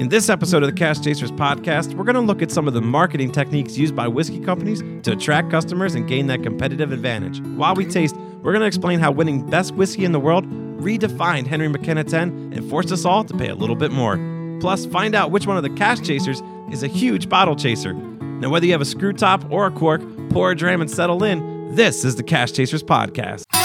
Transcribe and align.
In 0.00 0.08
this 0.08 0.30
episode 0.30 0.62
of 0.62 0.66
the 0.70 0.74
Cask 0.74 1.04
Chasers 1.04 1.30
podcast, 1.30 1.92
we're 1.92 2.04
going 2.04 2.14
to 2.14 2.22
look 2.22 2.40
at 2.40 2.50
some 2.50 2.66
of 2.66 2.72
the 2.72 2.80
marketing 2.80 3.30
techniques 3.30 3.76
used 3.76 3.94
by 3.94 4.08
whiskey 4.08 4.40
companies 4.40 4.82
to 5.02 5.12
attract 5.12 5.50
customers 5.50 5.94
and 5.94 6.08
gain 6.08 6.26
that 6.28 6.42
competitive 6.42 6.90
advantage. 6.90 7.42
While 7.42 7.74
we 7.74 7.84
taste, 7.84 8.16
we're 8.16 8.52
going 8.52 8.62
to 8.62 8.66
explain 8.66 8.98
how 8.98 9.10
winning 9.10 9.44
best 9.50 9.74
whiskey 9.74 10.06
in 10.06 10.12
the 10.12 10.18
world 10.18 10.46
redefined 10.80 11.48
Henry 11.48 11.68
McKenna 11.68 12.02
10 12.02 12.54
and 12.54 12.70
forced 12.70 12.90
us 12.92 13.04
all 13.04 13.24
to 13.24 13.36
pay 13.36 13.48
a 13.48 13.54
little 13.54 13.76
bit 13.76 13.92
more. 13.92 14.16
Plus, 14.58 14.86
find 14.86 15.14
out 15.14 15.32
which 15.32 15.46
one 15.46 15.58
of 15.58 15.62
the 15.62 15.68
Cask 15.68 16.02
Chasers 16.02 16.40
is 16.72 16.82
a 16.82 16.88
huge 16.88 17.28
bottle 17.28 17.54
chaser. 17.54 17.92
Now, 17.92 18.48
whether 18.48 18.64
you 18.64 18.72
have 18.72 18.80
a 18.80 18.86
screw 18.86 19.12
top 19.12 19.44
or 19.52 19.66
a 19.66 19.70
cork, 19.70 20.00
pour 20.30 20.50
a 20.50 20.56
dram 20.56 20.80
and 20.80 20.90
settle 20.90 21.22
in, 21.24 21.74
this 21.74 22.06
is 22.06 22.16
the 22.16 22.22
Cask 22.22 22.54
Chasers 22.54 22.82
podcast. 22.82 23.59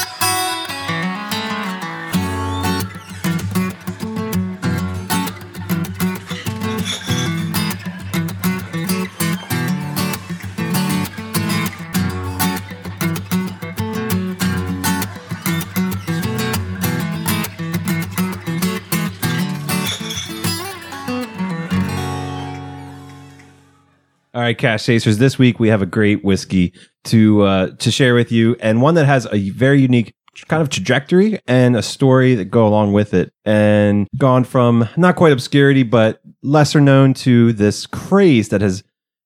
Right, 24.45 24.55
Cask 24.55 24.85
Chasers. 24.85 25.17
This 25.17 25.39
week 25.39 25.59
we 25.59 25.69
have 25.69 25.81
a 25.81 25.87
great 25.87 26.23
whiskey 26.23 26.71
to 27.05 27.41
uh, 27.41 27.67
to 27.77 27.89
share 27.89 28.13
with 28.13 28.31
you, 28.31 28.55
and 28.59 28.79
one 28.79 28.93
that 28.93 29.07
has 29.07 29.25
a 29.31 29.49
very 29.49 29.81
unique 29.81 30.13
kind 30.47 30.61
of 30.61 30.69
trajectory 30.69 31.39
and 31.47 31.75
a 31.75 31.81
story 31.81 32.35
that 32.35 32.45
go 32.45 32.67
along 32.67 32.93
with 32.93 33.15
it, 33.15 33.33
and 33.43 34.07
gone 34.19 34.43
from 34.43 34.87
not 34.97 35.15
quite 35.15 35.33
obscurity, 35.33 35.81
but 35.81 36.21
lesser 36.43 36.79
known 36.79 37.15
to 37.15 37.53
this 37.53 37.87
craze 37.87 38.49
that 38.49 38.61
has 38.61 38.83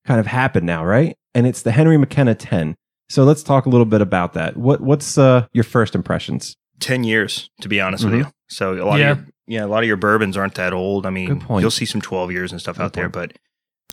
kind 0.07 0.21
of 0.21 0.25
happened 0.25 0.65
now, 0.65 0.85
right? 0.85 1.17
And 1.35 1.45
it's 1.45 1.63
the 1.63 1.73
Henry 1.73 1.97
McKenna 1.97 2.33
10. 2.33 2.75
So 3.09 3.25
let's 3.25 3.43
talk 3.43 3.65
a 3.65 3.69
little 3.69 3.83
bit 3.85 3.99
about 3.99 4.31
that. 4.35 4.55
What 4.55 4.79
what's 4.79 5.17
uh, 5.17 5.47
your 5.51 5.65
first 5.65 5.95
impressions? 5.95 6.55
10 6.79 7.03
years 7.03 7.49
to 7.59 7.67
be 7.67 7.81
honest 7.81 8.05
Mhm. 8.05 8.11
with 8.11 8.19
you 8.21 8.27
so 8.47 8.81
a 8.81 8.85
lot 8.87 8.99
Yeah. 9.01 9.11
of 9.11 9.17
your 9.17 9.27
yeah 9.47 9.65
a 9.65 9.67
lot 9.67 9.83
of 9.83 9.87
your 9.89 9.97
bourbons 9.97 10.37
aren't 10.37 10.55
that 10.55 10.71
old 10.71 11.05
i 11.05 11.09
mean 11.09 11.43
you'll 11.49 11.69
see 11.71 11.83
some 11.83 11.99
12 11.99 12.31
years 12.31 12.53
and 12.53 12.61
stuff 12.61 12.77
Good 12.77 12.83
out 12.83 12.93
there 12.93 13.09
but 13.09 13.33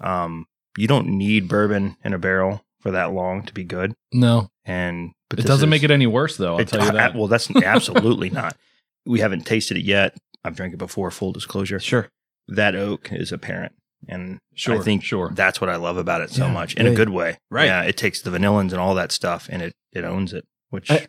um 0.03 0.47
you 0.77 0.87
don't 0.87 1.07
need 1.09 1.49
bourbon 1.49 1.97
in 2.05 2.13
a 2.15 2.19
barrel 2.19 2.63
for 2.81 2.91
that 2.91 3.13
long 3.13 3.43
to 3.43 3.53
be 3.55 3.65
good 3.65 3.95
No, 4.13 4.49
and 4.65 5.13
but 5.31 5.39
it 5.39 5.47
doesn't 5.47 5.69
is- 5.69 5.71
make 5.71 5.83
it 5.83 5.91
any 5.91 6.07
worse, 6.07 6.37
though. 6.37 6.55
I'll 6.55 6.61
it- 6.61 6.69
tell 6.69 6.83
you 6.83 6.91
I- 6.91 6.93
that. 6.93 7.15
well 7.15 7.29
that's 7.29 7.51
absolutely 7.63 8.31
not 8.31 8.57
we 9.05 9.21
haven't 9.21 9.47
tasted 9.47 9.77
it 9.77 9.85
yet 9.85 10.17
i've 10.45 10.57
drank 10.57 10.75
it 10.75 10.79
before 10.79 11.11
full 11.11 11.33
disclosure 11.33 11.79
Sure. 11.81 12.09
that 12.49 12.75
oak 12.75 13.11
is 13.13 13.33
apparent 13.33 13.73
and 14.09 14.39
Sure, 14.55 14.79
i 14.81 14.83
think 14.83 15.03
sure. 15.05 15.31
that's 15.35 15.61
what 15.61 15.71
i 15.71 15.77
love 15.77 15.97
about 15.97 16.21
it 16.21 16.31
so 16.31 16.47
Yeah, 16.47 16.53
much 16.53 16.75
in 16.75 16.87
yeah. 16.87 16.93
a 16.93 16.95
good 16.95 17.09
way 17.11 17.39
Right. 17.51 17.67
yeah 17.67 17.83
it 17.83 17.97
takes 17.97 18.21
the 18.23 18.31
vanillins 18.31 18.71
and 18.73 18.81
all 18.81 18.95
that 18.97 19.13
stuff 19.13 19.49
and 19.51 19.63
it 19.63 19.73
it 19.93 20.05
owns 20.05 20.33
it 20.33 20.45
which 20.71 20.91
I- 20.91 21.07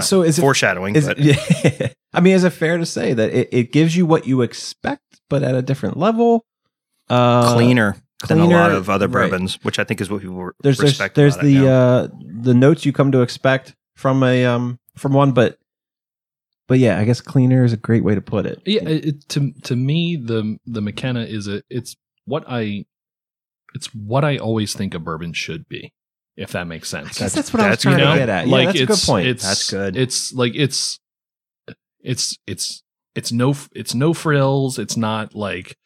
So 0.00 0.22
is 0.22 0.38
it 0.38 0.42
foreshadowing 0.42 0.94
Is, 0.96 1.06
but 1.08 1.18
yeah. 1.20 1.88
I 2.12 2.20
mean, 2.20 2.34
is 2.34 2.44
it 2.44 2.50
fair 2.50 2.78
to 2.78 2.86
say 2.86 3.12
that 3.12 3.30
it, 3.30 3.48
it 3.52 3.72
gives 3.72 3.96
you 3.96 4.06
what 4.06 4.24
you 4.26 4.42
expect, 4.42 5.02
but 5.28 5.42
at 5.44 5.54
a 5.56 5.62
different 5.62 5.96
level? 5.96 6.44
Uh, 7.08 7.54
cleaner, 7.54 7.96
than 8.28 8.40
a 8.40 8.46
lot 8.46 8.70
of 8.72 8.90
other 8.90 9.08
right. 9.08 9.30
bourbons, 9.30 9.58
which 9.62 9.78
I 9.78 9.84
think 9.84 10.00
is 10.00 10.10
what 10.10 10.20
people 10.20 10.42
re- 10.44 10.52
There's 10.62 10.78
there's, 10.78 10.90
respect. 10.92 11.14
there's 11.14 11.36
about 11.36 11.46
it 11.46 11.54
the 11.54 11.68
uh, 11.68 12.08
the 12.42 12.54
notes 12.54 12.84
you 12.84 12.92
come 12.92 13.12
to 13.12 13.22
expect 13.22 13.74
from 13.96 14.22
a 14.22 14.44
um 14.44 14.78
from 14.96 15.12
one, 15.14 15.32
but 15.32 15.58
but 16.68 16.78
yeah, 16.78 16.98
I 16.98 17.04
guess 17.04 17.20
cleaner 17.20 17.64
is 17.64 17.72
a 17.72 17.76
great 17.76 18.04
way 18.04 18.14
to 18.14 18.20
put 18.20 18.46
it. 18.46 18.60
yeah, 18.66 18.82
it, 18.82 19.04
it- 19.06 19.28
to 19.30 19.52
to 19.64 19.76
me, 19.76 20.16
the 20.16 20.58
the 20.66 20.80
McKenna 20.80 21.22
is 21.22 21.48
a 21.48 21.62
it's 21.70 21.96
what 22.26 22.44
I 22.46 22.84
it's 23.74 23.86
what 23.94 24.24
I 24.24 24.36
always 24.36 24.74
think 24.74 24.94
a 24.94 24.98
bourbon 24.98 25.32
should 25.32 25.68
be, 25.68 25.92
if 26.36 26.52
that 26.52 26.66
makes 26.66 26.92
I 26.92 27.02
sense. 27.02 27.18
guess 27.18 27.32
that's 27.34 27.52
what 27.52 27.60
I 27.62 27.70
was 27.70 27.78
that's- 27.78 27.82
trying 27.82 27.98
you 28.00 28.04
know, 28.04 28.12
to 28.12 28.18
get 28.18 28.28
at. 28.28 28.46
Yeah, 28.46 28.52
like 28.52 28.66
that's 28.68 28.80
a 28.80 28.86
good 28.86 28.98
point. 29.06 29.26
It's 29.28 29.42
That's 29.44 29.70
good. 29.70 29.96
It's 29.96 30.32
like 30.32 30.52
it's 30.54 30.98
it's 32.02 32.36
it's 32.46 32.82
it's 33.14 33.32
no 33.32 33.54
it's 33.74 33.94
no 33.94 34.12
frills. 34.14 34.78
It's 34.78 34.96
not 34.96 35.34
like 35.34 35.76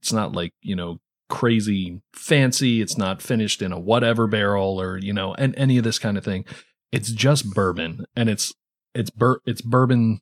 it's 0.00 0.12
not 0.12 0.32
like 0.32 0.52
you 0.62 0.76
know 0.76 0.98
crazy 1.28 2.00
fancy. 2.14 2.80
It's 2.80 2.96
not 2.96 3.22
finished 3.22 3.62
in 3.62 3.72
a 3.72 3.78
whatever 3.78 4.26
barrel 4.26 4.80
or 4.80 4.98
you 4.98 5.12
know 5.12 5.34
and 5.34 5.54
any 5.56 5.78
of 5.78 5.84
this 5.84 5.98
kind 5.98 6.16
of 6.16 6.24
thing. 6.24 6.44
It's 6.92 7.10
just 7.10 7.52
bourbon, 7.52 8.04
and 8.14 8.28
it's 8.28 8.54
it's 8.94 9.10
bur 9.10 9.40
it's 9.46 9.60
bourbon. 9.60 10.20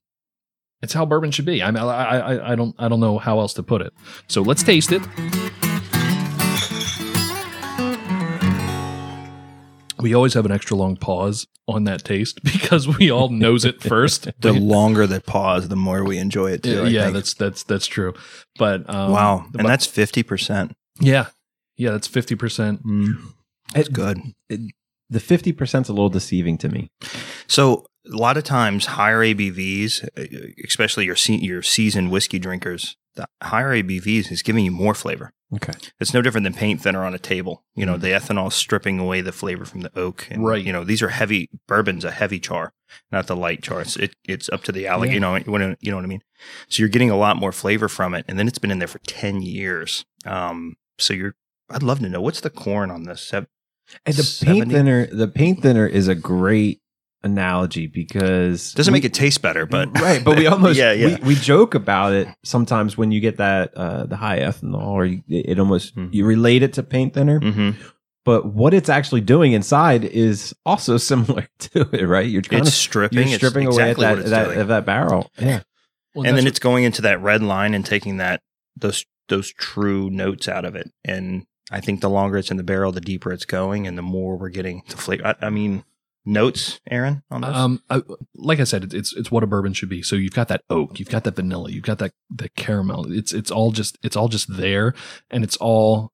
It's 0.82 0.92
how 0.92 1.06
bourbon 1.06 1.30
should 1.30 1.46
be. 1.46 1.62
I 1.62 1.70
mean, 1.70 1.82
I, 1.82 2.18
I 2.18 2.52
I 2.52 2.54
don't 2.54 2.74
I 2.78 2.88
don't 2.88 3.00
know 3.00 3.18
how 3.18 3.40
else 3.40 3.54
to 3.54 3.62
put 3.62 3.80
it. 3.82 3.92
So 4.28 4.42
let's 4.42 4.62
taste 4.62 4.92
it. 4.92 5.02
We 9.98 10.12
always 10.12 10.34
have 10.34 10.44
an 10.44 10.52
extra 10.52 10.76
long 10.76 10.96
pause 10.96 11.46
on 11.66 11.84
that 11.84 12.04
taste 12.04 12.42
because 12.44 12.86
we 12.98 13.10
all 13.10 13.28
nose 13.30 13.64
it 13.64 13.82
first. 13.82 14.28
the 14.40 14.52
longer 14.52 15.06
the 15.06 15.20
pause, 15.20 15.68
the 15.68 15.76
more 15.76 16.04
we 16.04 16.18
enjoy 16.18 16.52
it 16.52 16.62
too. 16.62 16.88
Yeah, 16.88 17.10
that's 17.10 17.34
that's 17.34 17.62
that's 17.62 17.86
true. 17.86 18.14
But 18.58 18.88
um, 18.88 19.12
wow, 19.12 19.46
and 19.58 19.66
that's 19.66 19.86
fifty 19.86 20.22
percent. 20.22 20.76
Yeah, 21.00 21.26
yeah, 21.76 21.90
that's 21.92 22.06
fifty 22.08 22.34
percent. 22.34 22.80
That's 23.74 23.88
It- 23.88 23.92
good. 23.94 24.18
The 25.10 25.18
50% 25.20 25.82
is 25.82 25.88
a 25.90 25.92
little 25.92 26.08
deceiving 26.08 26.56
to 26.58 26.68
me. 26.70 26.90
So 27.46 27.86
a 28.10 28.16
lot 28.16 28.38
of 28.38 28.42
times, 28.42 28.86
higher 28.86 29.20
ABVs, 29.22 30.02
uh, 30.18 30.48
especially 30.66 31.04
your 31.04 31.14
se- 31.14 31.40
your 31.42 31.62
seasoned 31.62 32.10
whiskey 32.10 32.38
drinkers, 32.38 32.96
the 33.14 33.26
higher 33.42 33.70
ABVs 33.74 34.32
is 34.32 34.42
giving 34.42 34.64
you 34.64 34.70
more 34.70 34.94
flavor. 34.94 35.30
Okay. 35.54 35.74
It's 36.00 36.14
no 36.14 36.22
different 36.22 36.44
than 36.44 36.54
paint 36.54 36.80
thinner 36.80 37.04
on 37.04 37.14
a 37.14 37.18
table. 37.18 37.64
You 37.76 37.84
know, 37.86 37.96
the 37.98 38.08
ethanol 38.08 38.48
is 38.48 38.54
stripping 38.54 38.98
away 38.98 39.20
the 39.20 39.30
flavor 39.30 39.66
from 39.66 39.82
the 39.82 39.96
oak. 39.96 40.26
And, 40.30 40.44
Right. 40.44 40.64
You 40.64 40.72
know, 40.72 40.84
these 40.84 41.02
are 41.02 41.10
heavy 41.10 41.50
bourbon's 41.68 42.04
a 42.04 42.10
heavy 42.10 42.40
char, 42.40 42.72
not 43.12 43.26
the 43.26 43.36
light 43.36 43.62
char. 43.62 43.82
It's 43.82 43.96
it, 43.96 44.16
it's 44.24 44.48
up 44.48 44.64
to 44.64 44.72
the 44.72 44.86
alley. 44.86 45.08
Yeah. 45.08 45.14
You 45.14 45.20
know, 45.20 45.36
you 45.36 45.58
know, 45.58 45.76
you 45.80 45.90
know 45.92 45.98
what 45.98 46.04
I 46.04 46.08
mean. 46.08 46.22
So 46.70 46.80
you're 46.80 46.88
getting 46.88 47.10
a 47.10 47.16
lot 47.16 47.36
more 47.36 47.52
flavor 47.52 47.88
from 47.88 48.14
it, 48.14 48.24
and 48.26 48.38
then 48.38 48.48
it's 48.48 48.58
been 48.58 48.70
in 48.70 48.78
there 48.78 48.88
for 48.88 49.00
ten 49.00 49.42
years. 49.42 50.04
Um, 50.26 50.76
so 50.98 51.14
you're. 51.14 51.34
I'd 51.70 51.82
love 51.82 52.00
to 52.00 52.08
know 52.08 52.20
what's 52.20 52.40
the 52.40 52.50
corn 52.50 52.90
on 52.90 53.04
this. 53.04 53.22
Sev- 53.22 53.46
And 54.04 54.14
the 54.14 54.42
paint 54.44 54.70
thinner, 54.70 55.06
the 55.06 55.28
paint 55.28 55.62
thinner 55.62 55.86
is 55.86 56.08
a 56.08 56.14
great 56.14 56.80
analogy 57.22 57.86
because 57.86 58.72
Doesn't 58.74 58.92
we- 58.92 58.96
make 58.98 59.04
it 59.06 59.14
taste 59.14 59.40
better, 59.40 59.64
but 59.66 59.98
right, 60.00 60.22
but 60.22 60.36
we 60.36 60.46
almost 60.54 60.78
yeah, 60.78 60.92
yeah. 60.92 61.18
We, 61.22 61.28
we 61.28 61.34
joke 61.36 61.74
about 61.74 62.12
it 62.12 62.28
sometimes 62.44 62.98
when 62.98 63.10
you 63.12 63.20
get 63.20 63.38
that 63.38 63.74
uh, 63.74 64.04
the 64.04 64.16
high 64.16 64.40
ethanol, 64.40 64.86
or 64.88 65.06
you, 65.06 65.22
it 65.28 65.58
almost 65.58 65.96
Mhm. 65.96 66.12
you 66.12 66.26
relate 66.26 66.62
it 66.62 66.74
to 66.74 66.82
paint 66.82 67.14
thinner. 67.14 67.40
hmm 67.40 67.70
But 68.26 68.46
what 68.54 68.72
it's 68.74 68.88
actually 68.90 69.20
doing 69.22 69.52
inside 69.52 70.04
is 70.04 70.54
also 70.66 70.96
similar 71.10 71.48
to 71.60 71.88
it, 71.92 72.04
right? 72.06 72.28
You're 72.28 72.42
kind 72.42 72.60
it's 72.60 72.68
of 72.70 72.74
stripping. 72.74 73.18
you're 73.18 73.26
It's 73.28 73.36
stripping 73.36 73.66
away 73.66 73.90
exactly 73.90 74.06
at 74.06 74.16
that 74.26 74.30
that, 74.48 74.56
of 74.58 74.68
that 74.68 74.84
barrel. 74.84 75.30
Yeah, 75.38 75.60
Well, 76.14 76.26
and 76.26 76.36
then 76.36 76.44
that's 76.44 76.56
it's 76.56 76.58
going 76.58 76.84
into 76.84 77.02
that 77.02 77.22
red 77.22 77.42
line 77.42 77.72
and 77.74 77.84
taking 77.86 78.18
that 78.18 78.40
those 78.76 79.04
those 79.28 79.52
true 79.52 80.10
notes 80.10 80.48
out 80.48 80.64
of 80.64 80.74
it. 80.74 80.90
And 81.04 81.46
I 81.70 81.80
think 81.80 82.00
the 82.00 82.10
longer 82.10 82.36
it's 82.36 82.50
in 82.50 82.56
the 82.56 82.62
barrel, 82.62 82.92
the 82.92 83.00
deeper 83.00 83.32
it's 83.32 83.44
going, 83.44 83.86
and 83.86 83.96
the 83.96 84.02
more 84.02 84.36
we're 84.36 84.50
getting 84.50 84.82
to 84.88 84.96
flavor. 84.96 85.26
I, 85.26 85.46
I 85.46 85.50
mean, 85.50 85.84
notes, 86.24 86.80
Aaron, 86.90 87.22
on 87.30 87.42
this. 87.42 87.54
Um, 87.54 87.82
I, 87.90 88.02
like 88.34 88.60
I 88.60 88.64
said, 88.64 88.84
it's, 88.84 88.94
it's 88.94 89.16
it's 89.16 89.30
what 89.30 89.42
a 89.42 89.46
bourbon 89.46 89.72
should 89.72 89.88
be. 89.88 90.02
So 90.02 90.16
you've 90.16 90.34
got 90.34 90.48
that 90.48 90.62
oak, 90.70 90.98
you've 90.98 91.08
got 91.10 91.24
that 91.24 91.36
vanilla, 91.36 91.70
you've 91.70 91.84
got 91.84 91.98
that 91.98 92.12
the 92.30 92.48
caramel. 92.50 93.12
It's 93.12 93.32
it's 93.32 93.50
all 93.50 93.72
just 93.72 93.98
it's 94.02 94.16
all 94.16 94.28
just 94.28 94.56
there, 94.56 94.94
and 95.30 95.44
it's 95.44 95.56
all 95.56 96.12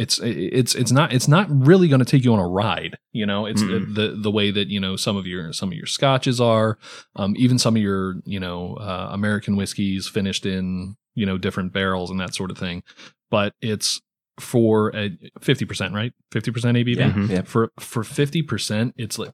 it's 0.00 0.18
it's 0.22 0.74
it's 0.74 0.90
not 0.92 1.12
it's 1.12 1.28
not 1.28 1.46
really 1.50 1.88
going 1.88 1.98
to 1.98 2.04
take 2.04 2.24
you 2.24 2.32
on 2.32 2.38
a 2.38 2.48
ride. 2.48 2.96
You 3.12 3.26
know, 3.26 3.46
it's 3.46 3.60
the, 3.60 3.66
Mm-mm. 3.68 3.94
the 3.94 4.08
the 4.22 4.30
way 4.30 4.50
that 4.50 4.68
you 4.68 4.80
know 4.80 4.96
some 4.96 5.16
of 5.16 5.26
your 5.26 5.52
some 5.52 5.68
of 5.70 5.74
your 5.76 5.86
scotches 5.86 6.40
are, 6.40 6.78
um, 7.16 7.34
even 7.36 7.58
some 7.58 7.76
of 7.76 7.82
your 7.82 8.16
you 8.24 8.40
know 8.40 8.74
uh, 8.76 9.08
American 9.12 9.56
whiskeys 9.56 10.08
finished 10.08 10.46
in 10.46 10.96
you 11.14 11.26
know 11.26 11.38
different 11.38 11.72
barrels 11.72 12.10
and 12.10 12.18
that 12.20 12.34
sort 12.34 12.50
of 12.50 12.58
thing. 12.58 12.82
But 13.30 13.54
it's 13.60 14.00
for 14.38 14.94
a 14.96 15.10
fifty 15.40 15.64
percent, 15.66 15.92
right? 15.94 16.12
Fifty 16.32 16.50
percent 16.50 16.76
ABV 16.78 16.96
yeah, 16.96 17.10
Mhm. 17.12 17.28
yeah. 17.28 17.42
for 17.42 17.70
for 17.78 18.02
50% 18.02 18.92
it's 18.96 19.18
like 19.18 19.32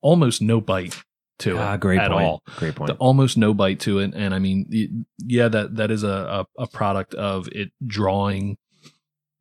almost 0.00 0.40
no 0.40 0.60
bite 0.60 1.02
to 1.40 1.58
Ah, 1.58 1.74
it 1.74 1.80
great 1.80 1.98
at 1.98 2.10
point. 2.12 2.24
all 2.24 2.42
Great 2.56 2.74
point. 2.76 2.88
The- 2.88 2.94
almost 2.98 3.36
no 3.36 3.52
bite 3.52 3.80
to 3.80 3.98
it 3.98 4.12
and 4.14 4.32
i 4.32 4.38
mean 4.38 5.04
yeah 5.26 5.48
that 5.48 5.74
that 5.76 5.90
is 5.90 6.04
a, 6.04 6.46
a 6.58 6.62
a 6.62 6.66
product 6.68 7.14
of 7.14 7.48
it 7.48 7.70
drawing 7.84 8.56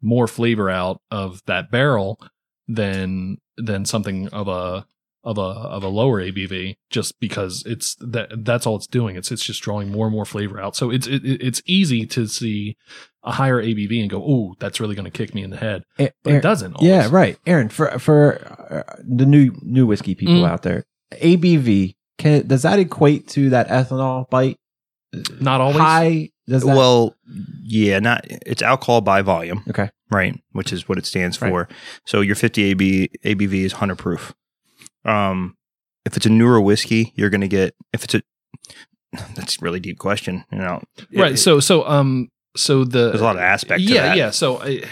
more 0.04 0.28
flavor 0.28 0.70
out 0.70 1.02
of 1.10 1.42
that 1.48 1.72
barrel 1.72 2.20
than 2.68 3.38
than 3.58 3.86
something 3.86 4.28
of 4.30 4.48
a 4.48 4.86
of 5.26 5.38
a 5.38 5.42
of 5.42 5.84
a 5.84 5.88
lower 5.88 6.22
ABV 6.22 6.76
just 6.90 7.18
because 7.22 7.64
it's 7.66 7.96
that 8.02 8.30
that's 8.44 8.68
all 8.68 8.76
it's 8.76 8.88
doing. 8.88 9.16
It's 9.16 9.32
it's 9.32 9.44
just 9.46 9.62
drawing 9.62 9.90
more 9.92 10.06
and 10.08 10.14
more 10.16 10.26
flavor 10.26 10.60
out. 10.60 10.76
So 10.76 10.90
it's 10.92 11.08
it, 11.08 11.22
it's 11.24 11.62
easy 11.66 12.06
to 12.08 12.28
see 12.28 12.76
a 13.24 13.32
higher 13.32 13.64
ABV 13.64 14.02
and 14.02 14.10
go, 14.10 14.22
oh, 14.22 14.56
that's 14.60 14.82
really 14.82 14.96
going 14.96 15.06
to 15.06 15.12
kick 15.12 15.34
me 15.34 15.42
in 15.44 15.50
the 15.50 15.56
head, 15.58 15.84
but 15.98 16.12
Aaron- 16.26 16.38
it 16.40 16.42
doesn't. 16.44 16.74
Always. 16.76 16.90
Yeah, 16.90 17.08
right. 17.10 17.38
Aaron, 17.46 17.70
for 17.70 17.98
for 18.00 18.36
uh, 18.70 19.02
the 19.02 19.26
new 19.26 19.54
new 19.62 19.86
whiskey 19.88 20.14
people 20.14 20.36
Mm. 20.36 20.50
out 20.50 20.64
there, 20.64 20.84
ABV 21.14 21.96
can 22.18 22.46
does 22.46 22.64
that 22.64 22.80
equate 22.80 23.28
to 23.30 23.50
that 23.52 23.70
ethanol 23.70 24.30
bite? 24.30 24.58
Not 25.40 25.62
always. 25.62 25.78
High 25.78 26.30
Does 26.48 26.64
that, 26.64 26.76
well, 26.76 27.16
yeah, 27.64 28.00
not 28.00 28.22
it's 28.26 28.62
alcohol 28.62 29.02
by 29.02 29.22
volume, 29.22 29.64
okay. 29.70 29.90
right? 30.12 30.40
Which 30.52 30.74
is 30.74 30.90
what 30.90 30.98
it 30.98 31.06
stands 31.06 31.42
Right. 31.42 31.50
for. 31.50 31.70
So 32.06 32.22
your 32.22 32.36
50 32.36 32.64
AB 32.64 33.10
ABV 33.24 33.54
is 33.64 33.74
100 33.74 33.98
proof. 33.98 34.34
Um, 35.06 35.56
if 36.06 36.18
it's 36.18 36.26
a 36.26 36.30
newer 36.30 36.60
whiskey, 36.60 37.14
you're 37.16 37.30
going 37.30 37.42
to 37.42 37.48
get 37.48 37.76
if 37.94 38.04
it's 38.04 38.16
a 38.16 38.22
that's 39.36 39.56
a 39.58 39.60
really 39.62 39.80
deep 39.80 40.00
question. 40.00 40.44
You 40.52 40.58
know, 40.60 40.82
right. 41.16 41.34
It- 41.34 41.38
So 41.38 41.60
so 41.60 41.88
um 41.88 42.30
so 42.56 42.84
the 42.84 43.10
there's 43.10 43.22
a 43.22 43.24
lot 43.24 43.36
of 43.36 43.42
aspect. 43.42 43.80
To 43.82 43.94
yeah 43.94 44.02
that. 44.10 44.18
yeah. 44.18 44.30
So 44.32 44.62
I, 44.62 44.84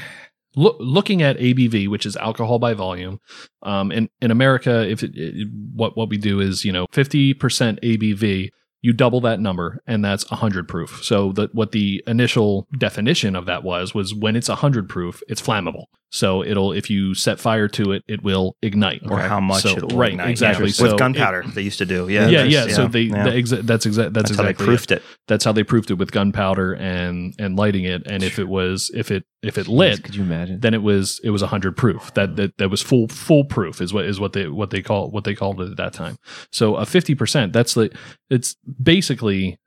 loo- 0.56 0.78
looking 0.80 1.22
at 1.22 1.38
ABV, 1.38 1.88
which 1.90 2.06
is 2.06 2.16
alcohol 2.18 2.60
by 2.60 2.74
volume, 2.74 3.20
um, 3.64 3.92
in 3.92 4.10
in 4.22 4.32
America, 4.32 4.88
if 4.90 5.04
it, 5.04 5.12
it, 5.16 5.48
what 5.76 5.96
what 5.98 6.10
we 6.10 6.18
do 6.18 6.40
is 6.40 6.64
you 6.66 6.72
know 6.72 6.88
fifty 6.92 7.34
percent 7.34 7.80
ABV. 7.84 8.50
You 8.82 8.94
double 8.94 9.22
that 9.22 9.40
number, 9.40 9.82
and 9.86 10.04
that's 10.04 10.30
100 10.32 10.68
proof. 10.68 11.04
So, 11.04 11.32
the, 11.32 11.50
what 11.54 11.72
the 11.72 12.04
initial 12.08 12.68
definition 12.78 13.36
of 13.36 13.46
that 13.46 13.64
was 13.64 13.94
was 13.94 14.14
when 14.14 14.36
it's 14.36 14.50
100 14.50 14.90
proof, 14.90 15.22
it's 15.28 15.42
flammable. 15.42 15.86
So, 16.12 16.44
it'll 16.44 16.74
if 16.74 16.90
you 16.90 17.14
set 17.16 17.40
fire 17.40 17.68
to 17.70 17.94
it, 17.94 18.04
it 18.08 18.22
will 18.22 18.58
ignite. 18.62 19.02
Or 19.10 19.20
how 19.20 19.40
much 19.40 19.62
So- 19.64 19.78
it'll 19.78 19.98
right, 19.98 20.12
ignite. 20.12 20.30
exactly. 20.30 20.66
Yeah. 20.68 20.72
So 20.74 20.84
with 20.92 21.00
gunpowder, 21.00 21.44
they 21.56 21.62
used 21.62 21.78
to 21.78 21.86
do. 21.86 22.10
Yeah, 22.10 22.28
Yeah, 22.28 22.44
yeah. 22.44 22.60
that's- 22.62 22.76
So 22.76 22.88
they, 22.88 23.02
yeah. 23.04 23.24
the 23.24 23.32
exa- 23.32 23.62
that's 23.64 23.86
exactly 23.86 24.14
that's, 24.14 24.30
that's 24.30 24.38
how 24.38 24.44
they 24.44 24.50
exactly 24.52 24.74
it 24.74 24.92
it. 24.92 25.04
that's 25.28 25.46
how 25.46 25.52
they 25.54 25.64
proved 25.64 25.90
it 25.90 25.96
with 25.96 26.12
gunpowder 26.12 26.74
and 26.74 27.34
and 27.40 27.56
lighting 27.58 27.86
it 27.86 28.04
and 28.08 28.24
if 28.24 28.38
it 28.40 28.48
was 28.50 28.92
if 28.94 29.10
it 29.10 29.24
if 29.42 29.58
it 29.58 29.68
lit 29.68 30.04
Could 30.04 30.16
you 30.16 30.24
imagine? 30.24 30.60
then 30.60 30.74
it 30.74 30.84
was 30.84 31.20
it 31.24 31.30
was 31.32 31.42
100 31.42 31.76
proof 31.78 32.14
that 32.14 32.36
that, 32.36 32.58
that 32.58 32.70
was 32.70 32.82
full 32.82 33.08
full 33.08 33.46
proof 33.46 33.82
is 33.82 33.92
what 33.94 34.06
is 34.06 34.20
what 34.20 34.34
they 34.34 34.48
what 34.48 34.70
they 34.70 34.82
call 34.82 35.10
what 35.12 35.24
they 35.24 35.34
called 35.34 35.62
it 35.62 35.72
at 35.72 35.78
that 35.78 35.94
time 35.94 36.18
so 36.52 36.76
a 36.76 36.84
50% 36.86 37.52
that's 37.54 37.74
the 37.74 37.90
it's 38.30 38.56
basically 38.84 39.58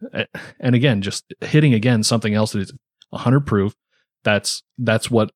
and 0.60 0.74
again 0.74 1.00
just 1.02 1.24
hitting 1.40 1.72
again 1.74 2.02
something 2.02 2.34
else 2.34 2.52
that 2.52 2.60
is 2.60 2.72
100 3.10 3.40
proof 3.46 3.74
that's 4.24 4.62
that's 4.78 5.10
what 5.10 5.30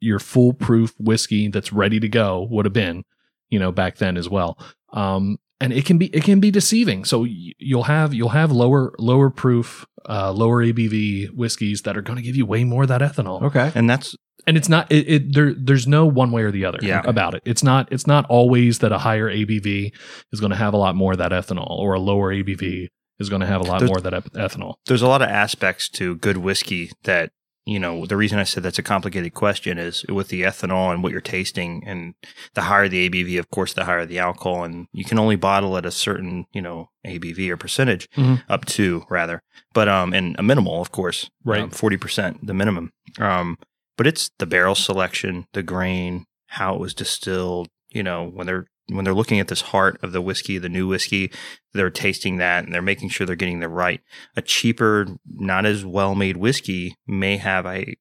your 0.00 0.18
foolproof 0.18 0.94
whiskey 0.98 1.48
that's 1.48 1.72
ready 1.72 2.00
to 2.00 2.08
go 2.08 2.46
would 2.50 2.64
have 2.64 2.72
been 2.72 3.04
you 3.48 3.58
know 3.58 3.70
back 3.72 3.96
then 3.96 4.16
as 4.16 4.28
well. 4.28 4.58
Um 4.92 5.38
and 5.60 5.72
it 5.74 5.84
can 5.84 5.98
be 5.98 6.06
it 6.06 6.24
can 6.24 6.40
be 6.40 6.50
deceiving. 6.50 7.04
So 7.04 7.24
you'll 7.24 7.82
have 7.84 8.14
you'll 8.14 8.30
have 8.30 8.50
lower 8.50 8.94
lower 8.98 9.28
proof 9.30 9.86
uh 10.08 10.32
lower 10.32 10.64
abv 10.64 11.30
whiskeys 11.34 11.82
that 11.82 11.96
are 11.96 12.02
going 12.02 12.16
to 12.16 12.22
give 12.22 12.34
you 12.36 12.46
way 12.46 12.64
more 12.64 12.82
of 12.82 12.88
that 12.88 13.02
ethanol. 13.02 13.42
Okay. 13.42 13.70
And 13.74 13.88
that's 13.90 14.16
and 14.46 14.56
it's 14.56 14.70
not 14.70 14.90
it, 14.90 15.06
it 15.08 15.34
there 15.34 15.52
there's 15.54 15.86
no 15.86 16.06
one 16.06 16.32
way 16.32 16.42
or 16.42 16.50
the 16.50 16.64
other 16.64 16.78
Yeah. 16.80 17.02
about 17.04 17.34
it. 17.34 17.42
It's 17.44 17.62
not 17.62 17.92
it's 17.92 18.06
not 18.06 18.24
always 18.30 18.78
that 18.78 18.90
a 18.92 18.98
higher 18.98 19.28
abv 19.30 19.92
is 20.32 20.40
going 20.40 20.50
to 20.50 20.56
have 20.56 20.72
a 20.72 20.78
lot 20.78 20.94
more 20.96 21.12
of 21.12 21.18
that 21.18 21.32
ethanol 21.32 21.68
or 21.78 21.92
a 21.92 22.00
lower 22.00 22.34
abv 22.34 22.88
is 23.18 23.28
going 23.28 23.40
to 23.42 23.46
have 23.46 23.60
a 23.60 23.64
lot 23.64 23.80
There's- 23.80 23.90
more 23.90 23.98
of 23.98 24.04
that 24.04 24.14
ethanol. 24.32 24.76
there's 24.86 25.02
a 25.02 25.08
lot 25.08 25.20
of 25.20 25.28
aspects 25.28 25.90
to 25.90 26.16
good 26.16 26.38
whiskey 26.38 26.90
that 27.04 27.32
you 27.66 27.78
know 27.78 28.06
the 28.06 28.16
reason 28.16 28.38
i 28.38 28.44
said 28.44 28.62
that's 28.62 28.78
a 28.78 28.82
complicated 28.82 29.34
question 29.34 29.78
is 29.78 30.04
with 30.08 30.28
the 30.28 30.42
ethanol 30.42 30.92
and 30.92 31.02
what 31.02 31.12
you're 31.12 31.20
tasting 31.20 31.82
and 31.86 32.14
the 32.54 32.62
higher 32.62 32.88
the 32.88 33.08
abv 33.10 33.38
of 33.38 33.50
course 33.50 33.74
the 33.74 33.84
higher 33.84 34.06
the 34.06 34.18
alcohol 34.18 34.64
and 34.64 34.86
you 34.92 35.04
can 35.04 35.18
only 35.18 35.36
bottle 35.36 35.76
at 35.76 35.84
a 35.86 35.90
certain 35.90 36.46
you 36.52 36.62
know 36.62 36.88
abv 37.06 37.48
or 37.50 37.56
percentage 37.56 38.08
Mhm. 38.16 38.42
up 38.48 38.64
to 38.66 39.04
rather 39.10 39.42
but 39.74 39.88
um 39.88 40.12
and 40.14 40.36
a 40.38 40.42
minimal 40.42 40.80
of 40.80 40.90
course 40.90 41.28
Right. 41.44 41.62
um, 41.62 41.70
40% 41.70 42.46
the 42.46 42.54
minimum 42.54 42.92
um 43.18 43.58
but 43.96 44.06
it's 44.06 44.30
the 44.38 44.46
barrel 44.46 44.74
selection 44.74 45.46
the 45.52 45.62
grain 45.62 46.24
how 46.46 46.74
it 46.74 46.80
was 46.80 46.94
distilled 46.94 47.68
you 47.90 48.02
know 48.02 48.24
when 48.24 48.46
they're 48.46 48.66
when 48.90 49.04
they're 49.04 49.14
looking 49.14 49.40
at 49.40 49.48
this 49.48 49.60
heart 49.60 49.98
of 50.02 50.12
the 50.12 50.20
whiskey 50.20 50.58
the 50.58 50.68
new 50.68 50.86
whiskey 50.86 51.30
they're 51.72 51.90
tasting 51.90 52.36
that 52.38 52.64
and 52.64 52.74
they're 52.74 52.82
making 52.82 53.08
sure 53.08 53.26
they're 53.26 53.36
getting 53.36 53.60
the 53.60 53.68
right 53.68 54.00
a 54.36 54.42
cheaper, 54.42 55.06
not 55.32 55.64
as 55.66 55.84
well 55.84 56.14
made 56.14 56.36
whiskey 56.36 56.96
may 57.06 57.36
have 57.36 57.64
a 57.66 57.94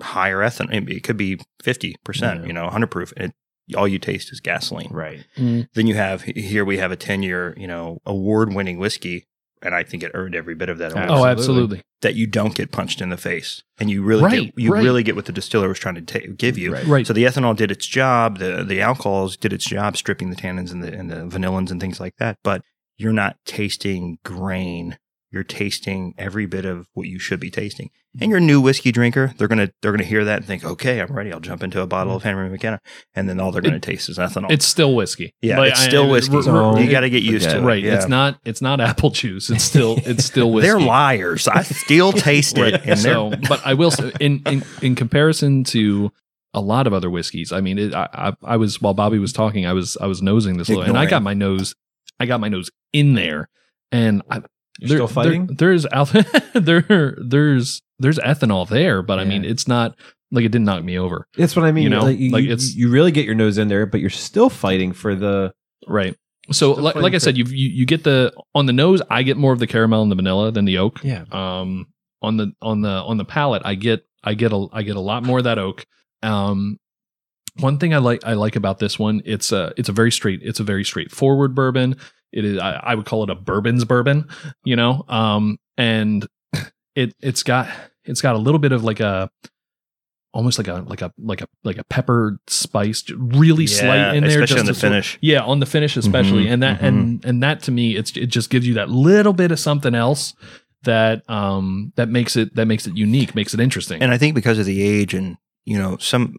higher 0.00 0.38
ethanol. 0.38 0.90
It 0.90 1.02
could 1.02 1.16
be 1.16 1.38
50%, 1.62 1.94
Yeah. 2.20 2.44
you 2.46 2.52
know, 2.52 2.64
100 2.64 2.88
proof. 2.88 3.12
And 3.16 3.32
it, 3.68 3.76
all 3.76 3.88
you 3.88 3.98
taste 3.98 4.32
is 4.32 4.40
gasoline. 4.40 4.90
Right. 4.92 5.24
Mm. 5.36 5.68
Then 5.74 5.86
you 5.86 5.94
have, 5.94 6.22
here 6.22 6.64
we 6.64 6.78
have 6.78 6.92
a 6.92 6.96
10 6.96 7.22
year, 7.22 7.54
you 7.56 7.66
know, 7.66 8.00
award 8.04 8.52
winning 8.54 8.78
whiskey. 8.78 9.26
And 9.66 9.74
I 9.74 9.82
think 9.82 10.02
it 10.02 10.12
earned 10.14 10.34
every 10.34 10.54
bit 10.54 10.68
of 10.70 10.78
that 10.78 10.92
award 10.92 11.08
oh 11.10 11.24
Absolutely. 11.26 11.30
absolutely 11.30 11.82
that 12.02 12.14
you 12.14 12.26
don't 12.26 12.54
get 12.54 12.70
punched 12.72 13.00
in 13.00 13.08
the 13.08 13.16
face. 13.16 13.62
And 13.78 13.90
you 13.90 14.02
really 14.02 14.22
Right, 14.22 14.44
get, 14.46 14.54
you 14.58 14.72
right. 14.72 14.82
really 14.84 15.02
get 15.02 15.16
what 15.16 15.24
the 15.26 15.32
distiller 15.32 15.68
was 15.68 15.78
trying 15.78 15.96
to 15.96 16.02
ta- 16.02 16.26
give 16.36 16.56
you. 16.56 16.72
Right. 16.72 16.86
right 16.86 17.06
So 17.06 17.12
the 17.12 17.24
ethanol 17.24 17.56
did 17.56 17.70
its 17.70 17.86
job. 17.86 18.38
The 18.38 18.62
the 18.64 18.80
alcohols 18.80 19.36
did 19.36 19.52
its 19.52 19.64
job, 19.64 19.96
stripping 19.96 20.30
the 20.30 20.36
tannins 20.36 20.70
and 20.72 20.82
the 20.84 20.92
and 20.92 21.10
the 21.10 21.16
vanillins 21.26 21.70
and 21.70 21.80
things 21.80 21.98
like 22.00 22.14
that. 22.18 22.36
But 22.44 22.62
you're 22.98 23.12
not 23.12 23.36
tasting 23.44 24.18
grain. 24.24 24.98
You're 25.30 25.44
tasting 25.44 26.14
every 26.16 26.46
bit 26.46 26.64
of 26.64 26.86
what 26.94 27.08
you 27.08 27.18
should 27.18 27.40
be 27.40 27.50
tasting. 27.50 27.90
And 28.12 28.22
mm-hmm. 28.22 28.30
you're 28.30 28.40
new 28.40 28.60
whiskey 28.60 28.92
drinker. 28.92 29.34
They're 29.36 29.48
gonna 29.48 29.70
they're 29.82 29.90
gonna 29.90 30.04
hear 30.04 30.24
that 30.24 30.38
and 30.38 30.46
think, 30.46 30.64
okay, 30.64 31.00
I'm 31.00 31.12
ready. 31.12 31.32
I'll 31.32 31.40
jump 31.40 31.62
into 31.62 31.80
a 31.80 31.86
bottle 31.86 32.14
of 32.14 32.22
mm-hmm. 32.22 32.28
Henry 32.28 32.48
McKenna, 32.48 32.80
and 33.14 33.28
then 33.28 33.40
all 33.40 33.52
they're 33.52 33.60
gonna 33.60 33.80
taste 33.80 34.08
is 34.08 34.18
ethanol. 34.18 34.50
it's 34.50 34.64
still 34.64 34.94
whiskey 34.94 35.34
yeah, 35.42 35.58
Like, 35.58 35.72
it's 35.72 35.82
still 35.82 36.06
I- 36.06 36.10
whiskey. 36.12 36.42
So- 36.42 36.78
you 36.78 36.90
got 36.90 37.00
to 37.00 37.10
get 37.10 37.22
used 37.22 37.44
forget 37.44 37.56
to 37.56 37.58
it. 37.58 37.62
it. 37.62 37.66
right 37.66 37.82
Yeah. 37.82 37.94
it's 37.96 38.08
not 38.08 38.38
it's 38.44 38.62
not 38.62 38.80
apple 38.80 39.10
juice 39.10 39.50
it's 39.50 39.64
still 39.64 39.96
it's 40.04 40.24
still 40.24 40.50
whiskey 40.52 40.68
They're 40.68 40.80
liars. 40.80 41.48
I 41.48 41.62
still 41.62 42.12
taste 42.12 42.56
it. 42.58 42.86
Right. 42.86 42.98
So, 42.98 43.32
but 43.48 43.60
I 43.66 43.74
will 43.74 43.90
say, 43.90 44.12
in, 44.20 44.42
in 44.46 44.64
in 44.80 44.94
comparison 44.94 45.64
to 45.64 46.12
a 46.54 46.60
lot 46.60 46.86
of 46.86 46.94
other 46.94 47.10
whiskeys, 47.10 47.52
I 47.52 47.60
mean, 47.60 47.78
it, 47.78 47.94
I, 47.94 48.08
I 48.12 48.32
I 48.42 48.56
was 48.56 48.80
while 48.80 48.94
Bobby 48.94 49.18
was 49.18 49.32
talking, 49.32 49.66
I 49.66 49.72
was 49.72 49.96
I 50.00 50.06
was 50.06 50.22
nosing 50.22 50.56
this, 50.56 50.68
little, 50.68 50.84
and 50.84 50.96
I 50.96 51.06
got 51.06 51.22
my 51.22 51.34
nose, 51.34 51.74
I 52.18 52.26
got 52.26 52.40
my 52.40 52.48
nose 52.48 52.70
in 52.92 53.14
there, 53.14 53.48
and 53.92 54.22
I, 54.30 54.42
You're 54.78 54.88
there- 54.88 54.98
still 54.98 55.08
fighting? 55.08 55.46
There, 55.46 55.76
there's 55.78 55.86
there 56.54 57.16
there's 57.18 57.82
there's 57.98 58.18
ethanol 58.18 58.68
there, 58.68 59.02
but 59.02 59.18
I 59.18 59.24
mean, 59.24 59.44
it's 59.44 59.66
not 59.68 59.96
like 60.32 60.44
it 60.44 60.50
didn't 60.50 60.64
knock 60.66 60.82
me 60.84 60.98
over, 60.98 61.26
That's 61.36 61.54
what 61.56 61.64
I 61.64 61.72
mean. 61.72 61.84
You 61.84 61.90
know, 61.90 62.02
like, 62.02 62.18
you, 62.18 62.30
like, 62.30 62.44
you- 62.44 62.50
it's- 62.52 62.74
you 62.74 62.90
really 62.90 63.12
get 63.12 63.24
your 63.24 63.34
nose 63.36 63.58
in 63.58 63.68
there, 63.68 63.86
but 63.86 64.00
you're 64.00 64.10
still 64.10 64.50
fighting 64.50 64.92
for 64.92 65.14
the. 65.14 65.52
right? 65.86 66.14
So, 66.52 66.72
like, 66.72 66.94
like 66.94 67.14
I 67.14 67.18
said, 67.18 67.36
you, 67.36 67.44
you 67.48 67.68
you 67.70 67.86
get 67.86 68.04
the 68.04 68.32
on 68.54 68.66
the 68.66 68.72
nose, 68.72 69.02
I 69.10 69.22
get 69.24 69.36
more 69.36 69.52
of 69.52 69.58
the 69.58 69.66
caramel 69.66 70.02
and 70.02 70.10
the 70.12 70.16
vanilla 70.16 70.52
than 70.52 70.64
the 70.64 70.78
oak. 70.78 71.02
Yeah. 71.02 71.24
um 71.32 71.86
on 72.22 72.36
the 72.36 72.52
on 72.62 72.80
the 72.80 72.88
on 72.88 73.18
the 73.18 73.24
palate 73.26 73.60
i 73.66 73.74
get 73.74 74.06
i 74.24 74.32
get 74.32 74.50
a 74.52 74.66
i 74.72 74.82
get 74.82 74.96
a 74.96 75.00
lot 75.00 75.22
more 75.22 75.36
of 75.38 75.44
that 75.44 75.58
oak 75.58 75.84
um 76.22 76.78
one 77.60 77.78
thing 77.78 77.94
i 77.94 77.98
like 77.98 78.24
i 78.24 78.32
like 78.34 78.56
about 78.56 78.78
this 78.78 78.98
one 78.98 79.22
it's 79.24 79.52
a 79.52 79.72
it's 79.76 79.88
a 79.88 79.92
very 79.92 80.10
straight 80.12 80.40
it's 80.42 80.60
a 80.60 80.64
very 80.64 80.84
straightforward 80.84 81.54
bourbon. 81.54 81.96
It 82.32 82.44
is 82.44 82.58
i, 82.58 82.72
I 82.82 82.94
would 82.94 83.06
call 83.06 83.22
it 83.24 83.30
a 83.30 83.34
bourbon's 83.34 83.84
bourbon 83.84 84.28
you 84.64 84.76
know? 84.76 85.04
Um 85.08 85.58
and 85.78 86.26
it 86.94 87.14
it's 87.20 87.42
got 87.42 87.68
it's 88.04 88.20
got 88.20 88.34
a 88.34 88.38
little 88.38 88.58
bit 88.58 88.72
of 88.72 88.84
like 88.84 89.00
a 89.00 89.30
almost 90.32 90.58
like 90.58 90.68
a 90.68 90.84
like 90.86 91.00
a 91.02 91.12
like 91.18 91.40
a 91.40 91.48
like 91.64 91.78
a 91.78 91.84
pepper 91.84 92.38
spice 92.46 93.04
really 93.10 93.64
Yeah, 93.64 93.78
slight 93.78 94.14
in 94.16 94.24
there 94.24 94.42
especially 94.42 94.46
just 94.46 94.60
on 94.60 94.66
the 94.66 94.72
to 94.74 94.78
sort- 94.78 94.90
finish. 94.92 95.18
yeah 95.22 95.40
on 95.42 95.60
the 95.60 95.66
finish 95.66 95.96
especially. 95.96 96.44
Mhm, 96.46 96.52
and 96.52 96.62
that 96.62 96.80
and 96.82 97.24
and 97.24 97.42
that 97.42 97.62
to 97.62 97.70
me 97.70 97.96
it's 97.96 98.14
it 98.16 98.26
just 98.26 98.50
gives 98.50 98.66
you 98.66 98.74
that 98.74 98.90
little 98.90 99.32
bit 99.32 99.50
of 99.50 99.58
something 99.58 99.94
else 99.94 100.34
that 100.82 101.28
um 101.30 101.92
that 101.96 102.08
makes 102.10 102.36
it 102.36 102.54
that 102.54 102.66
makes 102.66 102.86
it 102.86 102.96
unique 102.96 103.34
makes 103.34 103.54
it 103.54 103.60
interesting. 103.60 104.02
And 104.02 104.12
I 104.12 104.18
think 104.18 104.34
because 104.34 104.58
of 104.58 104.66
the 104.66 104.82
age 104.82 105.14
and 105.14 105.36
you 105.64 105.78
know 105.78 105.96
some 105.98 106.36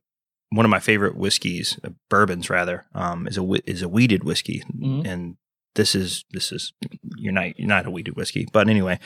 one 0.49 0.65
of 0.65 0.69
my 0.71 0.79
favorite 0.79 1.15
whiskeys, 1.17 1.77
uh, 1.83 1.89
bourbons 2.09 2.49
rather, 2.49 2.85
um, 2.93 3.27
is 3.27 3.37
a 3.37 3.43
is 3.69 3.81
a 3.81 3.89
wheated 3.89 4.23
whiskey, 4.23 4.63
Mhm. 4.75 5.05
and 5.05 5.35
this 5.75 5.93
is 5.95 6.23
this 6.31 6.51
is 6.51 6.73
you're 7.17 7.33
not 7.33 7.57
you're 7.59 7.67
not 7.67 7.85
a 7.85 7.91
wheated 7.91 8.15
whiskey, 8.15 8.47
but 8.53 8.69
anyway, 8.69 8.99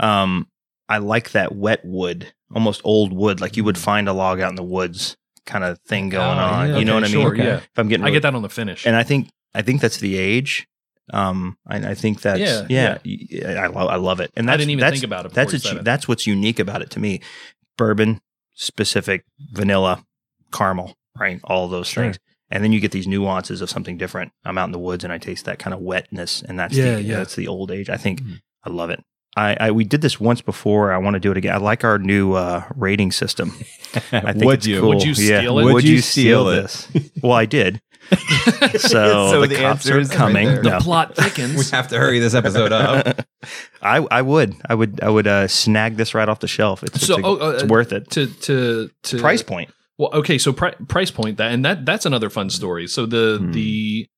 um, 0.00 0.48
I 0.88 0.98
like 0.98 1.30
that 1.32 1.54
wet 1.54 1.84
wood, 1.84 2.32
almost 2.54 2.80
old 2.84 3.12
wood, 3.12 3.40
like 3.40 3.56
you 3.56 3.64
would 3.64 3.78
find 3.78 4.08
a 4.08 4.12
log 4.12 4.40
out 4.40 4.50
in 4.50 4.56
the 4.56 4.62
woods 4.62 5.16
kind 5.46 5.64
of 5.64 5.78
thing 5.86 6.08
going 6.10 6.38
Oh, 6.38 6.42
on. 6.42 6.68
yeah, 6.70 6.78
you 6.78 6.84
know 6.84 6.96
okay, 6.98 7.16
what 7.16 7.30
I 7.30 7.32
mean? 7.38 7.46
yeah 7.46 7.56
If 7.56 7.68
I'm 7.78 7.88
getting 7.88 8.04
i 8.04 8.10
get 8.10 8.20
that 8.22 8.34
on 8.34 8.42
the 8.42 8.48
finish 8.50 8.86
and 8.86 8.94
I 8.96 9.02
think 9.02 9.28
I 9.54 9.62
think 9.62 9.80
that's 9.80 9.96
the 9.98 10.16
age. 10.18 10.66
Um, 11.10 11.56
I, 11.66 11.76
I 11.90 11.94
think 11.94 12.20
that's 12.20 12.38
Yeah, 12.38 12.66
yeah, 12.68 12.98
yeah. 13.04 13.62
I, 13.64 13.66
lo- 13.68 13.86
I 13.88 13.96
love 13.96 14.20
it, 14.20 14.30
and 14.36 14.46
I 14.46 14.52
that's, 14.52 14.60
didn't 14.60 14.70
even 14.72 14.80
that's, 14.82 14.94
think 15.00 15.04
about 15.04 15.24
it 15.24 15.32
That's 15.32 15.54
a- 15.64 15.78
it. 15.78 15.84
that's 15.84 16.06
what's 16.06 16.26
unique 16.26 16.58
about 16.58 16.82
it 16.82 16.90
to 16.90 17.00
me. 17.00 17.20
Bourbon 17.78 18.20
specific, 18.54 19.24
vanilla, 19.52 20.04
caramel, 20.52 20.94
right? 21.18 21.40
All 21.44 21.68
those 21.68 21.86
Sure. 21.88 22.04
things, 22.04 22.18
and 22.50 22.62
then 22.64 22.72
you 22.72 22.80
get 22.80 22.92
these 22.92 23.06
nuances 23.06 23.60
of 23.60 23.70
something 23.70 23.96
different. 23.98 24.32
I'm 24.44 24.58
out 24.58 24.66
in 24.66 24.72
the 24.72 24.78
woods 24.78 25.04
and 25.04 25.12
I 25.12 25.18
taste 25.18 25.44
that 25.46 25.58
kind 25.58 25.74
of 25.74 25.80
wetness, 25.80 26.42
and 26.42 26.58
that's 26.58 26.74
Yeah, 26.74 26.94
the, 26.96 27.02
yeah. 27.02 27.16
that's 27.18 27.34
the 27.36 27.48
old 27.48 27.70
age. 27.70 27.88
I 27.90 27.96
think 27.96 28.22
Mhm. 28.22 28.40
I 28.64 28.70
love 28.70 28.90
it. 28.90 29.00
I, 29.36 29.56
I 29.60 29.70
we 29.70 29.84
did 29.84 30.00
this 30.00 30.18
once 30.18 30.40
before. 30.40 30.92
I 30.92 30.98
want 30.98 31.14
to 31.14 31.20
do 31.20 31.30
it 31.30 31.36
again. 31.36 31.54
I 31.54 31.58
like 31.58 31.84
our 31.84 31.98
new 31.98 32.32
uh, 32.32 32.64
rating 32.74 33.12
system. 33.12 33.52
I 34.12 34.32
think 34.32 34.44
Would 34.44 34.58
it's 34.58 34.66
you? 34.66 34.80
cool. 34.80 34.88
Would 34.90 35.02
you 35.04 35.12
Yeah. 35.12 35.40
steal 35.40 35.58
it? 35.58 35.64
Would, 35.64 35.74
Would 35.74 35.84
you 35.84 35.96
you 35.96 36.00
steal 36.00 36.44
steal 36.44 36.44
this? 36.44 36.88
well, 37.22 37.32
I 37.32 37.44
did. 37.46 37.80
So, 38.78 39.30
So 39.30 39.40
the, 39.42 39.48
the 39.48 39.56
cops 39.56 39.86
answer 39.86 39.96
are 39.96 40.00
is 40.00 40.08
right 40.08 40.16
coming. 40.16 40.62
the 40.62 40.78
plot 40.80 41.14
thickens. 41.16 41.56
we 41.56 41.64
have 41.76 41.88
to 41.88 41.98
hurry 41.98 42.18
this 42.18 42.34
episode 42.34 42.72
up. 42.72 43.24
I 43.82 43.98
I 44.10 44.22
would 44.22 44.54
I 44.68 44.74
would 44.74 45.00
I 45.02 45.08
would 45.10 45.26
uh, 45.26 45.46
snag 45.48 45.96
this 45.96 46.14
right 46.14 46.28
off 46.28 46.40
the 46.40 46.48
shelf. 46.48 46.82
It's, 46.82 47.06
So, 47.06 47.14
it's, 47.18 47.22
a- 47.22 47.26
oh, 47.26 47.36
uh, 47.36 47.50
it's 47.52 47.64
worth 47.64 47.92
it. 47.92 48.10
to 48.10 48.26
to 48.26 48.90
to 49.04 49.18
Price 49.18 49.42
point. 49.42 49.70
Well, 49.98 50.10
okay, 50.14 50.38
so 50.38 50.52
pri- 50.52 50.76
price 50.86 51.10
point 51.10 51.36
that 51.38 51.52
and 51.52 51.64
that 51.64 51.84
that's 51.84 52.06
another 52.06 52.30
fun 52.30 52.50
story. 52.50 52.86
So 52.86 53.04
the 53.06 53.38
Hmm. 53.40 53.50
the 53.52 54.08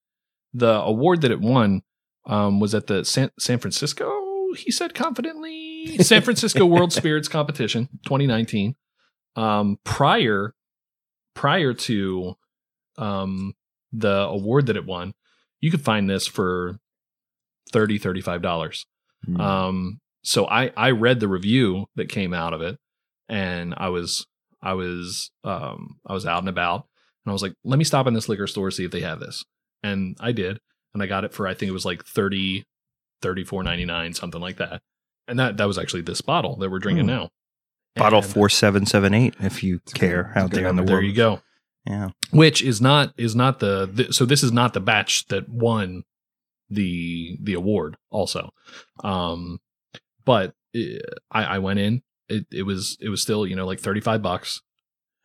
the 0.53 0.81
award 0.81 1.23
that 1.23 1.31
it 1.31 1.41
won 1.41 1.83
um, 2.27 2.61
was 2.61 2.75
at 2.75 2.87
the 2.87 3.05
San 3.05 3.31
San 3.39 3.59
Francisco. 3.59 4.13
He 4.57 4.71
said 4.73 4.95
confidently 4.95 5.97
San 5.99 6.23
Francisco 6.23 6.67
World 6.75 6.93
Spirits 6.93 7.29
Competition 7.29 7.89
2019. 8.05 8.75
Um, 9.37 9.79
prior 9.85 10.55
prior 11.35 11.73
to 11.73 12.35
um, 12.99 13.55
the 13.93 14.27
award 14.27 14.67
that 14.67 14.77
it 14.77 14.85
won, 14.85 15.15
you 15.61 15.71
could 15.71 15.83
find 15.85 16.11
this 16.11 16.27
for 16.27 16.79
30 17.73 17.99
$35. 18.01 18.85
Hmm. 19.25 19.41
Um, 19.41 20.01
so 20.23 20.47
I 20.47 20.73
I 20.77 20.91
read 20.91 21.21
the 21.21 21.29
review 21.29 21.87
that 21.97 22.09
came 22.09 22.35
out 22.35 22.53
of 22.53 22.61
it, 22.61 22.79
and 23.29 23.73
I 23.77 23.89
was 23.89 24.27
I 24.63 24.75
was 24.75 25.31
um 25.45 25.97
I 26.07 26.13
was 26.13 26.27
out 26.27 26.41
and 26.41 26.49
about, 26.49 26.87
and 27.25 27.31
I 27.31 27.33
was 27.33 27.43
like, 27.43 27.55
let 27.65 27.79
me 27.79 27.85
stop 27.85 28.07
in 28.07 28.15
this 28.15 28.29
liquor 28.29 28.47
store 28.47 28.71
see 28.71 28.85
if 28.85 28.91
they 28.91 29.01
have 29.01 29.21
this, 29.21 29.45
and 29.83 30.17
I 30.21 30.33
did, 30.33 30.61
and 30.95 31.03
I 31.03 31.07
got 31.07 31.25
it 31.25 31.33
for 31.33 31.47
I 31.47 31.55
think 31.55 31.69
it 31.71 31.73
was 31.73 31.85
like 31.87 32.05
30 32.05 32.65
34.99 33.23 34.17
something 34.17 34.41
like 34.41 34.57
that, 34.57 34.81
and 35.29 35.39
that 35.39 35.57
that 35.59 35.67
was 35.67 35.79
actually 35.79 36.03
this 36.03 36.21
bottle 36.21 36.57
that 36.57 36.71
we're 36.71 36.79
drinking 36.79 37.05
Hmm. 37.05 37.11
now. 37.11 37.31
Bottle 37.97 38.21
And 38.23 38.27
four 38.29 38.49
seven 38.49 38.87
seven 38.87 39.13
eight, 39.15 39.35
if 39.41 39.63
you 39.65 39.81
care, 39.95 40.33
out 40.37 40.53
there 40.53 40.69
in 40.69 40.77
the 40.77 40.83
number. 40.83 40.93
There 40.93 41.03
you 41.03 41.15
go. 41.15 41.41
Yeah, 41.87 42.11
Which 42.31 42.63
is 42.63 42.81
not 42.81 43.13
is 43.17 43.35
not 43.35 43.59
the, 43.59 43.89
the 43.93 44.13
so 44.13 44.25
this 44.27 44.43
is 44.43 44.53
not 44.53 44.75
the 44.75 44.81
batch 44.81 45.27
that 45.27 45.49
won 45.49 46.05
the 46.69 47.37
the 47.43 47.55
award 47.55 47.97
also. 48.11 48.51
Um 49.03 49.59
but 50.25 50.55
uh, 50.77 50.81
I 51.33 51.45
I 51.45 51.59
went 51.59 51.79
in 51.81 52.03
it 52.31 52.47
it 52.51 52.63
was 52.63 52.97
it 53.01 53.09
was 53.09 53.23
still, 53.23 53.47
you 53.47 53.57
know, 53.57 53.67
like 53.67 53.81
35 53.81 54.23
bucks. 54.23 54.61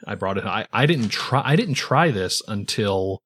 I 0.05 0.15
brought 0.15 0.37
it 0.37 0.45
I 0.45 0.67
I 0.73 0.85
didn't 0.85 1.09
try 1.09 1.41
I 1.43 1.55
didn't 1.55 1.75
try 1.75 2.11
this 2.11 2.41
until 2.47 3.21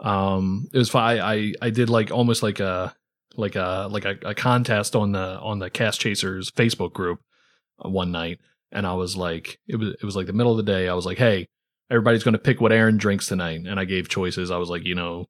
um 0.00 0.68
it 0.72 0.78
was 0.78 0.90
fi- 0.90 1.18
I 1.18 1.34
I 1.34 1.52
I 1.62 1.70
did 1.70 1.88
like 1.88 2.10
almost 2.10 2.42
like 2.42 2.60
a 2.60 2.94
like 3.36 3.56
a 3.56 3.88
like 3.90 4.04
a, 4.04 4.16
a 4.24 4.34
contest 4.34 4.94
on 4.94 5.12
the 5.12 5.38
on 5.40 5.58
the 5.58 5.70
Cask 5.70 6.00
Chasers 6.00 6.50
Facebook 6.50 6.92
group 6.92 7.20
uh, 7.84 7.88
one 7.88 8.12
night 8.12 8.38
and 8.70 8.86
I 8.86 8.94
was 8.94 9.16
like 9.16 9.58
it 9.66 9.76
was 9.76 9.90
it 9.90 10.04
was 10.04 10.14
like 10.14 10.26
the 10.26 10.32
middle 10.32 10.52
of 10.52 10.58
the 10.58 10.70
day 10.70 10.88
I 10.88 10.94
was 10.94 11.06
like 11.06 11.18
hey 11.18 11.48
everybody's 11.90 12.24
going 12.24 12.32
to 12.32 12.38
pick 12.38 12.60
what 12.60 12.72
Aaron 12.72 12.96
drinks 12.96 13.26
tonight. 13.26 13.62
And 13.66 13.78
I 13.78 13.84
gave 13.84 14.08
choices. 14.08 14.50
I 14.50 14.56
was 14.56 14.68
like, 14.68 14.84
you 14.84 14.94
know, 14.94 15.26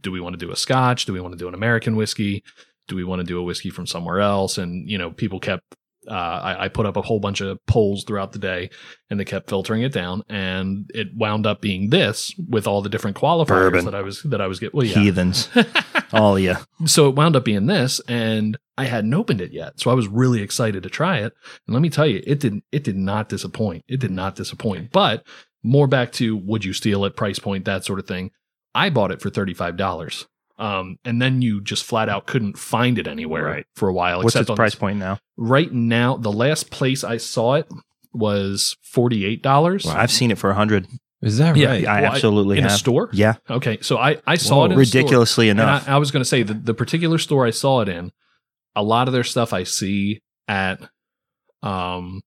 do 0.00 0.10
we 0.10 0.20
want 0.20 0.38
to 0.38 0.44
do 0.44 0.52
a 0.52 0.56
scotch? 0.56 1.04
Do 1.04 1.12
we 1.12 1.20
want 1.20 1.32
to 1.32 1.38
do 1.38 1.48
an 1.48 1.54
American 1.54 1.96
whiskey? 1.96 2.42
Do 2.88 2.96
we 2.96 3.04
want 3.04 3.20
to 3.20 3.26
do 3.26 3.38
a 3.38 3.42
whiskey 3.42 3.70
from 3.70 3.86
somewhere 3.86 4.20
else? 4.20 4.58
And, 4.58 4.88
you 4.88 4.98
know, 4.98 5.10
people 5.10 5.40
kept, 5.40 5.62
uh, 6.08 6.40
I, 6.42 6.64
I 6.64 6.68
put 6.68 6.86
up 6.86 6.96
a 6.96 7.02
whole 7.02 7.20
bunch 7.20 7.40
of 7.40 7.64
polls 7.66 8.04
throughout 8.04 8.32
the 8.32 8.38
day 8.38 8.70
and 9.10 9.18
they 9.18 9.24
kept 9.24 9.48
filtering 9.48 9.82
it 9.82 9.92
down. 9.92 10.22
And 10.28 10.90
it 10.94 11.08
wound 11.14 11.46
up 11.46 11.60
being 11.60 11.90
this 11.90 12.34
with 12.48 12.66
all 12.66 12.82
the 12.82 12.88
different 12.88 13.16
qualifiers 13.16 13.46
Bourbon. 13.46 13.84
that 13.84 13.94
I 13.94 14.02
was, 14.02 14.22
that 14.22 14.40
I 14.40 14.46
was 14.46 14.58
getting. 14.58 14.76
Well, 14.76 14.86
yeah. 14.86 14.98
heathens, 14.98 15.48
all 16.12 16.38
you. 16.38 16.56
so 16.86 17.08
it 17.08 17.14
wound 17.14 17.36
up 17.36 17.44
being 17.44 17.66
this 17.66 18.00
and 18.08 18.58
I 18.76 18.84
hadn't 18.84 19.14
opened 19.14 19.40
it 19.40 19.52
yet. 19.52 19.80
So 19.80 19.90
I 19.90 19.94
was 19.94 20.08
really 20.08 20.40
excited 20.40 20.82
to 20.82 20.88
try 20.88 21.18
it. 21.18 21.32
And 21.66 21.74
let 21.74 21.80
me 21.80 21.90
tell 21.90 22.06
you, 22.06 22.22
it 22.26 22.40
didn't 22.40 22.64
it 22.72 22.84
did 22.84 22.96
not 22.96 23.28
disappoint. 23.28 23.84
It 23.88 24.00
did 24.00 24.12
not 24.12 24.36
disappoint. 24.36 24.92
But 24.92 25.26
more 25.62 25.86
back 25.86 26.12
to 26.12 26.36
would 26.36 26.64
you 26.64 26.72
steal 26.72 27.04
it, 27.04 27.16
price 27.16 27.38
point, 27.38 27.64
that 27.64 27.84
sort 27.84 27.98
of 27.98 28.06
thing. 28.06 28.30
I 28.74 28.90
bought 28.90 29.10
it 29.10 29.20
for 29.20 29.30
$35. 29.30 30.26
Um, 30.58 30.96
and 31.04 31.22
then 31.22 31.40
you 31.40 31.60
just 31.60 31.84
flat 31.84 32.08
out 32.08 32.26
couldn't 32.26 32.58
find 32.58 32.98
it 32.98 33.06
anywhere 33.06 33.44
Right. 33.44 33.66
for 33.76 33.88
a 33.88 33.92
while. 33.92 34.18
What's 34.18 34.34
except 34.34 34.50
its 34.50 34.56
price 34.56 34.72
this- 34.72 34.78
point 34.80 34.98
now? 34.98 35.18
Right 35.36 35.72
now, 35.72 36.16
the 36.16 36.32
last 36.32 36.70
place 36.70 37.04
I 37.04 37.16
saw 37.16 37.54
it 37.54 37.68
was 38.12 38.76
$48. 38.94 39.86
I've 39.86 40.10
seen 40.10 40.30
it 40.32 40.38
for 40.38 40.50
a 40.50 40.54
hundred. 40.54 40.86
Is 41.22 41.38
that 41.38 41.56
Yeah, 41.56 41.68
right? 41.70 41.86
I 41.86 42.00
Well, 42.02 42.12
absolutely 42.12 42.58
in 42.58 42.64
a 42.66 42.70
store? 42.70 43.08
Yeah, 43.12 43.34
Okay. 43.50 43.78
So 43.82 43.98
I, 43.98 44.18
I 44.26 44.36
saw 44.36 44.56
Whoa. 44.58 44.62
it 44.62 44.64
in 44.66 44.70
a 44.80 44.84
store. 44.84 45.00
ridiculously 45.00 45.48
And 45.48 45.60
enough. 45.60 45.88
I, 45.88 45.92
I 45.94 45.96
was 45.98 46.10
going 46.10 46.20
to 46.22 46.28
say 46.28 46.42
the, 46.42 46.54
the 46.54 46.74
particular 46.74 47.18
store 47.18 47.46
I 47.46 47.50
saw 47.50 47.80
it 47.80 47.88
in, 47.88 48.10
a 48.74 48.82
lot 48.82 49.06
of 49.08 49.14
their 49.14 49.24
stuff 49.24 49.52
I 49.52 49.62
see 49.64 50.20
at 50.48 50.80
um 51.62 52.20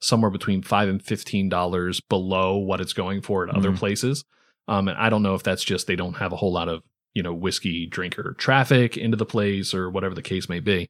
somewhere 0.00 0.30
between 0.30 0.62
five 0.62 0.88
and 0.88 1.00
fifteen 1.02 1.48
dollars 1.48 2.00
below 2.00 2.56
what 2.56 2.80
it's 2.80 2.92
going 2.92 3.22
for 3.22 3.48
at 3.48 3.54
other 3.54 3.70
Mhm. 3.70 3.76
places. 3.78 4.24
Um, 4.68 4.88
and 4.88 4.98
I 4.98 5.08
don't 5.10 5.22
know 5.22 5.34
if 5.36 5.42
that's 5.44 5.62
just 5.64 5.86
they 5.86 5.94
don't 5.96 6.14
have 6.14 6.32
a 6.32 6.36
whole 6.36 6.52
lot 6.52 6.68
of 6.68 6.82
you 7.14 7.22
know 7.22 7.32
whiskey 7.34 7.86
drinker 7.86 8.34
traffic 8.38 8.96
into 8.96 9.16
the 9.16 9.26
place 9.26 9.74
or 9.74 9.90
whatever 9.90 10.14
the 10.14 10.22
case 10.22 10.48
may 10.48 10.60
be. 10.60 10.88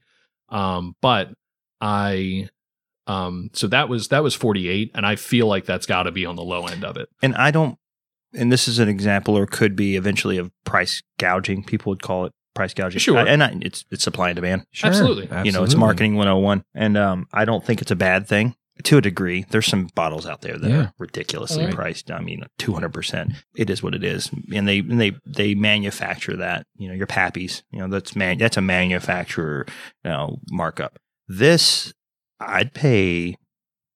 Um, 0.49 0.95
but 1.01 1.31
I 1.81 2.49
um 3.07 3.51
so 3.53 3.67
that 3.67 3.89
was 3.89 4.09
that 4.09 4.23
was 4.23 4.35
48 4.35 4.93
and 4.95 5.05
I 5.05 5.17
feel 5.17 5.47
like 5.49 5.65
that's 5.67 5.87
got 5.87 6.05
to 6.05 6.13
be 6.13 6.25
on 6.25 6.37
the 6.37 6.43
low 6.45 6.67
end 6.67 6.85
of 6.85 6.97
it. 6.97 7.09
and 7.23 7.35
I 7.35 7.51
don't. 7.51 7.77
And 8.35 8.51
this 8.51 8.67
is 8.67 8.79
an 8.79 8.89
example, 8.89 9.37
or 9.37 9.45
could 9.45 9.77
be 9.77 9.95
eventually 9.97 10.39
of 10.39 10.51
price 10.65 11.03
gouging. 11.19 11.65
People 11.65 11.91
would 11.91 12.01
call 12.01 12.25
it 12.25 12.33
price 12.55 12.73
gouging. 12.73 12.99
Sure. 12.99 13.19
I- 13.19 13.27
and 13.27 13.43
I, 13.43 13.55
it's 13.61 13.85
it's 13.91 14.03
supply 14.05 14.31
and 14.31 14.37
demand. 14.37 14.65
Sure. 14.71 14.89
Absolutely. 14.89 15.29
You 15.45 15.53
know, 15.53 15.65
it's 15.65 15.75
marketing 15.75 16.15
101. 16.17 16.65
And 16.75 16.97
um, 16.97 17.27
I 17.33 17.45
don't 17.45 17.63
think 17.63 17.83
it's 17.83 17.91
a 17.91 17.97
bad 17.97 18.27
thing 18.27 18.55
to 18.85 18.97
a 18.97 19.01
degree. 19.01 19.45
There's 19.51 19.67
some 19.67 19.89
bottles 19.95 20.27
out 20.27 20.41
there 20.41 20.57
that 20.59 20.71
Yeah. 20.71 20.77
are 20.83 20.93
ridiculously 20.99 21.67
Right. 21.67 21.75
priced. 21.75 22.11
I 22.11 22.21
mean, 22.21 22.45
200%. 22.59 23.33
It 23.55 23.69
is 23.71 23.83
what 23.83 23.95
it 23.95 24.03
is. 24.03 24.31
And 24.53 24.67
they 24.67 24.79
and 24.79 25.01
they 25.01 25.13
they 25.27 25.55
manufacture 25.55 26.37
that. 26.37 26.67
You 26.79 26.89
know, 26.89 26.95
your 26.95 27.07
Pappies, 27.07 27.63
you 27.71 27.79
know, 27.81 27.89
that's 27.89 28.17
man 28.17 28.39
that's 28.39 28.57
a 28.57 28.63
manufacturer, 28.63 29.67
you 30.05 30.11
know, 30.11 30.39
markup. 30.51 30.99
This 31.29 31.93
I'd 32.41 32.75
pay 32.75 33.37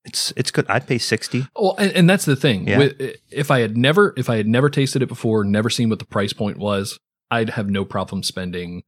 it's 0.05 0.31
it's 0.37 0.51
good. 0.51 0.65
I'd 0.69 0.87
pay 0.87 0.99
60. 0.99 1.47
Well, 1.55 1.75
and, 1.77 1.91
and 1.91 2.09
that's 2.09 2.23
the 2.23 2.37
thing. 2.37 2.65
Yeah. 2.67 2.77
With, 2.77 3.15
if 3.29 3.51
I 3.51 3.59
had 3.59 3.75
never, 3.75 4.13
if 4.15 4.29
I 4.29 4.37
had 4.37 4.47
never 4.47 4.69
tasted 4.69 5.01
it 5.01 5.07
before, 5.09 5.43
never 5.43 5.69
seen 5.69 5.89
what 5.89 5.99
the 5.99 6.05
price 6.05 6.31
point 6.31 6.57
was, 6.57 6.97
I'd 7.29 7.49
have 7.51 7.69
no 7.69 7.83
problem 7.83 8.23
spending, 8.23 8.83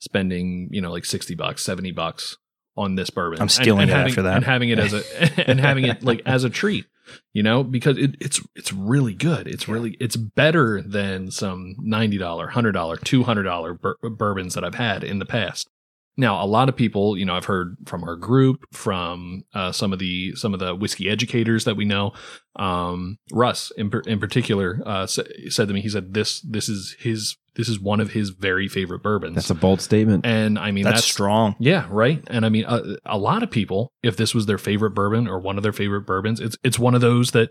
spending, 0.00 0.68
you 0.72 0.80
know, 0.80 0.90
like 0.90 1.04
sixty 1.04 1.34
bucks, 1.34 1.62
seventy 1.62 1.92
bucks 1.92 2.38
on 2.76 2.94
this 2.94 3.10
bourbon. 3.10 3.38
I'm 3.38 3.42
And- 3.44 3.50
stealing 3.50 3.82
and 3.82 3.90
it 3.90 3.94
having, 3.94 4.10
after 4.10 4.22
that. 4.22 4.36
and 4.36 4.44
having 4.44 4.68
it 4.70 4.78
as 4.78 4.92
a, 4.92 5.02
and 5.50 5.60
having 5.60 5.84
it 5.86 6.02
like 6.02 6.22
as 6.26 6.44
a 6.44 6.50
treat, 6.50 6.86
you 7.32 7.42
know, 7.42 7.62
because 7.64 7.96
it, 7.98 8.16
it's 8.20 8.40
it's 8.54 8.72
really 8.72 9.14
good. 9.14 9.46
It's 9.48 9.68
really 9.68 9.96
it's 10.00 10.16
better 10.16 10.82
than 10.82 11.30
some 11.30 11.74
ninety 11.78 12.18
dollar, 12.18 12.48
hundred 12.48 12.72
dollar, 12.72 12.96
two 12.96 13.22
hundred 13.22 13.44
dollar 13.44 13.74
bur- 13.74 13.96
bourbons 14.02 14.54
that 14.54 14.64
I've 14.64 14.74
had 14.74 15.02
in 15.04 15.18
the 15.18 15.26
past. 15.26 15.68
Now, 16.16 16.42
a 16.42 16.46
lot 16.46 16.68
of 16.68 16.76
people, 16.76 17.16
you 17.18 17.24
know, 17.24 17.34
I've 17.34 17.44
heard 17.44 17.76
from 17.84 18.02
our 18.04 18.16
group, 18.16 18.64
from 18.72 19.44
uh, 19.54 19.72
some 19.72 19.92
of 19.92 19.98
the 19.98 20.34
some 20.34 20.54
of 20.54 20.60
the 20.60 20.74
whiskey 20.74 21.10
educators 21.10 21.64
that 21.64 21.76
we 21.76 21.84
know. 21.84 22.12
Um, 22.56 23.18
Russ, 23.32 23.70
in, 23.76 23.90
per- 23.90 24.00
in 24.00 24.18
particular, 24.18 24.80
uh, 24.86 25.06
sa- 25.06 25.24
said 25.50 25.68
to 25.68 25.74
me, 25.74 25.82
he 25.82 25.90
said 25.90 26.14
this 26.14 26.40
this 26.40 26.68
is 26.68 26.96
his 26.98 27.36
this 27.56 27.68
is 27.68 27.80
one 27.80 28.00
of 28.00 28.12
his 28.12 28.30
very 28.30 28.68
favorite 28.68 29.02
bourbons. 29.02 29.34
That's 29.34 29.50
a 29.50 29.54
bold 29.54 29.80
statement. 29.80 30.24
and 30.26 30.58
I 30.58 30.70
mean 30.70 30.84
that's, 30.84 30.98
that's, 30.98 31.06
strong. 31.10 31.56
yeah, 31.58 31.86
right. 31.90 32.22
And 32.28 32.46
I 32.46 32.48
mean, 32.48 32.64
a, 32.66 32.96
a 33.04 33.18
lot 33.18 33.42
of 33.42 33.50
people, 33.50 33.92
if 34.02 34.16
this 34.16 34.34
was 34.34 34.46
their 34.46 34.58
favorite 34.58 34.92
bourbon 34.92 35.26
or 35.28 35.38
one 35.38 35.56
of 35.56 35.62
their 35.62 35.72
favorite 35.72 36.02
bourbons, 36.02 36.40
it's 36.40 36.56
it's 36.64 36.78
one 36.78 36.94
of 36.94 37.00
those 37.02 37.32
that, 37.32 37.50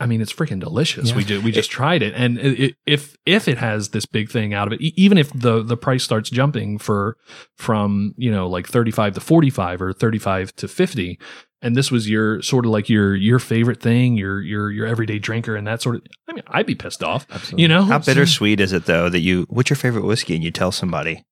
I 0.00 0.06
mean, 0.06 0.20
it's 0.20 0.32
freaking 0.32 0.58
delicious. 0.58 1.10
Yeah. 1.10 1.16
We 1.16 1.24
did, 1.24 1.44
we 1.44 1.52
just 1.52 1.70
tried 1.70 2.02
it, 2.02 2.12
and 2.16 2.38
it, 2.38 2.60
it, 2.60 2.74
if 2.86 3.16
if 3.24 3.46
it 3.46 3.58
has 3.58 3.90
this 3.90 4.04
big 4.04 4.30
thing 4.30 4.52
out 4.52 4.66
of 4.66 4.72
it, 4.72 4.80
e- 4.80 4.94
even 4.96 5.16
if 5.16 5.32
the 5.32 5.62
the 5.62 5.76
price 5.76 6.02
starts 6.02 6.28
jumping 6.28 6.78
for 6.78 7.16
from 7.56 8.14
you 8.16 8.30
know 8.30 8.48
like 8.48 8.66
thirty 8.66 8.90
five 8.90 9.14
to 9.14 9.20
forty 9.20 9.50
five 9.50 9.80
or 9.80 9.92
thirty 9.92 10.18
five 10.18 10.52
to 10.56 10.66
fifty, 10.66 11.20
and 11.60 11.76
this 11.76 11.92
was 11.92 12.10
your 12.10 12.42
sort 12.42 12.66
of 12.66 12.72
like 12.72 12.88
your 12.88 13.14
your 13.14 13.38
favorite 13.38 13.80
thing, 13.80 14.16
your 14.16 14.40
your 14.40 14.72
your 14.72 14.86
everyday 14.86 15.20
drinker, 15.20 15.54
and 15.54 15.66
that 15.68 15.80
sort 15.80 15.96
of, 15.96 16.02
I 16.28 16.32
mean, 16.32 16.42
I'd 16.48 16.66
be 16.66 16.74
pissed 16.74 17.04
off, 17.04 17.24
Absolutely. 17.30 17.62
you 17.62 17.68
know. 17.68 17.82
How 17.84 18.00
bittersweet 18.00 18.58
is 18.58 18.72
it 18.72 18.86
though 18.86 19.08
that 19.08 19.20
you 19.20 19.46
what's 19.50 19.70
your 19.70 19.76
favorite 19.76 20.04
whiskey 20.04 20.34
and 20.34 20.42
you 20.42 20.50
tell 20.50 20.72
somebody? 20.72 21.24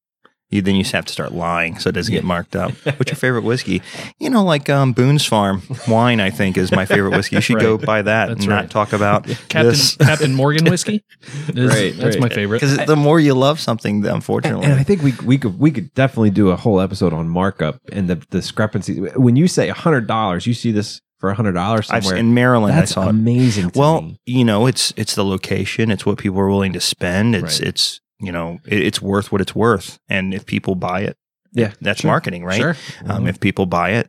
You 0.51 0.63
then 0.63 0.75
you 0.75 0.85
have 0.85 1.05
to 1.07 1.13
start 1.13 1.33
lying 1.33 1.79
so 1.79 1.89
it 1.91 1.93
doesn't 1.93 2.13
get 2.13 2.25
marked 2.25 2.57
up. 2.57 2.73
What's 2.85 3.11
your 3.11 3.17
favorite 3.17 3.45
whiskey? 3.45 3.83
You 4.19 4.31
know, 4.31 4.43
like 4.43 4.69
um, 4.69 4.93
Boone's 4.93 5.25
Farm 5.25 5.63
wine. 5.87 6.19
I 6.21 6.31
think 6.31 6.57
is 6.59 6.73
my 6.73 6.87
favorite 6.87 7.11
whiskey. 7.17 7.37
You 7.37 7.43
should 7.43 7.61
go 7.61 7.79
buy 7.79 8.03
that 8.03 8.27
That's 8.27 8.41
and 8.41 8.49
right. 8.49 8.63
not 8.63 8.71
talk 8.71 8.93
about 8.93 9.25
Captain 9.49 9.67
this. 9.69 9.97
Captain 10.01 10.35
Morgan 10.35 10.65
whiskey, 10.69 11.05
is, 11.49 11.71
Right, 11.71 11.95
that's 11.97 12.17
right. 12.17 12.21
my 12.21 12.29
favorite. 12.29 12.61
Because 12.61 12.85
the 12.87 12.97
more 12.97 13.21
you 13.21 13.35
love 13.35 13.61
something, 13.61 14.05
unfortunately, 14.05 14.65
And 14.67 14.75
I 14.75 14.83
think 14.83 15.03
we 15.03 15.13
we 15.25 15.39
could 15.39 15.59
we 15.61 15.71
could 15.71 15.95
definitely 15.95 16.31
do 16.31 16.51
a 16.51 16.57
whole 16.57 16.81
episode 16.81 17.13
on 17.13 17.29
markup 17.29 17.77
and 17.93 18.09
the 18.09 18.17
discrepancy. 18.17 18.99
When 19.17 19.37
you 19.37 19.47
say 19.47 19.69
hundred 19.69 20.07
dollars, 20.09 20.47
you 20.49 20.55
see 20.55 20.73
this 20.73 21.01
for 21.19 21.33
hundred 21.35 21.53
dollars 21.53 21.89
I've 21.91 22.03
somewhere. 22.05 22.19
in 22.19 22.35
Maryland. 22.35 22.77
That's 22.77 22.93
I 22.93 22.95
saw 22.95 23.03
it. 23.07 23.11
amazing. 23.11 23.71
To 23.71 23.79
Well, 23.79 24.03
me. 24.03 24.21
you 24.27 24.45
know, 24.45 24.67
it's 24.67 24.93
it's 24.97 25.15
the 25.15 25.25
location, 25.25 25.93
it's 25.93 26.05
what 26.05 26.19
people 26.19 26.41
are 26.41 26.49
willing 26.49 26.73
to 26.73 26.81
spend. 26.81 27.37
It's 27.37 27.61
Right. 27.61 27.69
it's 27.69 28.01
you 28.21 28.33
know, 28.33 28.59
it, 28.67 28.81
it's 28.81 29.01
worth 29.03 29.33
what 29.33 29.41
it's 29.41 29.55
worth, 29.55 29.99
and 30.09 30.33
if 30.35 30.47
people 30.47 30.75
buy 30.75 31.01
it, 31.03 31.17
yeah, 31.53 31.73
that's 31.81 32.01
sure. 32.03 32.11
marketing, 32.11 32.45
right? 32.45 32.61
Sure. 32.61 32.77
Um, 33.07 33.27
if 33.27 33.41
people 33.41 33.67
buy 33.67 33.91
it, 33.93 34.09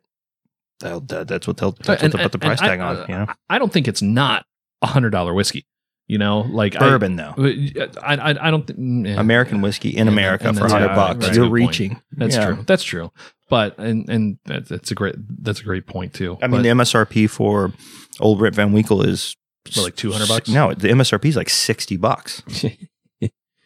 that's 0.80 1.48
what 1.48 1.58
they'll, 1.58 1.72
that's 1.72 2.04
what 2.04 2.12
they'll 2.12 2.22
put 2.24 2.32
the 2.32 2.40
price 2.40 2.60
tag 2.60 2.80
I, 2.80 2.86
on. 2.88 2.98
You 3.10 3.16
know, 3.16 3.28
I 3.50 3.60
don't 3.60 3.72
think 3.72 3.88
it's 3.88 4.02
not 4.02 4.46
a 4.82 4.88
hundred 4.88 5.12
dollar 5.12 5.34
whiskey. 5.34 5.66
You 6.08 6.18
know, 6.18 6.42
like 6.42 6.78
bourbon 6.78 7.16
though, 7.16 7.34
I, 7.38 7.88
I, 8.02 8.16
I, 8.16 8.48
I 8.48 8.52
don't. 8.52 8.68
Th- 8.68 8.78
mm, 8.78 9.08
yeah. 9.08 9.18
American 9.20 9.62
whiskey 9.62 9.92
in 9.92 10.02
And- 10.02 10.10
America 10.10 10.50
and 10.50 10.58
for 10.58 10.68
hundred 10.68 10.88
yeah, 10.88 10.96
bucks, 10.96 11.20
that's 11.20 11.32
a 11.32 11.36
you're 11.40 11.46
good 11.46 11.52
point. 11.52 11.68
reaching. 11.70 12.02
That's 12.12 12.36
Yeah. 12.36 12.46
true. 12.48 12.64
That's 12.68 12.84
true. 12.84 13.12
But 13.50 13.78
and 13.78 14.10
and 14.10 14.38
that's, 14.46 14.92
a 14.92 14.96
great 14.96 15.16
that's 15.42 15.62
a 15.62 15.64
great 15.64 15.88
point 15.88 16.14
too. 16.14 16.38
I 16.42 16.48
mean, 16.48 16.64
the 16.64 16.70
MSRP 16.70 17.30
for 17.30 17.72
Old 18.20 18.42
Rip 18.42 18.56
Van 18.56 18.74
Winkle 18.74 19.02
is 19.04 19.38
like 19.78 19.96
200 19.96 20.28
bucks? 20.28 20.50
No, 20.50 20.74
the 20.74 20.90
MSRP 20.90 21.26
is 21.26 21.36
like 21.38 21.50
sixty 21.50 21.96
bucks. 21.96 22.44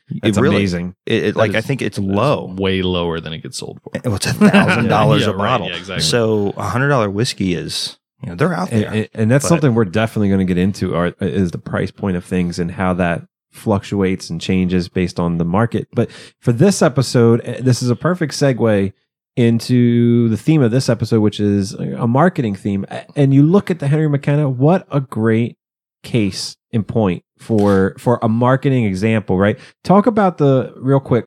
It's 0.07 0.37
it 0.37 0.41
really, 0.41 0.57
amazing. 0.57 0.95
It, 1.05 1.13
it- 1.23 1.33
That 1.33 1.39
like 1.39 1.55
I 1.55 1.61
think 1.61 1.81
it's 1.81 1.97
It's 1.97 2.05
low. 2.07 2.53
way 2.57 2.81
lower 2.81 3.19
than 3.19 3.33
it 3.33 3.39
gets 3.39 3.57
sold 3.57 3.79
for. 3.83 3.91
Well, 4.05 4.15
It's 4.15 4.25
a 4.27 4.33
thousand 4.33 4.87
dollars 4.87 5.21
Yeah, 5.23 5.29
a 5.29 5.33
right, 5.33 5.37
bottle. 5.57 5.69
yeah, 5.69 5.77
exactly. 5.77 6.03
So 6.03 6.53
a 6.57 6.63
hundred 6.63 6.89
dollar 6.89 7.09
whiskey 7.09 7.55
is 7.55 7.97
you 8.21 8.29
know 8.29 8.35
they're 8.35 8.53
out 8.53 8.71
and, 8.71 8.83
there. 8.83 8.91
and- 8.93 9.09
and 9.13 9.31
that's 9.31 9.45
But- 9.45 9.49
something 9.49 9.73
we're 9.73 9.85
definitely 9.85 10.29
going 10.29 10.39
to 10.39 10.45
get 10.45 10.57
into 10.57 10.95
are, 10.95 11.13
is 11.19 11.51
the 11.51 11.57
price 11.57 11.91
point 11.91 12.17
of 12.17 12.23
things 12.25 12.59
and 12.59 12.71
how 12.71 12.93
that 12.95 13.23
fluctuates 13.51 14.29
and 14.29 14.39
changes 14.41 14.89
based 14.89 15.17
on 15.17 15.37
the 15.37 15.45
market 15.45 15.87
but 15.93 16.11
for 16.41 16.51
this 16.51 16.81
episode 16.81 17.39
eh, 17.45 17.61
this 17.61 17.81
is 17.81 17.89
a 17.89 17.95
perfect 17.95 18.33
segue 18.33 18.91
into 19.37 20.27
the 20.29 20.37
theme 20.37 20.61
of 20.61 20.71
this 20.71 20.89
episode 20.89 21.19
which 21.21 21.39
is 21.39 21.73
a 21.73 22.05
marketing 22.07 22.55
theme 22.55 22.85
and 23.15 23.33
you 23.33 23.43
look 23.43 23.69
at 23.71 23.79
the 23.79 23.87
henry 23.87 24.09
mckenna 24.09 24.49
what 24.49 24.85
a 24.91 24.99
great 24.99 25.57
case 26.03 26.57
in 26.71 26.83
point 26.83 27.23
for 27.37 27.95
for 27.97 28.19
a 28.21 28.29
marketing 28.29 28.85
example 28.85 29.37
right? 29.37 29.59
Talk 29.83 30.07
about 30.07 30.37
the 30.37 30.73
real 30.77 30.99
quick 30.99 31.25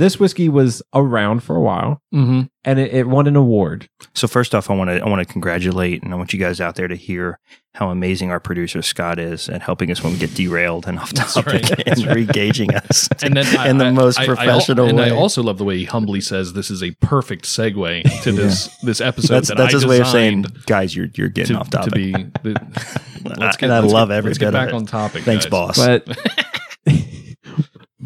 this 0.00 0.18
whiskey 0.18 0.48
was 0.48 0.82
around 0.94 1.42
for 1.42 1.54
a 1.56 1.60
while 1.60 2.00
Mm-hmm. 2.12 2.40
and 2.64 2.78
it, 2.80 2.92
it 2.92 3.06
won 3.06 3.28
an 3.28 3.36
award 3.36 3.88
So 4.14 4.26
first 4.26 4.52
off, 4.54 4.68
I 4.68 4.74
want 4.74 4.90
to 4.90 5.00
I 5.00 5.08
want 5.08 5.24
to 5.26 5.32
congratulate 5.32 6.02
and 6.02 6.12
I 6.12 6.16
want 6.16 6.32
you 6.32 6.40
guys 6.40 6.60
out 6.60 6.74
there 6.74 6.88
to 6.88 6.96
hear 6.96 7.38
how 7.74 7.90
amazing 7.90 8.32
our 8.32 8.40
producer 8.40 8.82
Scott 8.82 9.20
is 9.20 9.48
at 9.48 9.62
helping 9.62 9.92
us 9.92 10.02
when 10.02 10.12
we 10.14 10.18
get 10.18 10.34
derailed 10.34 10.88
and 10.88 10.98
off 10.98 11.12
topic 11.34 11.46
right. 11.70 11.86
and 11.86 12.04
regaging 12.16 12.74
us 12.74 13.08
And 13.22 13.36
then 13.36 13.46
I- 13.56 13.68
in 13.68 13.78
the 13.78 13.84
I- 13.86 13.90
most 13.92 14.18
I- 14.18 14.22
I 14.24 14.26
al- 14.26 14.34
professional 14.34 14.88
and 14.88 14.98
way. 14.98 15.04
I 15.12 15.14
also 15.14 15.40
love 15.42 15.58
the 15.58 15.64
way 15.64 15.78
he 15.78 15.84
humbly 15.84 16.20
says 16.20 16.52
this 16.54 16.68
is 16.70 16.82
a 16.82 16.90
perfect 17.00 17.44
segue 17.44 18.22
to 18.24 18.32
this 18.40 18.68
this 18.82 19.00
episode. 19.00 19.34
that's 19.34 19.48
that 19.48 19.56
that's 19.56 19.74
I 19.74 19.76
his 19.76 19.86
way 19.86 20.00
of 20.00 20.08
saying, 20.08 20.46
guys, 20.66 20.96
you're 20.96 21.08
you're 21.14 21.28
getting 21.28 21.54
to, 21.54 21.60
off 21.60 21.70
topic. 21.70 21.92
to 21.92 21.96
be. 21.96 22.12
The, 22.42 23.32
let's 23.38 23.56
get, 23.56 23.64
and 23.66 23.72
I 23.72 23.80
let's 23.80 23.92
love 23.92 24.08
get, 24.08 24.16
every 24.16 24.30
let's 24.30 24.38
get 24.38 24.52
back 24.52 24.72
on 24.74 24.84
topic. 24.86 25.22
Thanks, 25.22 25.44
guys. 25.46 25.50
boss. 25.50 25.76
but 25.78 26.08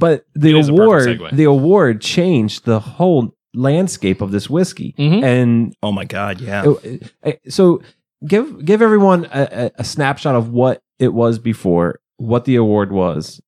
but 0.05 0.25
the 0.35 0.51
It 0.51 0.57
is 0.57 0.69
a 0.69 0.73
perfect 0.75 1.21
award 1.21 1.37
the 1.37 1.45
award 1.45 2.01
changed 2.01 2.65
the 2.65 2.81
whole 2.81 3.35
landscape 3.55 4.21
of 4.21 4.31
this 4.33 4.51
whiskey 4.51 4.95
Mhm. 4.99 5.23
and 5.23 5.75
oh 5.83 5.93
my 5.93 6.05
god, 6.05 6.41
yeah. 6.41 6.65
it- 6.83 7.13
it- 7.23 7.41
so 7.49 7.81
give 8.27 8.47
give 8.65 8.81
everyone 8.83 9.21
a, 9.33 9.43
a- 9.65 9.71
a 9.83 9.85
snapshot 9.85 10.35
of 10.35 10.49
what 10.51 10.81
it 10.99 11.13
was 11.15 11.39
before 11.39 12.01
what 12.17 12.45
the 12.45 12.57
award 12.57 12.91
was 12.93 13.41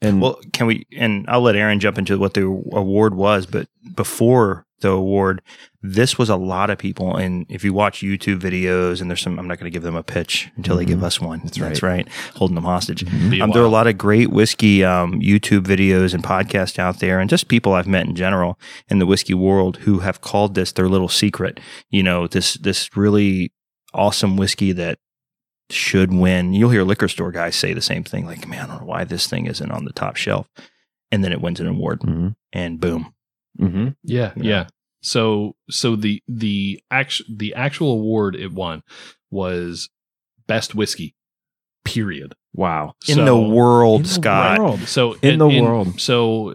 and 0.00 0.20
Well, 0.22 0.38
can 0.52 0.66
we? 0.68 0.86
And 0.96 1.24
I'll 1.28 1.40
let 1.40 1.56
Aaron 1.56 1.80
jump 1.80 1.98
into 1.98 2.16
what 2.18 2.34
the 2.34 2.42
award 2.72 3.14
was. 3.16 3.46
But 3.46 3.66
before 3.96 4.64
the 4.80 4.90
award, 4.90 5.42
this 5.82 6.16
was 6.18 6.28
a 6.28 6.36
lot 6.36 6.70
of 6.70 6.78
people. 6.78 7.16
And 7.16 7.46
if 7.48 7.64
you 7.64 7.72
watch 7.72 8.00
YouTube 8.00 8.38
videos, 8.40 9.00
and 9.00 9.10
there's 9.10 9.20
some, 9.20 9.38
I'm 9.38 9.48
not 9.48 9.58
going 9.58 9.70
to 9.70 9.74
give 9.74 9.82
them 9.82 9.96
a 9.96 10.02
pitch 10.02 10.48
until 10.56 10.76
they 10.76 10.84
give 10.84 11.00
Mhm. 11.00 11.04
us 11.04 11.20
one. 11.20 11.40
That's 11.42 11.58
right. 11.58 11.68
That's 11.68 11.82
right. 11.82 12.08
Holding 12.36 12.54
them 12.54 12.64
hostage. 12.64 13.04
Be 13.30 13.40
a 13.40 13.44
Um, 13.44 13.50
there 13.50 13.62
are 13.62 13.66
a 13.66 13.68
lot 13.70 13.86
of 13.86 13.98
great 13.98 14.30
whiskey 14.30 14.84
um, 14.84 15.20
YouTube 15.20 15.62
videos 15.62 16.14
and 16.14 16.22
podcasts 16.22 16.78
out 16.78 17.00
there, 17.00 17.18
and 17.20 17.28
just 17.28 17.48
people 17.48 17.72
I've 17.74 17.86
met 17.88 18.06
in 18.06 18.14
general 18.14 18.58
in 18.88 18.98
the 18.98 19.06
whiskey 19.06 19.34
world 19.34 19.78
who 19.78 19.98
have 20.00 20.20
called 20.20 20.54
this 20.54 20.72
their 20.72 20.88
little 20.88 21.08
secret. 21.08 21.58
You 21.90 22.02
know, 22.02 22.26
this 22.26 22.54
this 22.54 22.96
really 22.96 23.52
awesome 23.94 24.36
whiskey 24.36 24.72
that 24.72 24.98
should 25.70 26.12
win. 26.12 26.54
You'll 26.54 26.70
hear 26.70 26.82
liquor 26.84 27.08
store 27.08 27.30
guys 27.32 27.54
say 27.56 27.72
the 27.74 27.82
same 27.82 28.04
thing, 28.04 28.24
like, 28.26 28.46
"Man, 28.48 28.64
I 28.64 28.66
don't 28.68 28.80
know 28.82 28.86
why 28.86 29.04
this 29.04 29.26
thing 29.26 29.46
isn't 29.46 29.70
on 29.70 29.84
the 29.84 29.92
top 29.92 30.16
shelf," 30.16 30.48
and 31.12 31.22
then 31.22 31.32
it 31.32 31.40
wins 31.40 31.60
an 31.60 31.66
award, 31.66 32.00
Mhm. 32.00 32.36
and 32.52 32.80
boom. 32.80 33.12
Mhm. 33.60 33.94
Yeah, 34.04 34.32
Yeah. 34.36 34.42
yeah. 34.42 34.66
So 35.02 35.54
so 35.70 35.94
the 35.96 36.22
the 36.28 36.80
actual 36.90 37.26
the 37.36 37.54
actual 37.54 37.92
award 37.92 38.34
it 38.36 38.52
won 38.52 38.82
was 39.30 39.88
best 40.46 40.74
whiskey. 40.74 41.14
Period. 41.84 42.34
wow 42.54 42.94
In 43.06 43.16
So- 43.16 43.24
the 43.24 43.38
world, 43.38 44.00
In 44.00 44.02
the 44.04 44.08
Scott. 44.08 44.58
world. 44.58 44.80
So 44.80 45.14
In 45.22 45.38
the 45.38 45.48
world. 45.48 46.00
So 46.00 46.54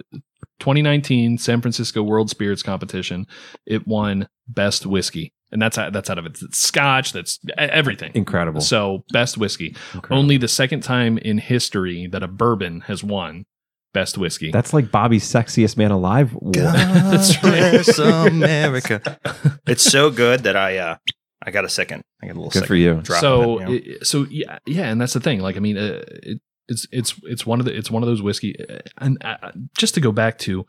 2019 0.60 1.38
San 1.38 1.62
Francisco 1.62 2.02
World 2.04 2.30
Spirits 2.30 2.64
Competition, 2.64 3.26
it 3.66 3.88
won 3.88 4.28
best 4.48 4.86
whiskey, 4.86 5.34
and 5.52 5.62
that's 5.62 5.78
out- 5.78 5.94
that's 5.94 6.10
out 6.10 6.18
of 6.18 6.26
it. 6.26 6.40
It's 6.42 6.58
Scotch. 6.60 7.14
That's 7.14 7.40
everything. 7.58 8.12
incredible, 8.16 8.62
So 8.62 9.04
best 9.12 9.38
whiskey. 9.38 9.76
Incredible. 9.94 10.18
Only 10.20 10.38
the 10.38 10.48
second 10.48 10.82
time 10.82 11.18
in 11.18 11.38
history 11.38 12.08
that 12.08 12.24
a 12.24 12.28
bourbon 12.28 12.82
has 12.82 13.04
won 13.04 13.46
best 13.94 14.18
whiskey. 14.18 14.52
that's 14.52 14.74
like 14.74 14.92
bobby's 14.92 15.24
sexiest 15.24 15.78
man 15.78 15.92
alive. 15.92 16.36
That's 16.44 17.36
God 17.38 17.44
right. 17.44 17.72
bless 17.72 18.00
America. 18.00 19.20
It's 19.68 19.84
so 19.84 20.10
good 20.10 20.42
that 20.44 20.56
I 20.56 20.78
uh, 20.78 20.98
I 21.46 21.52
got 21.52 21.66
a 21.66 21.70
second. 21.70 22.04
I 22.22 22.28
got 22.28 22.34
a 22.34 22.40
little 22.40 22.50
good 22.50 22.60
second. 22.60 22.68
for 22.68 22.76
you 22.76 23.02
drop 23.02 23.22
so 23.22 23.60
of 23.60 23.70
it, 23.70 23.86
you 23.86 23.92
know? 23.94 23.98
so 24.04 24.26
yeah 24.30 24.60
yeah 24.66 24.90
and 24.90 25.00
that's 25.00 25.14
the 25.14 25.20
thing 25.20 25.42
like 25.42 25.58
i 25.58 25.60
mean 25.60 25.78
uh, 25.78 26.02
it, 26.24 26.40
it's 26.70 26.88
it's 26.92 27.16
it's 27.24 27.46
one 27.46 27.60
of 27.60 27.66
the 27.66 27.78
it's 27.78 27.92
one 27.92 28.02
of 28.02 28.08
those 28.08 28.22
whiskey 28.22 28.56
uh, 28.70 28.80
and 28.98 29.18
uh, 29.24 29.52
just 29.78 29.94
to 29.96 30.02
go 30.02 30.12
back 30.12 30.38
to 30.40 30.66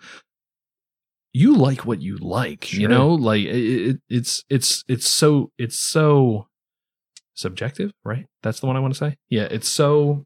you 1.33 1.55
like 1.55 1.85
what 1.85 2.03
you 2.03 2.17
like 2.17 2.73
you 2.73 2.89
know 2.89 3.09
like 3.09 3.43
it, 3.43 3.91
it, 3.91 4.01
it's 4.09 4.45
it's 4.49 4.85
it's 4.89 5.09
so 5.09 5.51
it's 5.59 5.79
so 5.79 6.49
subjective 7.35 7.93
right 8.05 8.27
that's 8.43 8.61
the 8.61 8.67
one 8.67 8.77
i 8.77 8.81
want 8.81 8.93
to 8.93 8.99
say 8.99 9.17
yeah 9.29 9.47
it's 9.51 9.69
so 9.69 10.25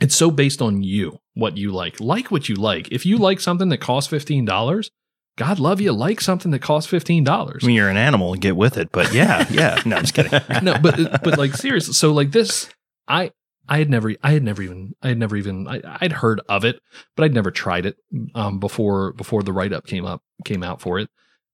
it's 0.00 0.16
so 0.16 0.30
based 0.30 0.62
on 0.62 0.82
you 0.82 1.18
what 1.38 1.56
you 1.56 1.70
like 1.70 2.00
like 2.00 2.32
what 2.32 2.48
you 2.48 2.56
like 2.56 2.90
if 2.90 3.06
you 3.06 3.16
like 3.16 3.38
something 3.38 3.68
that 3.68 3.78
costs 3.78 4.12
$15 4.12 4.90
god 5.36 5.58
love 5.60 5.80
you 5.80 5.92
like 5.92 6.20
something 6.20 6.50
that 6.50 6.58
costs 6.58 6.90
$15 6.90 7.62
I 7.62 7.66
mean, 7.66 7.76
you're 7.76 7.88
an 7.88 7.96
animal, 7.96 8.34
get 8.34 8.56
with 8.56 8.76
it. 8.76 8.90
But 8.90 9.14
yeah, 9.14 9.46
yeah. 9.48 9.80
No, 9.86 9.96
I'm 9.96 10.02
just 10.02 10.14
kidding. 10.14 10.32
no, 10.64 10.76
but 10.82 11.22
but 11.22 11.38
like 11.38 11.54
seriously, 11.54 11.94
so 11.94 12.12
like 12.12 12.32
this, 12.32 12.68
I 13.06 13.30
I 13.68 13.78
had 13.78 13.88
never 13.88 14.14
I 14.22 14.32
had 14.32 14.42
never 14.42 14.62
even 14.62 14.94
I 15.00 15.08
had 15.08 15.18
never 15.18 15.36
even 15.36 15.68
I, 15.68 15.80
I'd 16.00 16.12
heard 16.12 16.40
of 16.48 16.64
it, 16.64 16.80
but 17.14 17.24
I'd 17.24 17.34
never 17.34 17.52
tried 17.52 17.86
it 17.86 17.96
um 18.34 18.58
before 18.58 19.12
before 19.12 19.44
the 19.44 19.52
write 19.52 19.72
up 19.72 19.86
came 19.86 20.04
up 20.04 20.22
came 20.44 20.64
out 20.64 20.80
for 20.80 20.98
it, 20.98 21.08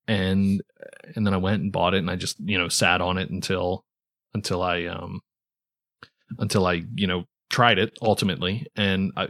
and 0.09 0.63
and 1.15 1.27
then 1.27 1.35
I 1.35 1.39
went 1.39 1.63
and 1.63 1.71
bought 1.71 1.93
it, 1.93 1.99
and 1.99 2.11
I 2.11 2.17
just 2.17 2.41
you 2.41 2.57
know 2.57 2.69
sat 2.69 3.03
on 3.03 3.19
it 3.19 3.29
until 3.29 3.85
until 4.33 4.63
I 4.63 4.85
um 4.87 5.21
until 6.39 6.67
I 6.67 6.85
you 6.95 7.07
know 7.07 7.25
tried 7.51 7.79
it 7.79 7.99
ultimately, 8.01 8.67
and 8.77 9.13
I. 9.17 9.29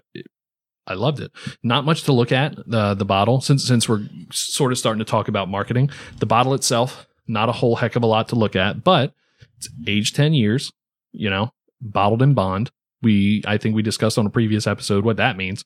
I 0.87 0.95
loved 0.95 1.21
it. 1.21 1.33
Not 1.63 1.85
much 1.85 2.03
to 2.05 2.13
look 2.13 2.33
at 2.33 2.57
the 2.67 2.95
the 2.95 3.05
bottle 3.05 3.41
since 3.41 3.65
since 3.65 3.89
we're 3.89 4.07
sort 4.31 4.73
of 4.73 4.79
starting 4.79 4.99
to 4.99 5.11
talk 5.11 5.29
about 5.29 5.49
marketing. 5.49 5.91
The 6.19 6.27
bottle 6.27 6.55
itself, 6.55 7.07
not 7.27 7.49
a 7.49 7.53
whole 7.53 7.77
heck 7.77 7.97
of 7.97 8.03
a 8.03 8.07
lot 8.07 8.29
to 8.29 8.37
look 8.37 8.57
at, 8.57 8.85
but 8.85 9.15
it's 9.57 9.69
aged 9.87 10.17
10 10.17 10.35
years, 10.35 10.73
you 11.13 11.31
know, 11.31 11.53
bottled 11.81 12.23
in 12.23 12.35
bond. 12.35 12.71
We, 13.03 13.43
I 13.47 13.59
think 13.59 13.75
we 13.75 13.83
discussed 13.83 14.17
on 14.17 14.25
a 14.25 14.31
previous 14.31 14.67
episode 14.67 15.05
what 15.05 15.19
that 15.19 15.37
means. 15.37 15.65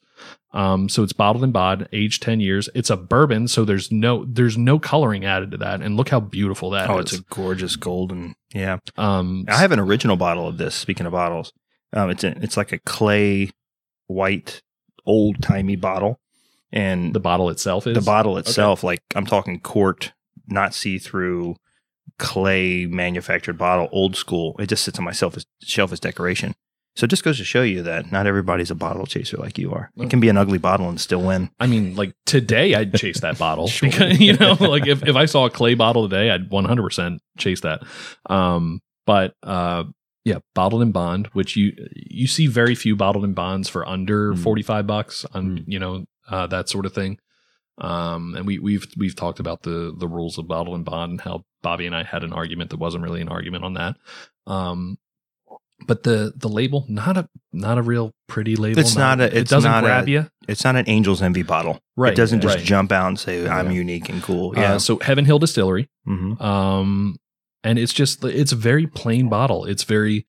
Um, 0.53 0.89
so 0.89 1.05
it's 1.05 1.13
bottled 1.13 1.45
in 1.45 1.53
bond, 1.53 1.89
aged 1.93 2.21
10 2.21 2.41
years. 2.41 2.69
It's 2.75 2.91
a 2.91 2.97
bourbon. 2.97 3.47
So 3.47 3.65
there's 3.65 3.93
no, 3.93 4.25
there's 4.25 4.59
no 4.59 4.81
coloring 4.81 5.25
added 5.25 5.53
to 5.53 5.57
that. 5.59 5.81
And 5.81 5.97
look 5.97 6.09
how 6.09 6.19
beautiful 6.19 6.71
that 6.71 6.91
is. 6.91 6.91
oh, 6.91 6.99
it's 6.99 7.13
a 7.13 7.23
gorgeous 7.31 7.77
golden. 7.77 8.35
Yeah, 8.53 8.79
um, 8.97 9.45
I 9.47 9.59
have 9.59 9.71
an 9.71 9.79
original 9.79 10.17
bottle 10.17 10.49
of 10.49 10.59
this. 10.59 10.75
Speaking 10.75 11.07
of 11.07 11.13
bottles, 11.13 11.53
um, 11.93 12.11
it's 12.11 12.25
a, 12.25 12.37
it's 12.43 12.57
like 12.57 12.73
a 12.73 12.79
clay 12.81 13.51
white 14.09 14.63
old 15.09 15.43
timey 15.43 15.75
bottle, 15.75 16.21
and 16.71 17.15
the 17.15 17.21
bottle 17.21 17.51
itself 17.51 17.87
is 17.87 17.95
the 17.95 18.01
bottle 18.01 18.39
itself, 18.39 18.85
like 18.85 19.01
I'm 19.17 19.27
talking 19.27 19.59
quart, 19.59 20.13
not 20.47 20.75
see 20.75 20.99
through 20.99 21.57
clay 22.19 22.87
manufactured 22.87 23.59
bottle, 23.59 23.89
old 23.91 24.17
school. 24.17 24.55
It 24.59 24.69
just 24.69 24.85
sits 24.85 24.99
on 24.99 25.05
my 25.05 25.13
shelf 25.13 25.37
as, 25.37 25.47
shelf 25.63 25.93
as 25.93 26.01
decoration. 26.01 26.55
So 26.97 27.05
it 27.05 27.09
just 27.11 27.23
goes 27.23 27.39
to 27.39 27.45
show 27.45 27.63
you 27.63 27.85
that 27.85 28.11
not 28.11 28.27
everybody's 28.27 28.73
a 28.73 28.75
bottle 28.75 29.07
chaser 29.07 29.37
like 29.37 29.57
you 29.57 29.73
are. 29.73 29.93
It 29.97 30.11
can 30.11 30.19
be 30.19 30.29
an 30.31 30.37
ugly 30.37 30.59
bottle 30.59 30.89
and 30.89 31.01
still 31.01 31.23
win. 31.23 31.49
I 31.61 31.69
mean, 31.69 31.95
like 31.95 32.13
today, 32.27 32.75
I'd 32.75 32.93
chase 32.95 33.21
that 33.21 33.39
bottle 33.39 33.69
Sure. 33.69 33.89
because 33.89 34.19
you 34.19 34.37
know, 34.37 34.55
like 34.59 34.87
if, 34.89 35.07
if 35.07 35.15
I 35.15 35.27
saw 35.27 35.47
a 35.47 35.51
clay 35.51 35.75
bottle 35.75 36.09
today, 36.09 36.31
I'd 36.31 36.51
100 36.51 36.83
percent 36.83 37.23
chase 37.39 37.61
that. 37.61 37.83
Um, 38.27 38.81
but 39.07 39.35
uh, 39.45 39.85
yeah, 40.29 40.39
bottled 40.55 40.83
in 40.83 40.93
bond, 40.93 41.27
which 41.33 41.57
you 41.57 41.73
you 41.95 42.27
see 42.27 42.47
very 42.47 42.75
few 42.75 42.95
bottled 42.97 43.25
in 43.25 43.33
bonds 43.35 43.69
for 43.69 43.87
under 43.89 44.35
Mm. 44.35 44.39
45 44.43 44.87
bucks 44.87 45.27
on 45.35 45.59
Mm. 45.59 45.65
you 45.67 45.79
know 45.79 46.05
uh, 46.29 46.47
that 46.49 46.69
sort 46.69 46.87
of 46.87 46.93
thing. 46.93 47.19
Um, 47.81 48.35
and 48.37 48.47
we 48.47 48.59
we've 48.59 48.87
we've 48.97 49.15
talked 49.17 49.39
about 49.41 49.63
the 49.63 49.95
the 49.97 50.09
rules 50.09 50.37
of 50.39 50.49
bottled 50.49 50.77
in 50.77 50.83
bond 50.85 51.11
and 51.13 51.21
how 51.21 51.45
Bobby 51.63 51.87
and 51.87 51.95
I 51.95 52.03
had 52.03 52.25
an 52.25 52.33
argument 52.33 52.71
that 52.71 52.79
wasn't 52.81 53.05
really 53.05 53.21
an 53.21 53.29
argument 53.29 53.65
on 53.65 53.75
that. 53.75 53.97
Um, 54.47 54.99
but 55.87 56.03
the 56.03 56.33
the 56.37 56.49
label 56.49 56.85
not 56.89 57.17
a 57.17 57.29
not 57.53 57.79
a 57.79 57.83
real 57.83 58.13
pretty 58.27 58.57
label. 58.57 58.81
It's 58.81 58.97
not 58.97 59.21
a- 59.21 59.37
it 59.39 59.47
doesn't 59.49 59.71
not 59.71 59.85
grab 59.85 60.09
a- 60.09 60.11
you. 60.11 60.31
It's 60.49 60.65
not 60.65 60.75
an 60.75 60.87
Angel's 60.87 61.23
Envy 61.23 61.45
bottle. 61.45 61.79
Right. 61.97 62.13
It 62.13 62.17
doesn't 62.17 62.41
just 62.41 62.57
right. 62.57 62.65
jump 62.65 62.91
out 62.91 63.07
and 63.09 63.19
say, 63.19 63.47
I'm 63.47 63.67
Yeah. 63.67 63.73
unique 63.79 64.09
and 64.09 64.21
cool. 64.23 64.55
Uh, 64.57 64.61
Yeah. 64.61 64.77
so 64.79 64.99
Heaven 64.99 65.25
Hill 65.25 65.39
Distillery. 65.39 65.89
hmm 66.05 66.33
Um, 66.43 67.17
and 67.65 67.79
it's 67.79 67.93
just 67.93 68.25
it's 68.25 68.53
a 68.53 68.57
very 68.57 68.87
plain 68.87 69.29
bottle. 69.29 69.65
It's 69.65 69.85
very 69.85 70.27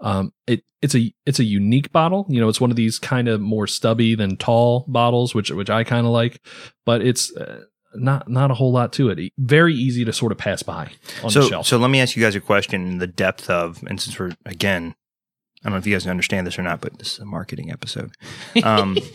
um 0.00 0.32
it 0.46 0.62
it's 0.82 0.94
a 0.94 1.12
it's 1.26 1.38
a 1.38 1.44
unique 1.44 1.92
bottle. 1.92 2.26
You 2.28 2.40
know, 2.40 2.48
it's 2.48 2.60
one 2.60 2.70
of 2.70 2.76
these 2.76 2.98
kind 2.98 3.28
of 3.28 3.40
more 3.40 3.66
stubby 3.66 4.14
than 4.14 4.36
tall 4.36 4.84
bottles, 4.88 5.34
which 5.34 5.50
which 5.50 5.68
I 5.70 5.84
kind 5.84 6.06
of 6.06 6.12
like. 6.12 6.40
But 6.86 7.02
it's 7.02 7.34
uh, 7.36 7.64
not 7.94 8.28
not 8.28 8.50
a 8.50 8.54
whole 8.54 8.72
lot 8.72 8.92
to 8.94 9.10
it. 9.10 9.32
Very 9.38 9.74
easy 9.74 10.04
to 10.04 10.12
sort 10.12 10.32
of 10.32 10.38
pass 10.38 10.62
by 10.62 10.90
on 11.22 11.24
the 11.24 11.30
So, 11.30 11.42
shelf. 11.48 11.66
so 11.66 11.76
let 11.76 11.90
me 11.90 12.00
ask 12.00 12.16
you 12.16 12.22
guys 12.22 12.34
a 12.34 12.40
question 12.40 12.86
in 12.86 12.98
the 12.98 13.06
depth 13.06 13.50
of, 13.50 13.82
and 13.86 14.00
since 14.00 14.18
we're, 14.18 14.32
again, 14.46 14.94
I 15.62 15.64
don't 15.64 15.72
know 15.72 15.78
if 15.78 15.86
you 15.86 15.94
guys 15.94 16.06
understand 16.06 16.46
this 16.46 16.58
or 16.58 16.62
not, 16.62 16.80
but 16.80 16.98
this 16.98 17.14
is 17.14 17.18
a 17.18 17.24
marketing 17.26 17.70
episode. 17.70 18.12
Um, 18.64 18.96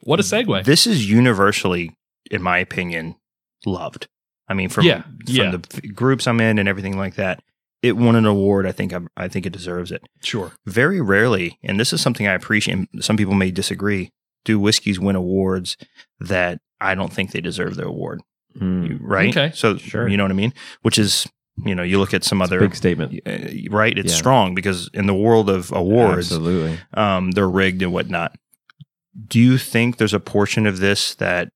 What 0.00 0.20
a 0.20 0.22
segue. 0.22 0.64
This 0.64 0.86
is 0.86 1.10
universally, 1.10 1.94
in 2.30 2.40
my 2.42 2.58
opinion, 2.58 3.16
loved. 3.66 4.08
I 4.48 4.54
mean, 4.54 4.68
from 4.68 4.84
Yeah, 4.86 5.02
from 5.02 5.12
yeah. 5.26 5.50
the 5.50 5.88
groups 5.88 6.26
I'm 6.26 6.40
in 6.40 6.58
and 6.58 6.68
everything 6.68 6.96
like 6.96 7.14
that, 7.16 7.42
it 7.82 7.96
won 7.96 8.16
an 8.16 8.26
award. 8.26 8.66
I 8.66 8.72
think 8.72 8.92
I'm, 8.92 9.08
I 9.16 9.28
think 9.28 9.46
it 9.46 9.52
deserves 9.52 9.92
it. 9.92 10.02
Sure. 10.22 10.52
Very 10.66 11.00
rarely, 11.00 11.58
and 11.62 11.78
this 11.78 11.92
is 11.92 12.00
something 12.00 12.26
I 12.26 12.32
appreciate. 12.34 12.76
and 12.92 13.04
Some 13.04 13.16
people 13.16 13.34
may 13.34 13.50
disagree. 13.50 14.10
Do 14.44 14.58
whiskeys 14.58 14.98
win 14.98 15.16
awards 15.16 15.76
that 16.20 16.60
I 16.80 16.94
don't 16.94 17.12
think 17.12 17.32
they 17.32 17.40
deserve 17.40 17.76
the 17.76 17.84
award? 17.86 18.20
Mm. 18.58 18.98
Right? 19.00 19.28
Okay. 19.36 19.52
So 19.54 19.76
Sure. 19.76 20.08
you 20.08 20.16
know 20.16 20.24
what 20.24 20.30
I 20.32 20.34
mean? 20.34 20.54
Which 20.82 20.98
is, 20.98 21.26
you 21.64 21.74
know, 21.74 21.82
you 21.82 21.98
look 21.98 22.14
at 22.14 22.24
some 22.24 22.40
It's 22.40 22.50
a 22.50 22.54
other. 22.54 22.60
big 22.66 22.74
statement. 22.74 23.20
uh, 23.26 23.38
right, 23.70 23.96
it's 23.98 24.12
Yeah. 24.12 24.18
strong 24.18 24.54
because 24.54 24.88
in 24.94 25.06
the 25.06 25.14
world 25.14 25.50
of 25.50 25.70
awards, 25.72 26.32
Absolutely. 26.32 26.78
um, 26.94 27.32
they're 27.32 27.48
rigged 27.50 27.82
and 27.82 27.92
whatnot. 27.92 28.34
Do 29.26 29.38
you 29.40 29.58
think 29.58 29.96
there's 29.98 30.14
a 30.14 30.20
portion 30.20 30.66
of 30.66 30.78
this 30.78 31.14
that, 31.16 31.50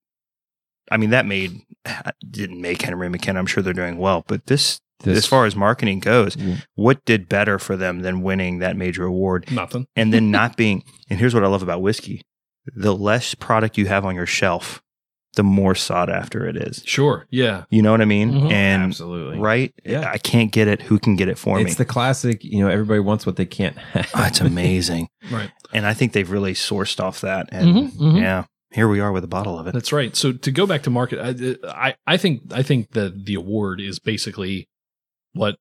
I 0.92 0.96
mean, 0.98 1.10
that 1.10 1.26
made 1.26 1.60
didn't 2.30 2.60
make 2.60 2.82
Henry 2.82 3.08
McKenna? 3.08 3.38
I'm 3.38 3.46
sure 3.46 3.62
they're 3.62 3.72
doing 3.72 3.98
well, 3.98 4.24
but 4.28 4.46
this, 4.46 4.80
This- 5.02 5.18
as 5.18 5.26
far 5.26 5.46
as 5.46 5.56
marketing 5.56 5.98
goes, 6.00 6.36
Yeah. 6.36 6.56
what 6.74 7.04
did 7.04 7.28
better 7.28 7.58
for 7.58 7.76
them 7.76 8.00
than 8.00 8.22
winning 8.22 8.58
that 8.60 8.76
major 8.76 9.04
award 9.04 9.50
Nothing. 9.50 9.86
and 9.96 10.12
then 10.12 10.30
not 10.38 10.56
being? 10.56 10.84
And 11.10 11.18
here's 11.18 11.34
what 11.34 11.44
I 11.44 11.48
love 11.48 11.62
about 11.62 11.82
whiskey: 11.82 12.22
the 12.76 12.94
less 12.94 13.34
product 13.34 13.76
you 13.78 13.86
have 13.86 14.04
on 14.04 14.14
your 14.14 14.26
shelf, 14.26 14.80
the 15.34 15.42
more 15.42 15.74
sought 15.74 16.10
after 16.10 16.46
it 16.46 16.56
is. 16.56 16.82
Sure. 16.84 17.26
Yeah. 17.30 17.64
You 17.70 17.80
know 17.82 17.90
what 17.90 18.00
I 18.02 18.04
mean? 18.04 18.30
Mhm. 18.32 18.52
And 18.52 18.82
Absolutely. 18.84 19.38
right, 19.38 19.72
Yeah. 19.84 20.08
I 20.08 20.18
can't 20.18 20.52
get 20.52 20.68
it. 20.68 20.82
Who 20.82 20.98
can 20.98 21.16
get 21.16 21.28
it 21.28 21.38
for 21.38 21.56
it's 21.58 21.64
me? 21.64 21.70
It's 21.70 21.78
the 21.78 21.84
classic, 21.86 22.44
you 22.44 22.60
know, 22.60 22.68
everybody 22.68 23.00
wants 23.00 23.24
what 23.26 23.36
they 23.36 23.46
can't 23.46 23.76
have. 23.78 24.10
Oh, 24.14 24.24
it's 24.26 24.40
amazing. 24.52 25.08
Right. 25.30 25.50
and 25.72 25.86
I 25.86 25.94
think 25.94 26.12
they've 26.12 26.30
really 26.30 26.52
sourced 26.52 27.00
off 27.00 27.22
that. 27.22 27.48
And 27.50 27.74
Mhm, 27.74 27.92
mhm. 27.96 28.20
yeah, 28.20 28.44
here 28.72 28.88
we 28.88 29.00
are 29.00 29.12
with 29.12 29.24
a 29.24 29.28
bottle 29.28 29.58
of 29.58 29.66
it. 29.66 29.74
That's 29.74 29.92
right. 29.92 30.16
So 30.16 30.32
to 30.32 30.50
go 30.50 30.66
back 30.66 30.82
to 30.82 30.90
market, 30.90 31.18
I, 31.20 31.88
I, 31.88 31.94
I 32.06 32.16
think 32.16 32.52
I 32.52 32.62
think 32.62 32.92
that 32.92 33.26
the 33.26 33.34
award 33.34 33.80
is 33.80 33.98
basically 33.98 34.68
what 35.34 35.56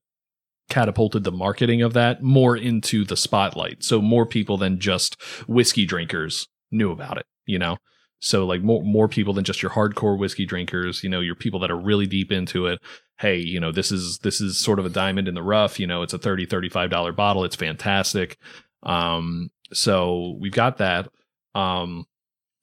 catapulted 0.69 1.23
the 1.25 1.31
marketing 1.31 1.81
of 1.81 1.93
that 1.93 2.23
more 2.23 2.55
into 2.55 3.03
the 3.03 3.17
spotlight. 3.17 3.83
So 3.83 4.01
more 4.01 4.25
people 4.25 4.57
than 4.57 4.79
just 4.79 5.21
whiskey 5.47 5.85
drinkers 5.85 6.47
knew 6.71 6.91
about 6.91 7.17
it. 7.17 7.25
You 7.45 7.59
know, 7.59 7.77
so 8.19 8.45
like 8.45 8.61
more 8.61 8.81
more 8.83 9.07
people 9.07 9.33
than 9.33 9.43
just 9.43 9.61
your 9.61 9.71
hardcore 9.71 10.17
whiskey 10.17 10.45
drinkers. 10.45 11.03
You 11.03 11.09
know, 11.09 11.19
your 11.19 11.35
people 11.35 11.59
that 11.59 11.71
are 11.71 11.79
really 11.79 12.07
deep 12.07 12.31
into 12.31 12.67
it. 12.67 12.79
Hey, 13.19 13.37
you 13.37 13.59
know, 13.59 13.71
this 13.71 13.91
is 13.91 14.19
this 14.19 14.39
is 14.39 14.57
sort 14.57 14.79
of 14.79 14.85
a 14.85 14.89
diamond 14.89 15.27
in 15.27 15.33
the 15.35 15.43
rough. 15.43 15.79
You 15.79 15.87
know, 15.87 16.01
it's 16.01 16.13
a 16.13 16.17
30 16.17 16.45
35 16.45 16.89
dollar 16.89 17.11
bottle. 17.11 17.43
It's 17.43 17.55
fantastic. 17.55 18.37
Um, 18.83 19.49
so 19.73 20.37
we've 20.39 20.51
got 20.53 20.77
that. 20.77 21.09
Um, 21.53 22.05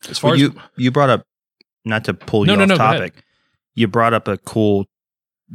as 0.09 0.19
far 0.19 0.29
Well, 0.31 0.35
as 0.37 0.41
you 0.41 0.55
you 0.77 0.91
brought 0.91 1.11
up 1.11 1.25
not 1.85 2.05
to 2.05 2.15
pull 2.15 2.45
No, 2.45 2.53
you 2.53 2.57
no, 2.59 2.63
off 2.65 2.69
no, 2.69 2.77
topic. 2.77 3.15
You 3.75 3.89
brought 3.89 4.13
up 4.15 4.29
a 4.29 4.39
cool 4.39 4.87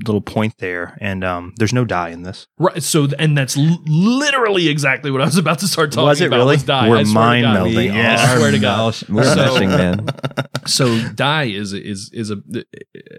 little 0.08 0.22
point 0.22 0.56
there, 0.58 0.98
and 1.02 1.24
um, 1.24 1.54
there's 1.58 1.74
no 1.74 1.86
dye 1.86 2.10
in 2.10 2.24
this. 2.24 2.48
Right. 2.58 2.82
So, 2.82 3.08
and 3.20 3.38
that's 3.38 3.56
l- 3.56 3.78
literally 3.86 4.68
exactly 4.70 5.12
what 5.12 5.22
I 5.22 5.26
was 5.26 5.38
about 5.38 5.60
to 5.60 5.68
start 5.68 5.92
talking 5.92 6.08
Was 6.08 6.20
it 6.22 6.28
about. 6.28 6.38
really? 6.38 6.56
Was 6.56 6.64
dye. 6.64 6.90
We're 6.90 6.98
I 6.98 7.04
swear 7.04 7.14
to 7.14 7.14
mind 7.14 7.44
God. 7.44 7.58
melding. 7.58 7.76
We 7.76 7.90
I 7.92 8.36
swear 8.38 8.52
to 8.52 8.60
God. 8.60 8.96
We're 9.10 9.24
So- 9.24 9.36
meshing, 9.36 9.68
man. 9.70 10.08
So 10.66 11.10
dye 11.10 11.44
is 11.44 11.74
is 11.74 12.10
is 12.14 12.32
a 12.32 12.38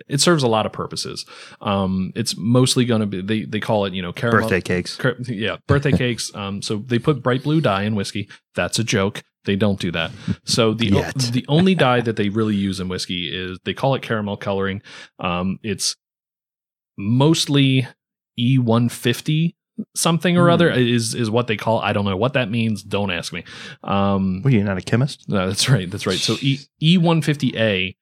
it 0.08 0.18
serves 0.22 0.42
a 0.42 0.48
lot 0.48 0.64
of 0.64 0.72
purposes. 0.72 1.26
Um, 1.60 2.10
it's 2.16 2.38
mostly 2.38 2.86
going 2.86 3.02
to 3.02 3.06
be 3.06 3.20
they 3.20 3.44
they 3.44 3.60
call 3.60 3.84
it 3.84 3.92
you 3.92 4.00
know 4.00 4.14
caramel 4.14 4.40
Birthday 4.48 4.62
cakes. 4.62 4.96
Cur- 4.96 5.18
yeah, 5.28 5.56
birthday 5.68 5.92
cakes. 5.96 6.34
Um, 6.34 6.62
so 6.62 6.78
they 6.78 6.98
put 6.98 7.22
bright 7.22 7.42
blue 7.42 7.60
dye 7.60 7.82
in 7.82 7.94
whiskey. 7.96 8.30
That's 8.54 8.78
a 8.78 8.84
joke. 8.84 9.22
They 9.44 9.56
don't 9.56 9.78
do 9.78 9.90
that. 9.92 10.10
So 10.44 10.72
the 10.74 10.86
Yet. 10.88 11.14
the 11.32 11.44
only 11.48 11.74
dye 11.74 12.00
that 12.00 12.16
they 12.16 12.28
really 12.30 12.56
use 12.56 12.80
in 12.80 12.88
whiskey 12.88 13.28
is 13.34 13.58
they 13.64 13.74
call 13.74 13.94
it 13.94 14.02
caramel 14.02 14.36
coloring. 14.36 14.82
Um, 15.18 15.58
it's 15.62 15.96
mostly 16.96 17.86
E 18.38 18.58
one 18.58 18.88
fifty 18.88 19.56
something 19.94 20.36
or 20.38 20.44
Hmm. 20.46 20.50
other 20.52 20.70
is 20.70 21.14
is 21.14 21.30
what 21.30 21.46
they 21.46 21.56
call. 21.56 21.80
I 21.80 21.92
don't 21.92 22.04
know 22.04 22.16
what 22.16 22.32
that 22.34 22.50
means. 22.50 22.82
Don't 22.82 23.10
ask 23.10 23.32
me. 23.32 23.44
Um, 23.82 24.42
What 24.42 24.52
are 24.52 24.56
you 24.56 24.64
not 24.64 24.78
a 24.78 24.82
chemist? 24.82 25.28
no, 25.28 25.46
that's 25.48 25.68
right. 25.68 25.90
That's 25.90 26.06
right. 26.06 26.18
So 26.18 26.36
E 26.40 26.58
E 26.80 26.98
one 26.98 27.22
fifty 27.22 27.56
A 27.58 27.96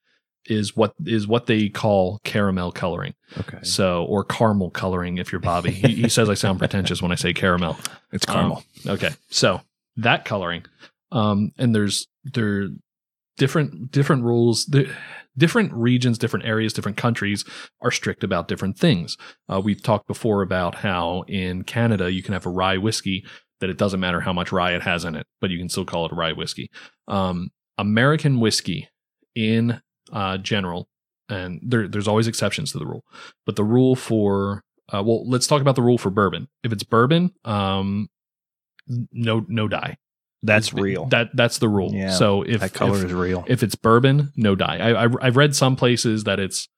is 0.47 0.77
what 0.77 0.93
is 1.07 1.27
what 1.27 1.47
they 1.47 1.69
call 1.69 2.21
caramel 2.25 2.73
coloring. 2.73 3.15
Okay. 3.39 3.59
So 3.63 4.05
or 4.05 4.25
caramel 4.25 4.71
coloring 4.71 5.19
if 5.19 5.31
you're 5.33 5.41
Bobby. 5.41 5.71
he, 5.71 5.95
he 5.95 6.09
says 6.09 6.29
I 6.29 6.35
sound 6.35 6.59
pretentious 6.59 7.01
when 7.01 7.13
I 7.13 7.17
say 7.17 7.33
caramel. 7.33 7.77
It's 8.13 8.29
Um, 8.29 8.35
caramel. 8.35 8.65
Okay, 8.87 9.09
so 9.31 9.63
that 9.97 10.27
coloring, 10.27 10.65
um, 11.13 11.53
and 11.59 11.75
there's 11.75 12.09
there 12.25 12.69
different 13.37 13.91
different 13.91 14.25
rules. 14.25 14.65
Different 15.39 15.73
regions, 15.73 16.19
different 16.19 16.45
areas, 16.45 16.75
different 16.75 16.99
countries 16.99 17.43
are 17.81 17.91
strict 17.91 18.23
about 18.23 18.49
different 18.49 18.79
things. 18.79 19.17
Uh, 19.51 19.63
we've 19.65 19.83
talked 19.83 20.07
before 20.07 20.43
about 20.43 20.75
how 20.75 21.25
in 21.27 21.65
Canada 21.65 22.13
you 22.13 22.23
can 22.23 22.35
have 22.35 22.45
a 22.45 22.51
rye 22.51 22.77
whiskey 22.77 23.25
that 23.61 23.71
it 23.71 23.79
doesn't 23.79 24.01
matter 24.01 24.21
how 24.21 24.35
much 24.35 24.53
rye 24.53 24.75
it 24.75 24.83
has 24.83 25.07
in 25.07 25.15
it, 25.15 25.27
but 25.41 25.49
you 25.49 25.59
can 25.59 25.71
still 25.71 25.87
call 25.87 26.05
it 26.05 26.13
a 26.13 26.15
rye 26.15 26.33
whiskey. 26.33 26.69
Um, 27.09 27.49
American 27.79 28.41
whiskey, 28.41 28.91
in 29.35 29.81
uh, 30.13 30.39
general, 30.39 30.89
and 31.29 31.61
there, 31.63 31.89
there's 31.89 32.09
always 32.09 32.27
exceptions 32.27 32.73
to 32.73 32.79
the 32.79 32.87
rule, 32.87 33.05
but 33.47 33.57
the 33.57 33.65
rule 33.65 33.97
for 33.97 34.63
uh, 34.93 35.03
well, 35.03 35.27
let's 35.29 35.47
talk 35.47 35.63
about 35.63 35.77
the 35.77 35.83
rule 35.83 35.97
for 35.97 36.11
bourbon. 36.11 36.49
If 36.63 36.73
it's 36.73 36.83
bourbon, 36.83 37.33
um, 37.45 38.09
no 38.87 39.47
no 39.49 39.69
dye. 39.69 39.97
That's 40.43 40.73
real. 40.75 41.07
That 41.07 41.29
that's 41.35 41.59
the 41.59 41.69
rule. 41.69 41.93
Yeah, 41.95 42.11
so 42.11 42.43
if 42.43 42.61
that 42.61 42.73
color 42.75 42.99
if, 42.99 43.05
is 43.05 43.13
real. 43.13 43.45
if 43.47 43.63
it's 43.63 43.75
bourbon, 43.77 44.33
no 44.37 44.55
dye. 44.57 44.79
I, 44.79 45.05
I 45.05 45.09
I've 45.21 45.37
read 45.37 45.55
some 45.55 45.77
places 45.77 46.25
that 46.25 46.41
it's 46.41 46.69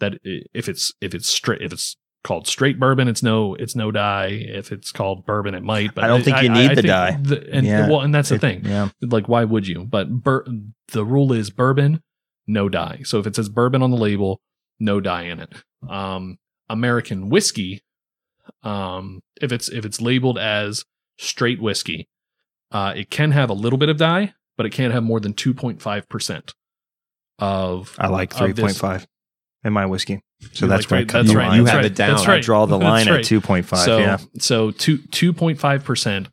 that 0.00 0.14
if 0.22 0.68
it's 0.68 0.92
if 1.00 1.14
it's 1.14 1.28
straight 1.28 1.62
if 1.62 1.72
it's 1.72 1.96
called 2.22 2.46
straight 2.46 2.78
bourbon, 2.78 3.08
it's 3.08 3.22
no 3.22 3.54
it's 3.54 3.74
no 3.74 3.90
dye. 3.90 4.26
If 4.28 4.72
it's 4.72 4.92
called 4.92 5.24
bourbon, 5.24 5.54
it 5.54 5.62
might. 5.62 5.94
But 5.94 6.04
I 6.04 6.08
don't 6.08 6.22
think 6.22 6.42
you 6.42 6.48
need 6.50 6.70
the 6.70 6.74
think 6.76 6.86
dye. 6.86 7.18
the- 7.22 7.48
and 7.52 7.66
Yeah. 7.66 7.88
well, 7.88 8.00
and 8.00 8.14
that's 8.14 8.28
the 8.28 8.34
It- 8.36 8.40
thing. 8.40 8.64
Yeah. 8.64 8.90
Like, 9.00 9.28
why 9.28 9.44
would 9.44 9.66
you? 9.66 9.84
But 9.84 10.10
bur- 10.22 10.46
the 10.88 11.04
rule 11.04 11.32
is 11.32 11.48
bourbon, 11.50 12.02
no 12.46 12.68
dye. 12.68 13.00
So 13.04 13.18
if 13.20 13.26
it 13.26 13.36
says 13.36 13.48
bourbon 13.48 13.82
on 13.82 13.90
the 13.90 13.96
label, 13.96 14.40
no 14.78 15.00
dye 15.00 15.22
in 15.24 15.40
it. 15.40 15.52
Um, 15.88 16.38
American 16.68 17.28
whiskey, 17.30 17.82
um, 18.62 19.20
if 19.40 19.52
it's 19.52 19.68
if 19.68 19.84
it's 19.84 20.00
labeled 20.00 20.38
as 20.38 20.84
straight 21.18 21.60
whiskey, 21.60 22.08
uh, 22.74 22.92
it 22.94 23.08
can 23.08 23.30
have 23.30 23.48
a 23.48 23.54
little 23.54 23.78
bit 23.78 23.88
of 23.88 23.96
dye, 23.96 24.34
but 24.56 24.66
it 24.66 24.70
can't 24.70 24.92
have 24.92 25.02
more 25.02 25.20
than 25.20 25.32
two 25.32 25.54
point 25.54 25.80
five 25.80 26.08
percent 26.08 26.54
of. 27.38 27.94
I 27.98 28.08
like 28.08 28.32
of 28.32 28.38
three 28.38 28.52
this- 28.52 28.62
point 28.62 28.76
five 28.76 29.06
in 29.64 29.72
my 29.72 29.86
whiskey. 29.86 30.20
So 30.52 30.66
that's 30.66 30.84
like 30.84 30.90
where 30.90 31.00
I 31.00 31.04
cut 31.04 31.18
that's 31.20 31.28
the 31.30 31.38
right, 31.38 31.48
line. 31.48 31.60
You 31.60 31.64
have 31.66 31.76
right, 31.76 31.84
it 31.86 31.94
down. 31.94 32.16
That's 32.16 32.28
I 32.28 32.40
draw 32.40 32.66
the 32.66 32.78
line 32.90 33.08
right. 33.08 33.20
at 33.20 33.24
two 33.24 33.40
point 33.40 33.64
five. 33.64 33.78
So 33.78 33.98
yeah. 33.98 34.18
so 34.38 34.72
two 34.72 34.98
two 34.98 35.32
point 35.32 35.58
five 35.58 35.84
percent 35.84 36.28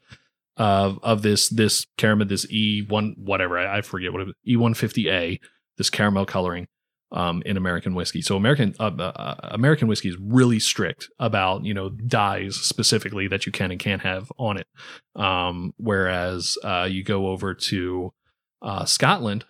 of 0.57 0.99
of 1.01 1.21
this 1.21 1.47
this 1.47 1.85
caramel 1.97 2.27
this 2.27 2.45
E 2.51 2.85
one 2.87 3.15
whatever 3.17 3.57
I, 3.57 3.77
I 3.77 3.81
forget 3.81 4.11
what 4.11 4.27
it 4.27 4.35
E 4.45 4.57
one 4.57 4.73
fifty 4.73 5.09
A 5.09 5.39
this 5.77 5.89
caramel 5.89 6.25
coloring 6.25 6.67
um, 7.11 7.41
in 7.45 7.57
American 7.57 7.93
whiskey. 7.93 8.21
So 8.21 8.35
American 8.35 8.73
uh, 8.79 8.85
uh, 8.85 9.35
American 9.51 9.87
whiskey 9.87 10.09
is 10.09 10.17
really 10.19 10.59
strict 10.59 11.09
about 11.19 11.65
you 11.65 11.73
know 11.73 11.89
dyes 11.89 12.55
specifically 12.55 13.27
that 13.27 13.45
you 13.45 13.51
can 13.51 13.71
and 13.71 13.79
can't 13.79 14.01
have 14.01 14.31
on 14.37 14.57
it. 14.57 14.67
Um, 15.15 15.73
whereas 15.77 16.57
uh, 16.63 16.87
you 16.89 17.03
go 17.03 17.27
over 17.27 17.53
to 17.53 18.13
uh, 18.61 18.85
Scotland, 18.85 19.45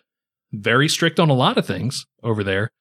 very 0.52 0.88
strict 0.90 1.20
on 1.20 1.30
a 1.30 1.34
lot 1.36 1.58
of 1.58 1.66
things 1.66 2.06
over 2.24 2.44
there. 2.44 2.72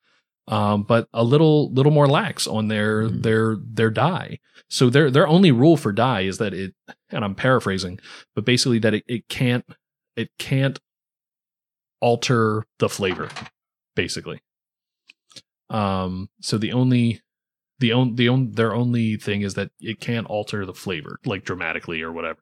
Um, 0.47 0.83
but 0.83 1.07
a 1.13 1.23
little 1.23 1.71
little 1.71 1.91
more 1.91 2.07
lax 2.07 2.47
on 2.47 2.67
their 2.67 3.03
Mm. 3.03 3.23
their 3.23 3.57
their 3.63 3.89
dye. 3.91 4.39
So 4.69 4.89
their 4.89 5.11
their 5.11 5.27
only 5.27 5.51
rule 5.51 5.77
for 5.77 5.91
dye 5.91 6.21
is 6.21 6.39
that 6.39 6.53
it, 6.53 6.73
and 7.11 7.23
I'm 7.23 7.35
paraphrasing, 7.35 7.99
but 8.35 8.43
basically 8.43 8.79
that 8.79 8.95
it, 8.95 9.03
it 9.07 9.27
can't 9.27 9.65
it 10.15 10.29
can't 10.39 10.79
alter 12.01 12.65
the 12.79 12.89
flavor, 12.89 13.29
basically. 13.95 14.41
Um. 15.71 16.29
So 16.41 16.57
the 16.57 16.71
only 16.73 17.21
the 17.79 17.91
on, 17.93 18.15
the 18.15 18.27
on, 18.29 18.51
their 18.51 18.73
only 18.75 19.15
thing 19.17 19.41
is 19.41 19.55
that 19.55 19.71
it 19.79 19.99
can't 19.99 20.27
alter 20.27 20.65
the 20.65 20.73
flavor 20.73 21.17
like 21.25 21.43
dramatically 21.45 22.01
or 22.01 22.11
whatever. 22.11 22.39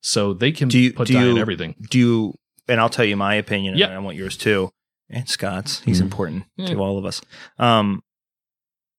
So 0.00 0.32
they 0.32 0.52
can 0.52 0.68
Do 0.68 0.78
you- 0.78 0.92
put 0.92 1.08
do 1.08 1.14
dye 1.14 1.24
in 1.24 1.36
you- 1.36 1.40
everything. 1.42 1.74
Do 1.90 1.98
you? 1.98 2.34
And 2.68 2.80
I'll 2.80 2.88
tell 2.88 3.04
you 3.04 3.16
my 3.16 3.34
opinion. 3.34 3.76
Yeah. 3.76 3.86
And 3.86 3.94
I 3.94 3.98
want 3.98 4.16
yours 4.16 4.36
too. 4.36 4.70
And 5.08 5.28
Scott's. 5.28 5.80
He's 5.80 5.98
Mhm. 6.00 6.04
important 6.04 6.44
Yeah. 6.56 6.66
to 6.66 6.76
all 6.82 6.98
of 6.98 7.04
us. 7.04 7.20
Um, 7.58 8.02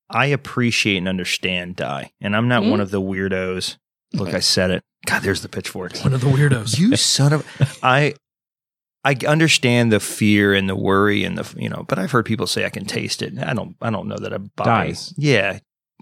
I 0.10 0.28
appreciate 0.28 0.98
and 0.98 1.08
understand 1.08 1.76
dye, 1.76 2.12
and 2.22 2.36
I'm 2.36 2.48
not 2.48 2.64
Mhm. 2.64 2.70
one 2.72 2.80
of 2.80 2.92
the 2.92 3.02
weirdos. 3.02 3.78
Look, 4.14 4.34
I 4.34 4.40
said 4.40 4.72
it. 4.72 4.84
God, 5.06 5.22
there's 5.24 5.42
the 5.42 5.50
pitchfork. 5.50 5.98
One 6.00 6.14
of 6.14 6.22
the 6.22 6.28
weirdos. 6.28 6.80
You 6.80 6.96
son 6.96 7.34
of 7.34 7.46
I 7.84 8.14
I 9.04 9.16
understand 9.26 9.92
the 9.92 10.00
fear 10.00 10.54
and 10.54 10.68
the 10.68 10.76
worry 10.76 11.24
and 11.24 11.38
the 11.38 11.62
you 11.62 11.70
know, 11.70 11.86
but 11.88 11.98
I've 12.00 12.12
heard 12.12 12.26
people 12.26 12.48
say 12.48 12.66
I 12.66 12.70
can 12.70 12.86
taste 12.86 13.22
it. 13.22 13.38
I 13.40 13.54
don't 13.54 13.76
I 13.82 13.90
don't 13.90 14.08
know 14.08 14.18
that 14.18 14.34
I 14.34 14.38
buy. 14.38 14.66
Dyes. 14.66 15.14
Yeah. 15.18 15.60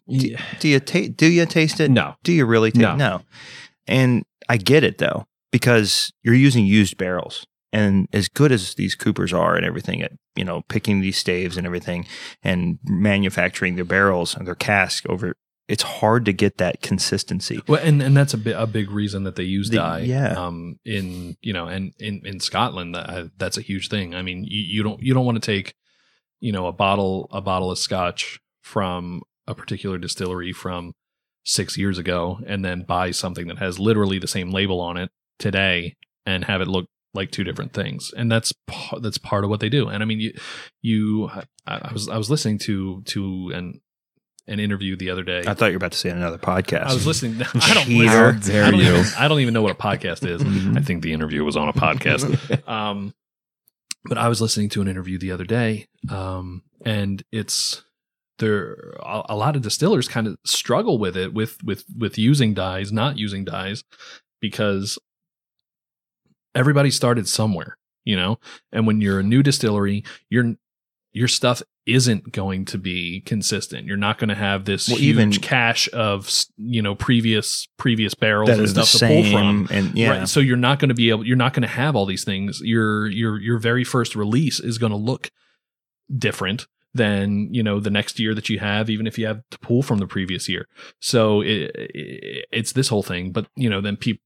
Do, 0.07 0.35
do 0.59 0.67
you 0.67 0.79
taste 0.79 1.17
do 1.17 1.27
you 1.27 1.45
taste 1.45 1.79
it? 1.79 1.91
No. 1.91 2.15
Do 2.23 2.31
you 2.31 2.45
really 2.45 2.71
taste 2.71 2.81
No. 2.81 2.95
no. 2.95 3.21
And 3.87 4.23
I 4.49 4.57
get 4.57 4.83
it 4.83 4.97
though, 4.97 5.25
because 5.51 6.11
you're 6.23 6.33
using 6.35 6.65
used 6.65 6.97
barrels. 6.97 7.45
And 7.73 8.07
as 8.13 8.29
good 8.29 8.51
as 8.53 8.75
these 8.75 8.95
Coopers 8.95 9.33
are 9.33 9.57
and 9.57 9.65
everything 9.65 10.01
at, 10.01 10.13
you 10.35 10.45
know, 10.45 10.61
picking 10.69 11.01
these 11.01 11.17
staves 11.17 11.57
and 11.57 11.67
everything 11.67 12.07
and 12.41 12.79
manufacturing 12.85 13.75
their 13.75 13.83
barrels 13.83 14.33
and 14.33 14.47
their 14.47 14.55
casks 14.55 15.05
over, 15.09 15.35
it's 15.67 15.83
hard 15.83 16.25
to 16.25 16.33
get 16.33 16.57
that 16.57 16.81
consistency. 16.81 17.59
Well, 17.67 17.81
and, 17.83 18.01
and 18.01 18.15
that's 18.15 18.33
a, 18.33 18.37
bi- 18.37 18.51
a 18.51 18.67
big 18.67 18.91
reason 18.91 19.23
that 19.23 19.35
they 19.35 19.43
use 19.43 19.69
The- 19.69 19.77
dye. 19.77 19.99
yeah. 19.99 20.33
Um, 20.33 20.79
in 20.85 21.35
you 21.41 21.53
know, 21.53 21.67
and 21.67 21.93
in 21.99 22.21
in 22.25 22.39
Scotland, 22.39 22.95
uh, 22.95 23.25
that's 23.37 23.57
a 23.57 23.61
huge 23.61 23.89
thing. 23.89 24.13
I 24.15 24.21
mean, 24.21 24.43
you, 24.43 24.61
you 24.61 24.83
don't 24.83 25.01
you 25.01 25.13
don't 25.13 25.25
want 25.25 25.41
to 25.41 25.45
take, 25.51 25.73
you 26.39 26.51
know, 26.51 26.67
a 26.67 26.73
bottle 26.73 27.27
a 27.31 27.41
bottle 27.41 27.71
of 27.71 27.77
Scotch 27.79 28.39
from 28.61 29.21
a 29.47 29.55
particular 29.55 29.97
distillery 29.97 30.51
from 30.53 30.93
six 31.43 31.77
years 31.77 31.97
ago, 31.97 32.39
and 32.47 32.63
then 32.65 32.83
buy 32.83 33.11
something 33.11 33.47
that 33.47 33.59
has 33.59 33.77
literally 33.79 34.19
the 34.19 34.27
same 34.27 34.51
label 34.51 34.79
on 34.81 34.97
it 34.97 35.09
today, 35.39 35.95
and 36.25 36.45
have 36.45 36.61
it 36.61 36.67
look 36.67 36.85
like 37.13 37.31
two 37.31 37.43
different 37.43 37.71
things. 37.73 38.11
And 38.17 38.31
that's 38.31 38.53
that's 39.01 39.17
part 39.17 39.43
of 39.43 39.49
what 39.49 39.59
they 39.61 39.69
do. 39.69 39.87
And 39.87 40.03
I 40.03 40.05
mean, 40.05 40.19
you 40.19 40.33
you 40.81 41.29
I, 41.65 41.89
I 41.89 41.93
was 41.93 42.07
I 42.09 42.17
was 42.17 42.29
listening 42.29 42.57
to 42.59 43.01
to 43.03 43.51
an 43.53 43.81
an 44.47 44.59
interview 44.59 44.95
the 44.95 45.09
other 45.09 45.23
day. 45.23 45.43
I 45.47 45.53
thought 45.53 45.67
you 45.67 45.71
were 45.73 45.77
about 45.77 45.93
to 45.93 45.97
say 45.97 46.09
another 46.09 46.37
podcast. 46.37 46.85
I 46.85 46.93
was 46.93 47.07
listening. 47.07 47.41
I 47.55 47.73
don't 47.73 47.85
Cheater. 47.85 48.33
listen. 48.33 48.55
I 48.63 48.71
don't, 48.71 48.79
you. 48.79 48.93
even, 48.95 49.05
I 49.17 49.27
don't 49.27 49.39
even 49.39 49.53
know 49.53 49.61
what 49.61 49.71
a 49.71 49.75
podcast 49.75 50.27
is. 50.27 50.41
Mhm. 50.45 50.77
I 50.77 50.81
think 50.81 51.01
the 51.01 51.13
interview 51.13 51.43
was 51.43 51.57
on 51.57 51.67
a 51.69 51.73
podcast. 51.73 52.67
Um, 52.67 53.13
but 54.07 54.17
I 54.19 54.27
was 54.27 54.39
listening 54.41 54.69
to 54.69 54.81
an 54.81 54.87
interview 54.87 55.17
the 55.17 55.31
other 55.31 55.45
day, 55.45 55.87
um, 56.09 56.61
and 56.85 57.23
it's 57.31 57.83
there. 58.37 58.93
A, 59.01 59.23
a 59.29 59.35
lot 59.35 59.55
of 59.55 59.63
distillers 59.63 60.07
kind 60.07 60.27
of 60.27 60.37
struggle 60.45 60.99
with 60.99 61.17
it, 61.17 61.33
with 61.33 61.57
with 61.63 61.85
with 61.97 62.17
using 62.19 62.53
dyes, 62.53 62.91
not 62.91 63.17
using 63.17 63.43
dyes, 63.45 63.83
because 64.41 64.99
everybody 66.53 66.91
started 66.91 67.27
somewhere, 67.27 67.77
you 68.03 68.15
know. 68.15 68.37
And 68.71 68.85
when 68.85 69.01
you're 69.01 69.19
a 69.19 69.23
new 69.23 69.41
distillery, 69.41 70.03
your 70.29 70.53
your 71.11 71.27
stuff 71.27 71.63
isn't 71.85 72.31
going 72.31 72.65
to 72.65 72.77
be 72.77 73.21
consistent. 73.21 73.85
You're 73.85 73.97
not 73.97 74.17
going 74.17 74.29
to 74.29 74.35
have 74.35 74.65
this 74.65 74.87
Well, 74.87 74.97
huge 74.97 75.15
even- 75.17 75.31
cache 75.31 75.87
of 75.93 76.29
you 76.57 76.81
know 76.81 76.95
previous 76.95 77.67
previous 77.77 78.13
barrels 78.15 78.49
and 78.49 78.69
stuff 78.69 78.91
to 78.91 78.99
pull 79.07 79.23
from. 79.31 79.67
And 79.71 79.95
yeah. 79.97 80.09
Right. 80.19 80.27
So 80.29 80.39
you're 80.39 80.57
not 80.57 80.79
going 80.79 80.89
to 80.89 80.95
be 80.95 81.09
able. 81.09 81.25
You're 81.25 81.37
not 81.37 81.53
going 81.53 81.61
to 81.61 81.67
have 81.67 81.95
all 81.95 82.05
these 82.05 82.23
things. 82.23 82.59
Your 82.63 83.07
your 83.07 83.39
your 83.39 83.59
very 83.59 83.83
first 83.83 84.15
release 84.15 84.59
is 84.59 84.77
going 84.77 84.91
to 84.91 84.97
look 84.97 85.29
different 86.15 86.67
than 86.93 87.53
you 87.53 87.61
know 87.61 87.79
the 87.79 87.89
next 87.89 88.19
year 88.19 88.33
that 88.33 88.49
you 88.49 88.57
have, 88.59 88.89
even 88.89 89.05
if 89.05 89.17
you 89.19 89.27
have 89.27 89.41
to 89.51 89.59
pull 89.59 89.81
from 89.83 89.99
the 89.99 90.07
previous 90.07 90.47
year. 90.47 90.67
So 91.01 91.41
it, 91.41 91.71
it, 91.75 92.45
it's 92.51 92.71
this 92.73 92.87
whole 92.87 93.03
thing. 93.03 93.31
But 93.31 93.47
you 93.55 93.69
know, 93.69 93.81
then 93.81 93.97
people, 93.97 94.21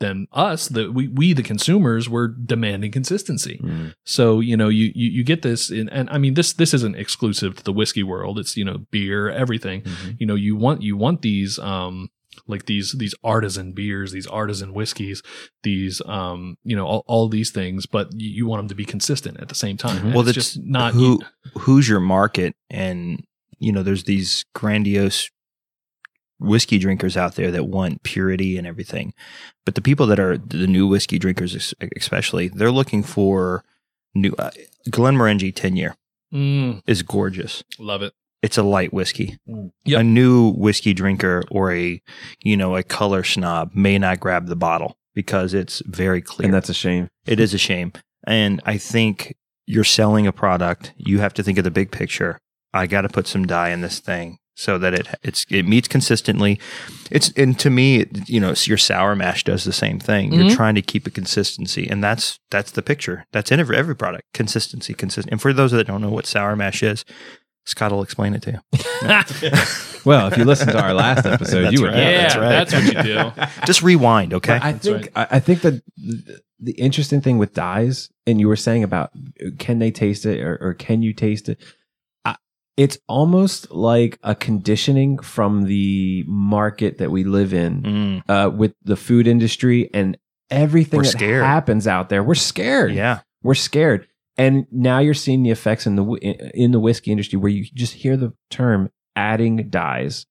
then 0.00 0.26
us, 0.32 0.68
that 0.68 0.92
we 0.94 1.08
we 1.08 1.32
the 1.32 1.42
consumers 1.42 2.08
were 2.08 2.28
demanding 2.28 2.92
consistency. 2.92 3.60
Mm. 3.62 3.94
So 4.04 4.40
you 4.40 4.56
know, 4.56 4.68
you 4.68 4.92
you, 4.94 5.10
you 5.10 5.24
get 5.24 5.42
this, 5.42 5.70
in, 5.70 5.88
and 5.88 6.08
I 6.10 6.18
mean 6.18 6.34
this 6.34 6.52
this 6.52 6.72
isn't 6.74 6.96
exclusive 6.96 7.56
to 7.56 7.64
the 7.64 7.72
whiskey 7.72 8.02
world. 8.02 8.38
It's 8.38 8.56
you 8.56 8.64
know 8.64 8.78
beer, 8.90 9.28
everything 9.30 9.82
Mhm. 9.82 10.16
you 10.20 10.26
know 10.26 10.34
you 10.36 10.56
want 10.56 10.82
you 10.82 10.96
want 10.96 11.22
these 11.22 11.58
um 11.58 12.08
like 12.46 12.66
these 12.66 12.92
these 12.98 13.14
artisan 13.24 13.72
beers 13.72 14.12
these 14.12 14.26
artisan 14.28 14.72
whiskeys 14.72 15.22
these 15.64 16.00
um 16.06 16.56
you 16.62 16.76
know 16.76 16.86
all, 16.86 17.04
all 17.06 17.28
these 17.28 17.50
things 17.50 17.84
but 17.86 18.08
you, 18.14 18.30
you 18.30 18.46
want 18.46 18.60
them 18.60 18.68
to 18.68 18.74
be 18.76 18.84
consistent 18.84 19.40
at 19.40 19.48
the 19.48 19.54
same 19.56 19.76
time 19.76 19.98
Mhm. 19.98 20.12
Well, 20.14 20.20
it's 20.20 20.26
that's 20.36 20.52
just 20.54 20.62
not 20.64 20.94
who 20.94 21.20
who's 21.58 21.88
your 21.88 22.00
market, 22.00 22.54
and 22.70 23.24
you 23.58 23.72
know, 23.72 23.82
there's 23.82 24.04
these 24.04 24.44
grandiose 24.54 25.30
whiskey 26.38 26.78
drinkers 26.78 27.16
out 27.16 27.34
there 27.34 27.50
that 27.50 27.64
want 27.64 28.02
purity 28.02 28.56
and 28.56 28.66
everything, 28.66 29.12
but 29.66 29.74
the 29.74 29.80
people 29.82 30.06
that 30.06 30.20
are 30.20 30.38
the 30.38 30.66
new 30.66 30.86
whiskey 30.86 31.18
drinkers, 31.18 31.74
especially, 31.96 32.48
they're 32.48 32.70
looking 32.70 33.02
for 33.02 33.64
new. 34.14 34.34
Uh, 34.38 34.50
Glenmorangie 34.88 35.54
ten 35.54 35.76
year 35.76 35.94
Mm, 36.32 36.82
is 36.86 37.02
gorgeous. 37.02 37.62
love 37.78 38.02
it 38.02 38.12
It's 38.42 38.58
a 38.58 38.62
light 38.62 38.92
whiskey. 38.92 39.38
Yep. 39.84 40.00
A 40.00 40.04
new 40.04 40.50
whiskey 40.50 40.92
drinker 40.94 41.42
or 41.50 41.72
a 41.72 42.00
you 42.42 42.56
know 42.56 42.76
a 42.76 42.82
color 42.82 43.24
snob 43.24 43.70
may 43.74 43.98
not 43.98 44.20
grab 44.20 44.46
the 44.46 44.56
bottle 44.56 44.96
because 45.14 45.54
it's 45.54 45.82
very 45.86 46.20
clear. 46.22 46.46
And 46.46 46.54
that's 46.54 46.68
a 46.68 46.74
shame. 46.74 47.08
It 47.26 47.40
is 47.40 47.54
a 47.54 47.58
shame. 47.58 47.92
And 48.26 48.60
I 48.66 48.76
think 48.78 49.34
you're 49.66 49.84
selling 49.84 50.26
a 50.26 50.32
product. 50.32 50.92
You 50.96 51.18
have 51.20 51.34
to 51.34 51.42
think 51.42 51.58
of 51.58 51.64
the 51.64 51.70
big 51.70 51.90
picture. 51.90 52.38
I 52.74 52.86
got 52.86 53.02
to 53.02 53.08
put 53.08 53.26
some 53.26 53.46
dye 53.46 53.70
in 53.70 53.80
this 53.80 53.98
thing 53.98 54.38
so 54.60 54.76
that 54.76 54.92
it 54.92 55.06
it's 55.22 55.46
it 55.50 55.66
meets 55.66 55.86
consistently. 55.86 56.58
It's 57.12 57.30
and 57.36 57.56
to 57.60 57.70
me, 57.70 58.00
it- 58.00 58.28
you 58.28 58.40
know, 58.40 58.54
your 58.64 58.76
sour 58.78 59.14
mash 59.14 59.44
does 59.44 59.62
the 59.64 59.72
same 59.72 60.00
thing. 60.00 60.32
You're 60.32 60.54
trying 60.54 60.74
to 60.74 60.82
keep 60.82 61.06
a 61.06 61.10
consistency, 61.10 61.88
and 61.88 62.02
that's 62.02 62.40
that's 62.50 62.72
the 62.72 62.82
picture. 62.82 63.24
That's 63.32 63.52
in 63.52 63.60
every, 63.60 63.76
every 63.76 63.94
product. 63.94 64.24
Consistency, 64.34 64.94
consistent. 64.94 65.30
And 65.32 65.40
for 65.40 65.52
those 65.52 65.70
that 65.72 65.86
don't 65.86 66.00
know 66.02 66.10
what 66.10 66.26
sour 66.26 66.56
mash 66.56 66.82
is, 66.82 67.04
Scott 67.66 67.92
will 67.92 68.02
explain 68.02 68.34
it 68.34 68.42
to 68.42 68.50
you. 68.52 68.58
Well, 70.04 70.28
if 70.28 70.38
you 70.38 70.44
listen 70.44 70.68
to 70.68 70.80
our 70.80 70.94
last 70.94 71.26
episode, 71.34 71.62
That's 71.64 71.72
you 71.74 71.82
would 71.82 71.88
right. 71.92 71.98
yeah 71.98 72.22
that's 72.22 72.36
right. 72.36 72.48
that's 72.48 72.72
what 72.72 72.84
you 72.84 73.02
do 73.02 73.32
Just 73.66 73.82
rewind, 73.82 74.32
okay? 74.32 74.54
But 74.58 74.62
I 74.64 74.72
That's 74.72 74.86
think 74.86 75.10
I, 75.16 75.26
I 75.32 75.40
think 75.40 75.60
that 75.62 75.82
the, 75.96 76.40
the 76.60 76.72
interesting 76.72 77.20
thing 77.20 77.36
with 77.36 77.52
dyes, 77.52 78.08
and 78.26 78.40
you 78.40 78.48
were 78.48 78.56
saying 78.56 78.84
about 78.84 79.10
uh, 79.44 79.50
can 79.58 79.80
they 79.80 79.90
taste 79.90 80.24
it 80.24 80.40
or, 80.40 80.56
or 80.60 80.74
can 80.74 81.02
you 81.02 81.12
taste 81.12 81.48
it? 81.48 81.58
It's 82.78 82.96
almost 83.08 83.70
like 83.72 84.18
a 84.22 84.34
conditioning 84.34 85.18
from 85.18 85.64
the 85.64 86.24
market 86.28 86.98
that 86.98 87.10
we 87.10 87.24
live 87.24 87.52
in 87.52 87.82
Mm, 87.82 88.22
uh, 88.30 88.50
with 88.50 88.72
the 88.84 88.96
food 88.96 89.26
industry 89.26 89.90
and 89.92 90.16
everything 90.48 90.98
We're 90.98 91.02
that 91.04 91.10
scared. 91.10 91.44
happens 91.44 91.86
out 91.86 92.08
there. 92.08 92.22
We're 92.22 92.34
scared. 92.36 92.94
yeah, 92.94 93.18
we're 93.42 93.54
scared. 93.56 94.06
And 94.36 94.66
now 94.70 95.00
you're 95.00 95.12
seeing 95.14 95.42
the 95.42 95.50
effects 95.50 95.86
in 95.88 95.96
the 95.96 96.04
in 96.54 96.70
the 96.70 96.78
whiskey 96.80 97.10
industry 97.10 97.36
where 97.36 97.50
you 97.50 97.66
just 97.74 97.94
hear 97.94 98.16
the 98.16 98.32
term 98.48 98.90
adding 99.16 99.68
dyes, 99.70 100.26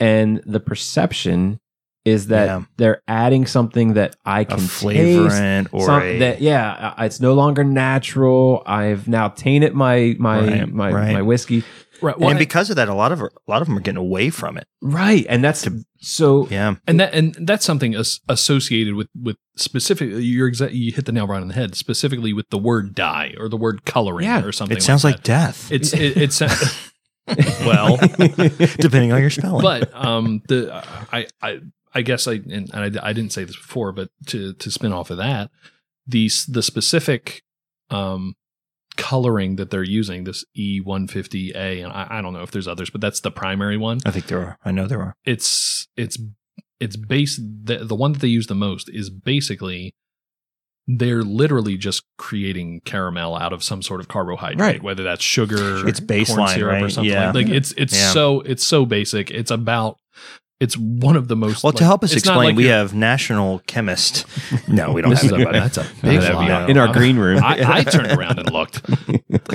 and 0.00 0.42
the 0.44 0.58
perception 0.60 1.60
is 2.04 2.26
that 2.26 2.46
Yeah. 2.46 2.62
they're 2.76 3.00
adding 3.08 3.46
something 3.46 3.94
that 3.94 4.14
I 4.26 4.44
can 4.44 4.58
taste. 4.58 4.82
flavorant 4.82 5.68
or 5.72 5.86
some- 5.86 6.02
a 6.02 6.18
that 6.18 6.40
yeah, 6.42 6.92
uh, 6.98 7.04
it's 7.04 7.20
no 7.20 7.32
longer 7.34 7.64
natural. 7.64 8.62
I've 8.66 9.08
now 9.08 9.28
tainted 9.28 9.72
my 9.74 10.14
my 10.18 10.40
Right, 10.40 10.72
my 10.72 10.92
right. 10.92 11.12
my 11.14 11.22
whiskey. 11.22 11.62
Right 12.02 12.18
well, 12.18 12.30
and 12.30 12.38
because 12.38 12.70
of 12.70 12.76
that, 12.76 12.88
a 12.88 12.94
lot 12.94 13.12
of 13.12 13.20
a 13.20 13.28
lot 13.46 13.62
of 13.62 13.68
them 13.68 13.76
are 13.76 13.80
getting 13.80 13.98
away 13.98 14.30
from 14.30 14.56
it. 14.58 14.66
Right, 14.80 15.24
and 15.28 15.42
that's 15.44 15.66
so. 15.98 16.46
Yeah, 16.48 16.74
and 16.86 17.00
that 17.00 17.14
and 17.14 17.34
that's 17.46 17.64
something 17.64 17.94
as, 17.94 18.20
associated 18.28 18.94
with 18.94 19.08
with 19.20 19.36
specific 19.56 20.08
you're 20.12 20.50
exa- 20.50 20.74
you 20.74 20.92
hit 20.92 21.06
the 21.06 21.12
nail 21.12 21.26
right 21.26 21.40
on 21.40 21.48
the 21.48 21.54
head 21.54 21.74
specifically 21.76 22.32
with 22.32 22.48
the 22.50 22.58
word 22.58 22.94
dye 22.94 23.34
or 23.38 23.48
the 23.48 23.56
word 23.56 23.84
coloring 23.84 24.24
Yeah, 24.26 24.42
or 24.44 24.52
something 24.52 24.76
it 24.76 24.82
sounds 24.82 25.04
like, 25.04 25.16
that. 25.16 25.22
death. 25.24 25.70
it's 25.70 25.92
it, 25.92 26.16
it's 26.16 26.40
well 27.64 27.96
depending 28.78 29.12
on 29.12 29.20
your 29.20 29.30
spelling. 29.30 29.62
but 29.62 29.90
um 29.94 30.42
the 30.48 30.72
I 31.12 31.26
I 31.40 31.60
I 31.94 32.02
guess 32.02 32.26
I 32.26 32.34
and 32.34 32.68
I, 32.74 32.90
I 33.02 33.12
didn't 33.12 33.30
say 33.32 33.44
this 33.44 33.56
before, 33.56 33.92
but 33.92 34.08
to 34.26 34.52
to 34.54 34.70
spin 34.70 34.92
off 34.92 35.10
of 35.10 35.18
that, 35.18 35.50
the 36.06 36.28
the 36.48 36.62
specific 36.62 37.42
um 37.90 38.34
coloring 38.96 39.56
that 39.56 39.70
they're 39.70 39.82
using 39.82 40.24
this 40.24 40.44
E150A 40.56 41.82
and 41.84 41.92
I, 41.92 42.06
I 42.10 42.22
don't 42.22 42.32
know 42.32 42.42
if 42.42 42.50
there's 42.50 42.68
others, 42.68 42.90
but 42.90 43.00
that's 43.00 43.20
the 43.20 43.30
primary 43.30 43.76
one. 43.76 43.98
I 44.06 44.10
think 44.10 44.26
there 44.26 44.40
are. 44.40 44.58
I 44.64 44.70
know 44.70 44.86
there 44.86 45.00
are. 45.02 45.14
It's 45.24 45.88
it's 45.96 46.18
it's 46.80 46.96
based 46.96 47.40
the 47.64 47.78
the 47.84 47.94
one 47.94 48.12
that 48.12 48.20
they 48.20 48.28
use 48.28 48.46
the 48.46 48.54
most 48.54 48.88
is 48.92 49.10
basically 49.10 49.94
they're 50.86 51.22
literally 51.22 51.78
just 51.78 52.04
creating 52.18 52.80
caramel 52.84 53.34
out 53.36 53.52
of 53.54 53.64
some 53.64 53.80
sort 53.80 54.00
of 54.00 54.08
carbohydrate, 54.08 54.60
Right. 54.60 54.82
whether 54.82 55.02
that's 55.02 55.24
sugar, 55.24 55.88
It's 55.88 55.98
corn 55.98 56.08
baseline, 56.08 56.54
syrup, 56.54 56.82
or 56.82 56.90
something 56.90 57.10
Yeah. 57.10 57.26
like, 57.32 57.46
like 57.46 57.48
it's 57.48 57.72
it's 57.78 57.94
Yeah. 57.94 58.12
so 58.12 58.40
it's 58.42 58.64
so 58.66 58.84
basic. 58.84 59.30
It's 59.30 59.50
about 59.50 59.98
it's 60.60 60.76
one 60.78 61.16
of 61.16 61.28
the 61.28 61.34
most 61.36 61.62
Well, 61.64 61.72
like, 61.72 61.78
to 61.78 61.84
help 61.84 62.04
us 62.04 62.12
explain, 62.12 62.38
like 62.50 62.56
we 62.56 62.66
have 62.66 62.94
national 62.94 63.58
chemist. 63.66 64.24
No, 64.68 64.92
we 64.92 65.02
don't 65.02 65.12
have 65.12 65.24
is 65.24 65.32
anybody. 65.32 65.58
that's 65.58 65.76
a 65.78 65.82
big 66.02 66.20
That'd 66.20 66.34
lie. 66.36 66.50
our- 66.50 66.70
in 66.70 66.78
our 66.78 66.86
I'm- 66.86 66.96
green 66.96 67.16
room. 67.18 67.42
I, 67.42 67.78
I 67.80 67.84
turned 67.84 68.10
around 68.18 68.38
and 68.38 68.50
looked. 68.52 68.80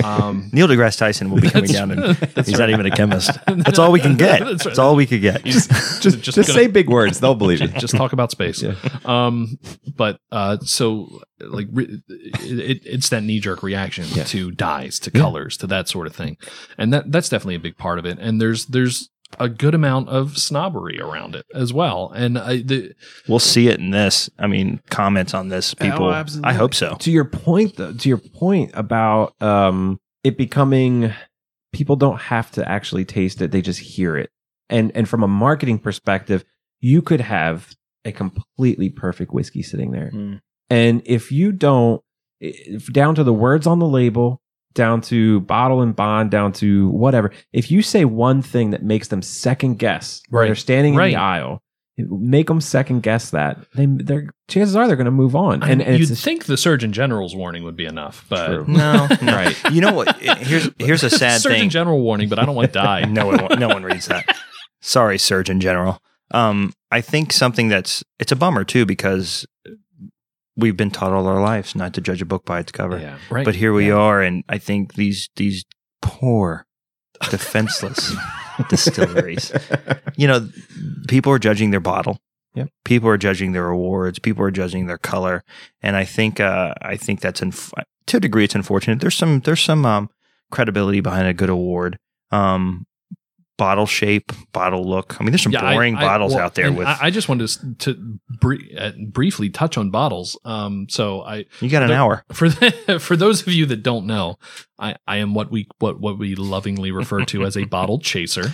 Um, 0.04 0.50
Neil 0.52 0.68
deGrasse 0.68 0.98
Tyson 0.98 1.30
will 1.30 1.40
be 1.40 1.50
coming 1.50 1.70
down, 1.70 1.90
and 1.90 2.16
he's 2.16 2.48
right. 2.48 2.58
not 2.58 2.70
even 2.70 2.86
a 2.86 2.90
chemist. 2.90 3.30
That's 3.46 3.78
all 3.78 3.92
we 3.92 4.00
can 4.00 4.16
get. 4.16 4.40
That's 4.40 4.64
That's, 4.64 4.78
all 4.78 4.94
we 4.94 5.06
could 5.06 5.20
get. 5.20 5.44
he's 5.44 5.66
just 5.66 6.02
just 6.02 6.20
just, 6.20 6.36
gonna- 6.36 6.44
say 6.58 6.66
big 6.68 6.88
words; 6.88 7.20
they'll 7.20 7.34
believe 7.34 7.60
it. 7.62 7.74
just 7.74 7.94
talk 7.96 8.12
about 8.12 8.30
space. 8.30 8.62
Yeah. 8.62 8.74
Um, 9.04 9.58
but 9.96 10.20
uh, 10.30 10.58
so 10.62 11.20
like 11.40 11.66
re- 11.72 12.02
it, 12.08 12.82
it's 12.84 13.08
that 13.08 13.22
knee 13.22 13.40
jerk 13.40 13.62
reaction 13.62 14.04
Yeah. 14.10 14.24
to 14.24 14.50
dyes, 14.52 14.98
to 15.00 15.10
Yeah. 15.12 15.20
colors, 15.20 15.56
to 15.58 15.66
that 15.68 15.88
sort 15.88 16.06
of 16.06 16.14
thing, 16.14 16.36
and 16.78 16.92
that 16.92 17.10
that's 17.10 17.28
definitely 17.28 17.56
a 17.56 17.60
big 17.60 17.76
part 17.78 17.98
of 17.98 18.04
it. 18.06 18.18
And 18.20 18.40
there's 18.40 18.66
there's 18.66 19.08
a 19.38 19.48
good 19.48 19.74
amount 19.74 20.08
of 20.08 20.36
snobbery 20.36 21.00
around 21.00 21.34
it 21.36 21.46
as 21.54 21.72
well. 21.72 22.10
And 22.14 22.36
I, 22.38 22.62
the, 22.62 22.92
We'll 23.28 23.38
see 23.38 23.68
it 23.68 23.78
in 23.78 23.90
this. 23.90 24.28
I 24.38 24.46
mean, 24.46 24.80
comments 24.90 25.34
on 25.34 25.48
this, 25.48 25.72
people. 25.74 26.06
Oh. 26.06 26.24
I 26.42 26.52
hope 26.52 26.74
so. 26.74 26.96
to 27.00 27.10
your 27.10 27.24
point 27.24 27.76
though 27.76 27.92
to 27.92 28.08
your 28.08 28.18
point 28.18 28.72
about 28.74 29.40
um 29.40 30.00
it 30.24 30.36
becoming 30.36 31.12
people 31.72 31.96
don't 31.96 32.20
have 32.20 32.50
to 32.52 32.68
actually 32.68 33.04
taste 33.04 33.40
it 33.40 33.52
they 33.52 33.62
just 33.62 33.78
hear 33.80 34.16
it 34.16 34.28
and 34.68 34.90
and 34.96 35.08
from 35.08 35.22
a 35.22 35.28
marketing 35.28 35.78
perspective 35.78 36.44
you 36.80 37.00
could 37.00 37.20
have 37.20 37.74
a 38.04 38.10
completely 38.12 38.90
perfect 38.90 39.32
whiskey 39.32 39.62
sitting 39.62 39.92
there 39.92 40.10
Mm. 40.12 40.40
and 40.68 41.02
if 41.06 41.30
you 41.30 41.52
don't 41.52 42.02
if- 42.40 42.92
down 42.92 43.14
to 43.14 43.22
the 43.24 43.32
words 43.32 43.66
on 43.66 43.78
the 43.78 43.86
label, 43.86 44.40
down 44.74 45.00
to 45.02 45.40
bottle 45.40 45.80
and 45.82 45.94
bond, 45.96 46.30
down 46.30 46.52
to 46.54 46.88
whatever. 46.90 47.30
If 47.52 47.70
you 47.70 47.82
say 47.82 48.04
one 48.04 48.42
thing 48.42 48.70
that 48.70 48.82
makes 48.82 49.08
them 49.08 49.22
second 49.22 49.78
guess, 49.78 50.22
Right. 50.30 50.46
they're 50.46 50.54
standing 50.54 50.94
in 50.94 51.00
the 51.00 51.16
aisle, 51.16 51.62
make 51.98 52.46
them 52.46 52.60
second 52.60 53.02
guess 53.02 53.30
that. 53.30 53.58
They, 53.74 53.86
they're 53.86 54.30
chances 54.48 54.74
are 54.76 54.86
they're 54.86 54.96
going 54.96 55.04
to 55.06 55.10
move 55.10 55.36
on. 55.36 55.62
And, 55.62 55.82
and 55.82 55.98
you'd 55.98 56.10
it's 56.10 56.22
think 56.22 56.46
the 56.46 56.56
Surgeon 56.56 56.92
General's 56.92 57.34
warning 57.36 57.64
would 57.64 57.76
be 57.76 57.84
enough, 57.84 58.24
but 58.28 58.46
True. 58.46 58.64
No, 58.68 59.06
Right. 59.22 59.56
You 59.70 59.80
know 59.80 59.92
what? 59.92 60.16
Here's 60.20 60.70
here's 60.78 61.02
a 61.02 61.10
sad 61.10 61.40
Surgeon 61.40 61.60
thing. 61.60 61.70
General 61.70 62.00
warning, 62.00 62.28
but 62.28 62.38
I 62.38 62.44
don't 62.46 62.54
want 62.54 62.68
to 62.68 62.72
die. 62.72 63.04
no 63.08 63.26
one 63.26 63.58
no 63.58 63.68
one 63.68 63.82
reads 63.82 64.06
that. 64.06 64.24
Sorry, 64.80 65.18
Surgeon 65.18 65.60
General. 65.60 66.00
Um, 66.30 66.72
I 66.90 67.00
think 67.00 67.32
something 67.32 67.68
that's 67.68 68.02
it's 68.18 68.32
a 68.32 68.36
bummer 68.36 68.64
too 68.64 68.86
because 68.86 69.44
we've 70.60 70.76
been 70.76 70.90
taught 70.90 71.12
all 71.12 71.26
our 71.26 71.40
lives 71.40 71.74
not 71.74 71.94
to 71.94 72.00
judge 72.00 72.22
a 72.22 72.26
book 72.26 72.44
by 72.44 72.60
its 72.60 72.72
cover. 72.72 72.98
yeah. 72.98 73.18
right. 73.30 73.44
But 73.44 73.54
here 73.56 73.72
we 73.72 73.88
Yeah. 73.88 73.94
are, 73.94 74.22
and 74.22 74.44
I 74.48 74.58
think 74.58 74.94
these 74.94 75.28
these 75.36 75.64
poor, 76.02 76.66
defenseless 77.30 78.14
distilleries. 78.68 79.52
You 80.16 80.28
know, 80.28 80.48
people 81.08 81.32
are 81.32 81.38
judging 81.38 81.70
their 81.70 81.80
bottle. 81.80 82.18
Yep. 82.54 82.68
People 82.84 83.08
are 83.08 83.16
judging 83.18 83.52
their 83.52 83.68
awards. 83.68 84.18
People 84.18 84.44
are 84.44 84.50
judging 84.50 84.86
their 84.86 84.98
color, 84.98 85.42
and 85.82 85.96
I 85.96 86.04
think 86.04 86.40
uh, 86.40 86.74
I 86.82 86.96
think 86.96 87.20
that's 87.20 87.42
inf- 87.42 87.72
to 88.06 88.16
a 88.16 88.20
degree 88.20 88.44
it's 88.44 88.54
unfortunate. 88.56 89.00
There's 89.00 89.14
some 89.14 89.40
there's 89.40 89.60
some 89.62 89.86
um, 89.86 90.08
credibility 90.50 91.00
behind 91.00 91.28
a 91.28 91.34
good 91.34 91.48
award. 91.50 91.96
Um, 92.32 92.86
bottle 93.60 93.84
shape, 93.84 94.32
bottle 94.52 94.88
look. 94.88 95.20
I 95.20 95.22
mean, 95.22 95.32
there's 95.32 95.42
some 95.42 95.52
Yeah, 95.52 95.60
boring 95.74 95.94
I- 95.96 96.00
bottles 96.00 96.32
well, 96.34 96.42
out 96.44 96.54
there 96.54 96.72
with. 96.72 96.86
I, 96.86 96.96
I 97.02 97.10
just 97.10 97.28
wanted 97.28 97.46
to, 97.48 97.74
to 97.92 98.18
brie- 98.40 98.74
uh, 98.76 98.92
briefly 99.06 99.50
touch 99.50 99.76
on 99.76 99.90
bottles. 99.90 100.38
Um, 100.46 100.86
so 100.88 101.20
I 101.20 101.44
you 101.60 101.68
got 101.68 101.82
an 101.82 101.88
the- 101.88 101.94
hour. 101.94 102.24
for 102.32 102.48
the, 102.48 102.98
for 102.98 103.16
those 103.16 103.42
of 103.46 103.48
you 103.52 103.66
that 103.66 103.82
don't 103.82 104.06
know, 104.06 104.36
I, 104.78 104.96
I 105.06 105.18
am 105.18 105.34
what 105.34 105.50
we 105.50 105.68
what 105.78 106.00
what 106.00 106.18
we 106.18 106.34
lovingly 106.34 106.90
refer 106.90 107.22
to 107.26 107.44
as 107.44 107.54
a 107.58 107.64
bottle 107.66 107.98
chaser. 108.10 108.52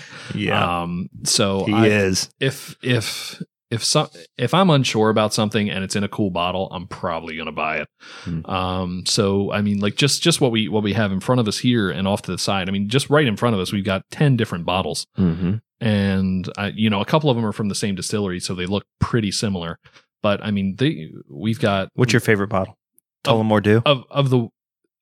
Um, 0.52 1.08
so 1.22 1.64
he 1.66 1.72
I, 1.72 1.86
is. 1.86 2.28
if 2.40 2.74
if 2.82 3.40
if 3.70 3.82
some 3.84 4.08
if 4.38 4.54
I'm 4.54 4.70
unsure 4.70 5.10
about 5.10 5.34
something 5.34 5.68
and 5.68 5.82
it's 5.82 5.96
in 5.96 6.04
a 6.04 6.08
cool 6.08 6.30
bottle, 6.30 6.68
I'm 6.70 6.86
probably 6.86 7.36
going 7.36 7.46
to 7.46 7.52
buy 7.52 7.78
it. 7.78 7.88
Hmm. 8.22 8.46
Um, 8.46 9.06
so 9.06 9.50
I 9.52 9.60
mean, 9.60 9.80
like 9.80 9.96
just 9.96 10.22
just 10.22 10.40
what 10.40 10.52
we 10.52 10.68
what 10.68 10.82
we 10.82 10.92
have 10.92 11.12
in 11.12 11.20
front 11.20 11.40
of 11.40 11.48
us 11.48 11.58
here 11.58 11.90
and 11.90 12.06
off 12.06 12.22
to 12.22 12.32
the 12.32 12.38
side. 12.38 12.68
I 12.68 12.72
mean, 12.72 12.88
just 12.88 13.10
right 13.10 13.26
in 13.26 13.36
front 13.36 13.54
of 13.54 13.60
us, 13.60 13.72
we've 13.72 13.84
got 13.84 14.02
ten 14.10 14.36
different 14.36 14.64
bottles, 14.64 15.06
hmm 15.16 15.54
and 15.78 16.50
I, 16.56 16.68
you 16.68 16.88
know, 16.88 17.02
a 17.02 17.04
couple 17.04 17.28
of 17.28 17.36
them 17.36 17.44
are 17.44 17.52
from 17.52 17.68
the 17.68 17.74
same 17.74 17.94
distillery, 17.94 18.40
so 18.40 18.54
they 18.54 18.64
look 18.64 18.84
pretty 18.98 19.30
similar. 19.30 19.78
But 20.22 20.42
I 20.42 20.50
mean, 20.50 20.76
they 20.76 21.10
we've 21.30 21.60
got 21.60 21.90
What's 21.94 22.12
your 22.12 22.20
favorite 22.20 22.48
bottle? 22.48 22.78
Tullamore 23.24 23.62
Dew. 23.62 23.82
of 23.84 24.04
of 24.10 24.30
the 24.30 24.48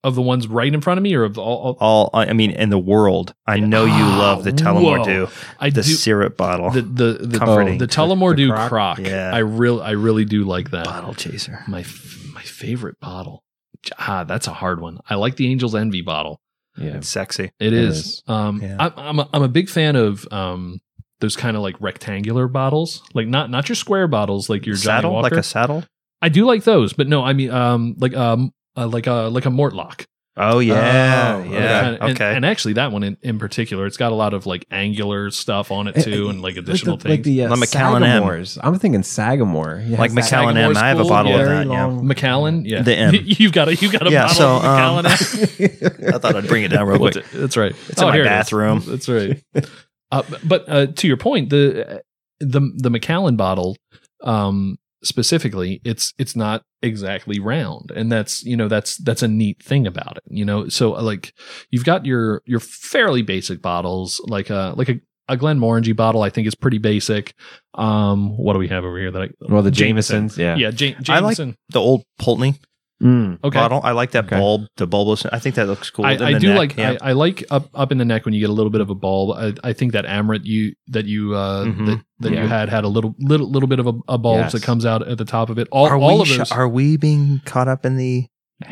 of 0.04 0.14
the 0.14 0.22
ones 0.22 0.46
right 0.46 0.72
in 0.72 0.80
front 0.80 0.98
of 0.98 1.02
me, 1.02 1.14
or 1.14 1.24
of 1.24 1.36
all, 1.38 1.76
all 1.80 2.10
All 2.12 2.20
I 2.20 2.32
mean, 2.32 2.52
in 2.52 2.70
the 2.70 2.78
world, 2.78 3.34
I 3.46 3.58
know 3.58 3.84
you 3.84 3.92
Ah, 3.92 4.18
love 4.20 4.44
the 4.44 4.52
Tullamore 4.52 4.98
whoa. 4.98 5.04
Dew, 5.04 5.28
I 5.58 5.70
the 5.70 5.82
do 5.82 5.88
syrup 5.90 6.36
bottle, 6.36 6.70
the 6.70 6.82
the 6.82 7.12
the, 7.26 7.38
Comforting. 7.38 7.78
the 7.78 7.88
Tullamore 7.88 8.30
The 8.32 8.36
Dew 8.36 8.50
crock? 8.50 8.68
crock. 8.68 8.98
Yeah. 9.00 9.30
I 9.34 9.38
really 9.38 9.82
I 9.82 9.90
really 9.92 10.24
do 10.24 10.44
like 10.44 10.70
that. 10.70 10.84
bottle 10.84 11.14
chaser. 11.14 11.64
My 11.66 11.80
f- 11.80 12.22
my 12.32 12.42
favorite 12.42 13.00
bottle. 13.00 13.42
Ah, 13.98 14.24
that's 14.24 14.46
a 14.46 14.52
hard 14.52 14.80
one. 14.80 14.98
I 15.10 15.16
like 15.16 15.36
the 15.36 15.50
Angel's 15.50 15.74
Envy 15.74 16.00
bottle. 16.02 16.40
Yeah. 16.78 16.96
It's 16.96 17.08
sexy. 17.08 17.44
It 17.60 17.66
It 17.68 17.72
is. 17.72 17.98
is. 17.98 18.22
Um, 18.26 18.60
Yeah. 18.62 18.76
I'm 18.78 18.92
I'm 18.96 19.18
a, 19.18 19.28
I'm 19.32 19.42
a 19.42 19.48
big 19.48 19.68
fan 19.68 19.96
of 19.96 20.26
um 20.32 20.80
those 21.20 21.36
kind 21.36 21.56
of 21.56 21.62
like 21.62 21.76
rectangular 21.80 22.48
bottles, 22.48 23.02
like 23.14 23.26
not 23.28 23.50
not 23.50 23.68
your 23.68 23.76
square 23.76 24.08
bottles, 24.08 24.48
like 24.50 24.66
your 24.66 24.74
Johnny 24.76 24.84
saddle, 24.96 25.12
Walker. 25.12 25.22
like 25.30 25.40
a 25.40 25.42
saddle. 25.42 25.84
I 26.20 26.28
do 26.30 26.44
like 26.46 26.64
those, 26.64 26.92
but 26.94 27.06
no, 27.06 27.22
I 27.22 27.32
mean 27.34 27.50
um 27.50 27.94
like 27.98 28.14
um 28.16 28.52
uh, 28.76 28.87
like 28.87 29.06
a 29.06 29.28
like 29.32 29.46
a 29.46 29.50
Mortlach. 29.50 30.06
Oh 30.37 30.58
yeah, 30.58 30.74
Oh, 31.44 31.48
yeah. 31.48 31.87
And- 31.87 31.98
and, 32.02 32.10
okay. 32.12 32.34
And, 32.34 32.44
actually, 32.44 32.72
that 32.72 32.90
one 32.90 33.04
in, 33.04 33.16
in 33.22 33.38
particular, 33.38 33.87
it's 33.87 33.96
got 33.96 34.10
a 34.10 34.16
lot 34.16 34.34
of 34.34 34.46
like 34.46 34.66
angular 34.68 35.30
stuff 35.30 35.70
on 35.70 35.87
it 35.87 35.92
too, 36.02 36.28
and 36.28 36.42
like 36.42 36.56
additional 36.56 36.96
like 36.96 37.02
the, 37.04 37.08
like 37.10 37.22
things. 37.22 37.37
the 37.37 37.44
uh, 37.44 37.50
Like 37.50 37.60
Macallan 37.60 38.02
M. 38.02 38.20
Sagamores. 38.24 38.58
I'm 38.60 38.76
thinking 38.80 39.04
Sagamore. 39.04 39.80
Yeah, 39.87 39.96
like 40.00 40.10
Sag- 40.10 40.16
Macallan 40.24 40.56
M. 40.56 40.74
Sagamore's 40.74 40.76
I 40.82 40.88
have 40.88 40.98
a 40.98 41.04
bottle 41.04 41.30
yeah. 41.30 41.38
of 41.38 41.46
Very 41.46 41.58
that. 41.58 41.70
Yeah. 41.72 41.84
long- 41.84 42.06
Macallan, 42.08 42.64
yeah, 42.64 42.82
The 42.82 42.96
M. 42.96 43.14
you've 43.22 43.52
got 43.52 43.68
a 43.68 43.76
you've 43.76 43.92
got 43.92 44.08
a 44.08 44.10
Yeah, 44.10 44.22
bottle 44.26 44.37
so, 44.37 44.56
of 44.56 44.62
Macallan. 44.64 45.06
um, 45.06 45.12
M. 45.12 46.14
I 46.14 46.18
thought 46.18 46.34
I'd 46.34 46.48
bring 46.48 46.64
it 46.64 46.68
down 46.72 46.88
real 46.88 46.98
quick. 46.98 47.24
That's 47.32 47.56
right. 47.56 47.76
It's 47.88 48.02
in 48.02 48.08
my 48.08 48.14
here 48.16 48.24
bathroom. 48.24 48.82
That's 48.84 49.08
right. 49.08 49.40
Uh, 50.10 50.22
but 50.44 50.68
uh, 50.68 50.87
to 50.87 51.06
your 51.06 51.16
point, 51.16 51.50
the 51.50 52.02
the 52.40 52.60
the 52.76 52.90
Macallan 52.90 53.37
bottle, 53.37 53.76
um, 54.24 54.78
specifically, 55.04 55.80
it's 55.84 56.12
it's 56.18 56.34
not 56.36 56.62
exactly 56.82 57.38
round, 57.40 57.90
and 57.94 58.10
that's 58.10 58.44
you 58.44 58.56
know 58.56 58.68
that's 58.68 58.96
that's 58.98 59.22
a 59.22 59.28
neat 59.28 59.62
thing 59.62 59.86
about 59.86 60.16
it. 60.16 60.24
You 60.28 60.44
know, 60.44 60.68
so 60.68 60.96
uh, 60.96 61.02
like 61.02 61.32
you've 61.70 61.84
got 61.84 62.04
your 62.06 62.42
your 62.46 62.60
fairly 62.60 63.22
basic 63.22 63.62
bottles, 63.62 64.20
like 64.26 64.50
a 64.50 64.74
like 64.76 64.88
a 64.88 65.00
a 65.28 65.36
Glenmorangie 65.38 65.96
bottle, 65.96 66.22
I 66.22 66.28
think 66.28 66.46
is 66.46 66.54
pretty 66.54 66.76
basic. 66.78 67.34
Um, 67.74 68.36
what 68.36 68.52
do 68.52 68.58
we 68.58 68.68
have 68.68 68.84
over 68.84 68.98
here? 68.98 69.10
That 69.10 69.22
I, 69.22 69.28
Well, 69.40 69.62
the 69.62 69.70
Jamesons. 69.70 70.36
Yeah. 70.36 70.56
yeah, 70.56 70.70
ja- 70.70 70.94
I 71.08 71.20
like- 71.20 71.36
Jameson. 71.38 71.56
The 71.70 71.80
old 71.80 72.02
Pulteney 72.18 72.56
Mm. 73.02 73.38
okay, 73.44 73.59
bottle. 73.59 73.80
I 73.83 73.90
like 73.90 74.12
that 74.12 74.26
Okay. 74.26 74.38
bulb, 74.38 74.66
the 74.76 74.87
bulbous. 74.87 75.26
I 75.26 75.38
think 75.40 75.57
that 75.57 75.66
looks 75.66 75.90
cool. 75.90 76.07
I, 76.07 76.12
I 76.12 76.38
do 76.38 76.48
neck, 76.48 76.57
like 76.57 76.76
yeah. 76.76 76.96
I, 77.02 77.11
I 77.11 77.12
like 77.12 77.44
up 77.50 77.68
up 77.74 77.90
in 77.92 77.98
the 77.98 78.04
neck 78.04 78.24
when 78.24 78.33
you 78.35 78.40
get 78.40 78.50
a 78.50 78.52
little 78.52 78.70
bit 78.70 78.80
of 78.80 78.88
a 78.88 78.94
bulb. 78.94 79.37
I, 79.37 79.68
I 79.68 79.72
think 79.72 79.92
that 79.92 80.04
Amrut 80.04 80.44
you 80.44 80.74
that 80.88 81.04
you 81.04 81.35
uh 81.35 81.64
Mhm. 81.66 81.87
that, 81.87 82.00
that 82.20 82.33
Yeah. 82.33 82.42
you 82.42 82.48
had 82.48 82.68
had 82.68 82.85
a 82.85 82.88
little 82.88 83.14
little 83.18 83.50
little 83.50 83.68
bit 83.68 83.80
of 83.80 83.87
a, 83.88 83.94
a 84.09 84.16
bulb 84.16 84.38
Yes. 84.38 84.52
that 84.52 84.62
comes 84.62 84.87
out 84.87 85.07
at 85.07 85.18
the 85.18 85.24
top 85.24 85.50
of 85.50 85.59
it. 85.59 85.66
All, 85.72 85.87
are 85.87 85.96
all 85.98 86.16
we 86.16 86.22
of 86.22 86.28
sh- 86.28 86.38
those. 86.38 86.52
are 86.52 86.68
we 86.68 86.96
being 86.96 87.40
caught 87.44 87.66
up 87.68 87.85
in 87.85 87.96
the 87.96 88.26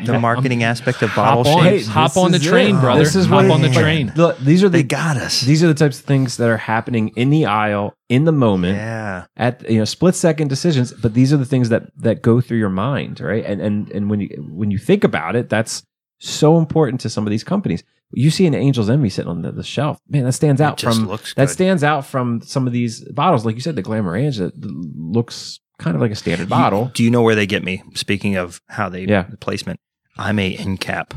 the 0.05 0.19
marketing 0.19 0.63
I'm- 0.63 0.71
aspect 0.71 1.01
of 1.01 1.09
hop 1.11 1.43
bottle 1.43 1.53
on, 1.59 1.63
shapes? 1.63 1.87
hop 1.87 2.17
on 2.17 2.31
the 2.31 2.39
train, 2.39 2.77
it. 2.77 2.79
brother. 2.81 3.03
This 3.03 3.15
is 3.15 3.25
hop 3.25 3.49
on 3.49 3.61
the 3.61 3.69
it- 3.69 3.73
train. 3.73 4.11
Look, 4.15 4.37
these 4.39 4.63
are 4.63 4.69
the 4.69 4.77
They 4.79 4.83
got 4.83 5.17
us. 5.17 5.41
these 5.41 5.63
are 5.63 5.67
the 5.67 5.73
types 5.73 5.99
of 5.99 6.05
things 6.05 6.37
that 6.37 6.49
are 6.49 6.57
happening 6.57 7.09
in 7.15 7.29
the 7.29 7.45
aisle 7.45 7.93
in 8.09 8.25
the 8.25 8.31
moment 8.31 8.75
yeah. 8.77 9.25
at 9.37 9.69
you 9.69 9.77
know 9.79 9.85
split 9.85 10.13
second 10.15 10.47
decisions 10.49 10.91
but 10.93 11.13
these 11.13 11.31
are 11.33 11.37
the 11.37 11.45
things 11.45 11.69
that 11.69 11.83
that 11.97 12.21
go 12.21 12.39
through 12.41 12.57
your 12.59 12.69
mind 12.69 13.19
right 13.19 13.43
and 13.45 13.59
and 13.61 13.89
and 13.91 14.09
when 14.09 14.19
you 14.19 14.27
when 14.51 14.69
you 14.69 14.77
think 14.77 15.03
about 15.03 15.35
it 15.35 15.49
that's 15.49 15.83
so 16.19 16.57
important 16.57 17.01
to 17.01 17.09
some 17.09 17.25
of 17.25 17.31
these 17.31 17.43
companies 17.43 17.83
you 18.15 18.29
see 18.29 18.45
an 18.45 18.53
angel's 18.53 18.89
envy 18.89 19.09
sitting 19.09 19.29
on 19.31 19.41
the, 19.41 19.51
the 19.51 19.63
shelf 19.63 19.97
man 20.09 20.23
that 20.25 20.33
stands 20.33 20.61
out 20.61 20.73
it 20.73 20.85
just 20.85 20.99
from 20.99 21.07
looks 21.07 21.33
that 21.33 21.47
good. 21.47 21.53
stands 21.53 21.83
out 21.83 22.05
from 22.05 22.39
some 22.41 22.67
of 22.67 22.73
these 22.73 23.03
bottles 23.11 23.45
like 23.45 23.55
you 23.55 23.61
said 23.61 23.75
the 23.75 23.81
Glenmorangie 23.83 24.37
that 24.37 24.53
looks 24.95 25.59
kind 25.79 25.95
of 25.95 26.01
like 26.01 26.11
a 26.11 26.15
standard 26.15 26.43
You- 26.45 26.49
bottle 26.49 26.91
do 26.93 27.03
you 27.03 27.11
know 27.11 27.21
where 27.21 27.35
they 27.35 27.45
get 27.47 27.63
me? 27.63 27.83
Speaking 27.95 28.35
of 28.35 28.61
how 28.69 28.89
they 28.89 29.05
Yeah. 29.05 29.23
the 29.29 29.37
placement, 29.37 29.79
I'm 30.17 30.39
a 30.39 30.55
end 30.55 30.79
cap. 30.79 31.13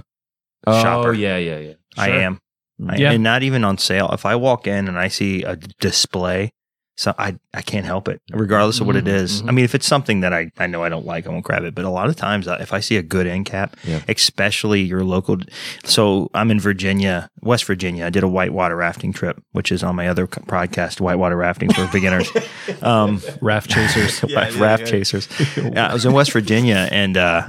oh 0.66 0.82
shopper. 0.82 1.12
yeah 1.12 1.36
yeah 1.36 1.58
yeah 1.58 1.72
I 1.96 2.06
Sure. 2.08 2.20
am. 2.20 2.38
I, 2.88 2.96
Yeah. 2.96 3.12
And 3.12 3.22
not 3.22 3.42
even 3.42 3.64
on 3.64 3.78
sale. 3.78 4.10
If 4.12 4.26
I 4.26 4.34
walk 4.36 4.66
in 4.66 4.88
and 4.88 4.98
I 4.98 5.08
see 5.08 5.42
a 5.44 5.56
display, 5.56 6.52
so 6.96 7.14
I 7.18 7.36
I 7.54 7.62
can't 7.62 7.84
help 7.86 8.08
it, 8.08 8.20
regardless 8.32 8.80
of 8.80 8.86
what 8.86 8.96
it 8.96 9.04
Mhm, 9.04 9.14
is. 9.14 9.42
mhm. 9.42 9.48
I 9.48 9.52
mean, 9.52 9.64
if 9.64 9.74
it's 9.74 9.86
something 9.86 10.20
that 10.20 10.32
I, 10.32 10.50
I 10.58 10.66
know 10.66 10.82
I 10.82 10.88
don't 10.88 11.06
like, 11.06 11.26
I 11.26 11.30
won't 11.30 11.44
grab 11.44 11.62
it. 11.64 11.74
But 11.74 11.84
a 11.84 11.90
lot 11.90 12.08
of 12.08 12.16
times, 12.16 12.48
uh, 12.48 12.56
if 12.60 12.72
I 12.72 12.80
see 12.80 12.96
a 12.96 13.02
good 13.02 13.26
end 13.26 13.46
cap, 13.46 13.76
Yeah. 13.84 14.00
especially 14.08 14.80
your 14.82 15.04
local, 15.04 15.38
so 15.84 16.30
I'm 16.34 16.50
in 16.50 16.58
Virginia, 16.60 17.28
West 17.42 17.64
Virginia. 17.64 18.06
I 18.06 18.10
did 18.10 18.22
a 18.24 18.28
whitewater 18.28 18.76
rafting 18.76 19.12
trip, 19.12 19.40
which 19.52 19.70
is 19.70 19.82
on 19.82 19.94
my 19.96 20.08
other 20.08 20.26
podcast, 20.26 21.00
whitewater 21.00 21.36
rafting 21.36 21.72
for 21.72 21.86
beginners. 21.92 22.28
Um, 22.82 23.22
Raft 23.40 23.70
chasers. 23.70 24.22
Yeah, 24.28 24.48
yeah, 24.50 24.60
raft 24.60 24.82
yeah. 24.84 24.90
chasers. 24.90 25.28
Yeah, 25.56 25.88
I 25.88 25.92
was 25.94 26.04
in 26.04 26.12
West 26.12 26.32
Virginia, 26.32 26.88
and 26.90 27.16
uh, 27.16 27.48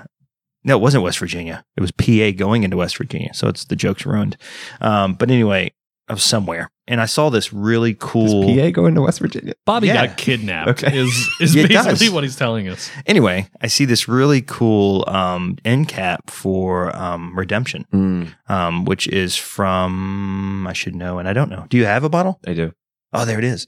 no, 0.63 0.77
it 0.77 0.81
wasn't 0.81 1.03
West 1.03 1.19
Virginia. 1.19 1.63
It 1.75 1.81
was 1.81 1.91
PA 1.91 2.31
going 2.37 2.63
into 2.63 2.77
West 2.77 2.97
Virginia. 2.97 3.33
So 3.33 3.47
it's 3.47 3.65
the 3.65 3.75
joke's 3.75 4.05
ruined. 4.05 4.37
Um, 4.81 5.13
but 5.15 5.29
anyway, 5.31 5.71
I 6.09 6.13
was 6.13 6.23
somewhere, 6.23 6.69
and 6.87 7.01
I 7.01 7.05
saw 7.05 7.29
this 7.29 7.51
really 7.51 7.93
cool. 7.99 8.47
Does 8.47 8.57
PA 8.61 8.69
going 8.71 8.95
to 8.95 9.01
West 9.01 9.19
Virginia 9.19 9.53
Bobby 9.65 9.87
Yeah. 9.87 10.07
got 10.07 10.17
kidnapped. 10.17 10.69
Okay. 10.83 10.97
Is 10.97 11.29
is 11.41 11.55
It 11.55 11.67
basically 11.69 12.05
does. 12.07 12.11
what 12.11 12.23
he's 12.23 12.35
telling 12.37 12.69
us. 12.69 12.89
Anyway, 13.05 13.49
I 13.61 13.67
see 13.67 13.83
this 13.85 14.07
really 14.07 14.41
cool 14.41 15.03
um, 15.07 15.57
end 15.65 15.89
cap 15.89 16.29
for 16.29 16.95
um, 16.95 17.37
Redemption, 17.37 17.85
mm, 17.93 18.33
um, 18.49 18.85
which 18.85 19.07
is 19.09 19.35
from 19.35 20.65
I 20.67 20.73
should 20.73 20.95
know, 20.95 21.19
and 21.19 21.27
I 21.27 21.33
don't 21.33 21.49
know. 21.49 21.65
Do 21.69 21.77
you 21.77 21.85
have 21.85 22.03
a 22.03 22.09
bottle? 22.09 22.39
I 22.47 22.53
do 22.53 22.71
Oh, 23.13 23.25
there 23.25 23.37
it 23.39 23.45
is. 23.45 23.67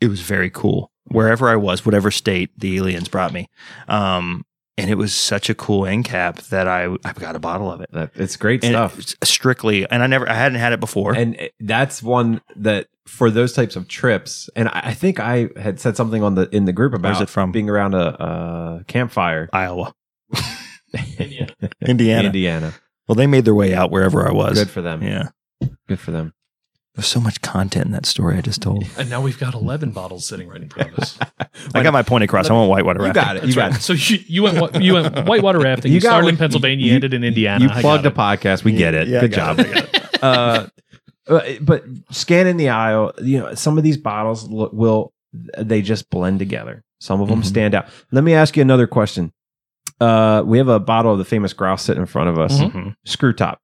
It 0.00 0.08
was 0.08 0.20
very 0.20 0.50
cool. 0.50 0.90
Wherever 1.04 1.48
I 1.48 1.56
was, 1.56 1.84
whatever 1.84 2.10
state 2.10 2.50
the 2.56 2.76
aliens 2.76 3.08
brought 3.08 3.32
me, 3.32 3.48
um, 3.88 4.44
and 4.80 4.90
it 4.90 4.96
was 4.96 5.14
such 5.14 5.48
a 5.50 5.54
cool 5.54 5.86
end 5.86 6.04
cap 6.04 6.38
that 6.50 6.66
I 6.68 6.88
I've 7.04 7.18
got 7.18 7.36
a 7.36 7.38
bottle 7.38 7.70
of 7.70 7.80
it. 7.80 7.90
that, 7.92 8.10
it's 8.14 8.36
great 8.36 8.64
And 8.64 8.72
stuff 8.72 8.98
it's 8.98 9.14
strictly, 9.24 9.88
and 9.90 10.02
I 10.02 10.06
never, 10.06 10.28
I 10.28 10.34
hadn't 10.34 10.58
had 10.58 10.72
it 10.72 10.80
before. 10.80 11.14
and 11.14 11.36
that's 11.60 12.02
one 12.02 12.40
that 12.56 12.86
for 13.06 13.30
those 13.30 13.52
types 13.52 13.76
of 13.76 13.88
trips 13.88 14.48
and 14.54 14.68
I, 14.68 14.80
I 14.84 14.94
think 14.94 15.18
i 15.18 15.48
had 15.56 15.80
said 15.80 15.96
something 15.96 16.22
on 16.22 16.36
the 16.36 16.48
in 16.54 16.64
the 16.64 16.72
group 16.72 16.94
about 16.94 17.20
it 17.20 17.28
from? 17.28 17.50
being 17.50 17.68
around 17.68 17.94
a, 17.94 18.22
a 18.80 18.84
campfire 18.86 19.48
Iowa, 19.52 19.92
Indiana. 21.18 21.52
Indiana. 21.80 22.26
indiana 22.28 22.74
Well, 23.08 23.16
they 23.16 23.26
made 23.26 23.44
their 23.44 23.54
way 23.54 23.74
out 23.74 23.90
wherever 23.90 24.28
I 24.28 24.32
was. 24.32 24.58
good 24.58 24.70
for 24.70 24.80
them 24.82 25.02
Yeah. 25.02 25.28
good 25.88 25.98
for 25.98 26.10
them 26.12 26.32
There's 26.96 27.06
so 27.06 27.20
much 27.20 27.40
content 27.40 27.86
in 27.86 27.92
that 27.92 28.04
story 28.04 28.36
I 28.36 28.40
just 28.40 28.60
told. 28.60 28.84
And 28.98 29.08
now 29.08 29.20
we've 29.20 29.38
got 29.38 29.54
11 29.54 29.92
bottles 29.92 30.26
sitting 30.26 30.48
right 30.48 30.60
in 30.60 30.68
front 30.68 30.92
of 30.92 30.98
us. 30.98 31.18
I 31.74 31.82
got 31.84 31.92
my 31.92 32.02
point 32.02 32.24
across. 32.24 32.50
I 32.50 32.52
want 32.52 32.68
whitewater 32.68 32.98
You 33.00 33.06
rafting. 33.06 33.22
got 33.22 33.36
it. 33.36 33.44
You 33.44 33.54
got 33.54 33.76
it. 33.76 33.80
So 33.80 33.92
you, 33.92 34.18
you 34.26 34.42
went 34.42 34.60
wa- 34.60 34.70
you 34.80 34.94
went 34.94 35.26
whitewater 35.28 35.60
rafting. 35.60 35.90
You, 35.92 35.96
You 35.96 36.00
started 36.00 36.28
in 36.28 36.36
Pennsylvania, 36.36 36.84
you 36.84 36.90
you- 36.90 36.94
ended 36.96 37.14
in 37.14 37.22
Indiana. 37.22 37.64
You 37.64 37.70
plugged 37.80 38.04
the 38.04 38.10
got 38.10 38.34
it. 38.34 38.40
podcast. 38.40 38.64
We 38.64 38.72
get 38.72 38.94
it. 38.94 39.06
Yeah, 39.08 39.18
I 39.18 39.20
Good 39.22 39.32
got 39.32 39.56
job. 39.58 39.66
it. 39.68 40.14
uh, 40.22 40.66
but- 41.26 41.64
but 41.64 41.84
scanning 42.10 42.56
the 42.56 42.70
aisle, 42.70 43.12
you 43.22 43.38
know, 43.38 43.54
some 43.54 43.78
of 43.78 43.84
these 43.84 43.96
bottles 43.96 44.48
will 44.48 45.12
they 45.56 45.80
just 45.82 46.10
blend 46.10 46.40
together. 46.40 46.82
Some 46.98 47.20
of 47.20 47.28
them 47.28 47.42
Mhm. 47.42 47.46
stand 47.46 47.74
out. 47.76 47.86
Let 48.10 48.24
me 48.24 48.34
ask 48.34 48.56
you 48.56 48.62
another 48.62 48.88
question. 48.88 49.32
Uh, 50.00 50.42
we 50.44 50.58
have 50.58 50.66
a 50.68 50.80
bottle 50.80 51.12
of 51.12 51.18
the 51.18 51.24
famous 51.24 51.52
grouse 51.52 51.84
sitting 51.84 52.00
in 52.02 52.06
front 52.06 52.30
of 52.30 52.38
us. 52.40 52.58
Mhm. 52.58 52.72
Mhm. 52.72 52.94
Screw 53.04 53.32
top. 53.32 53.60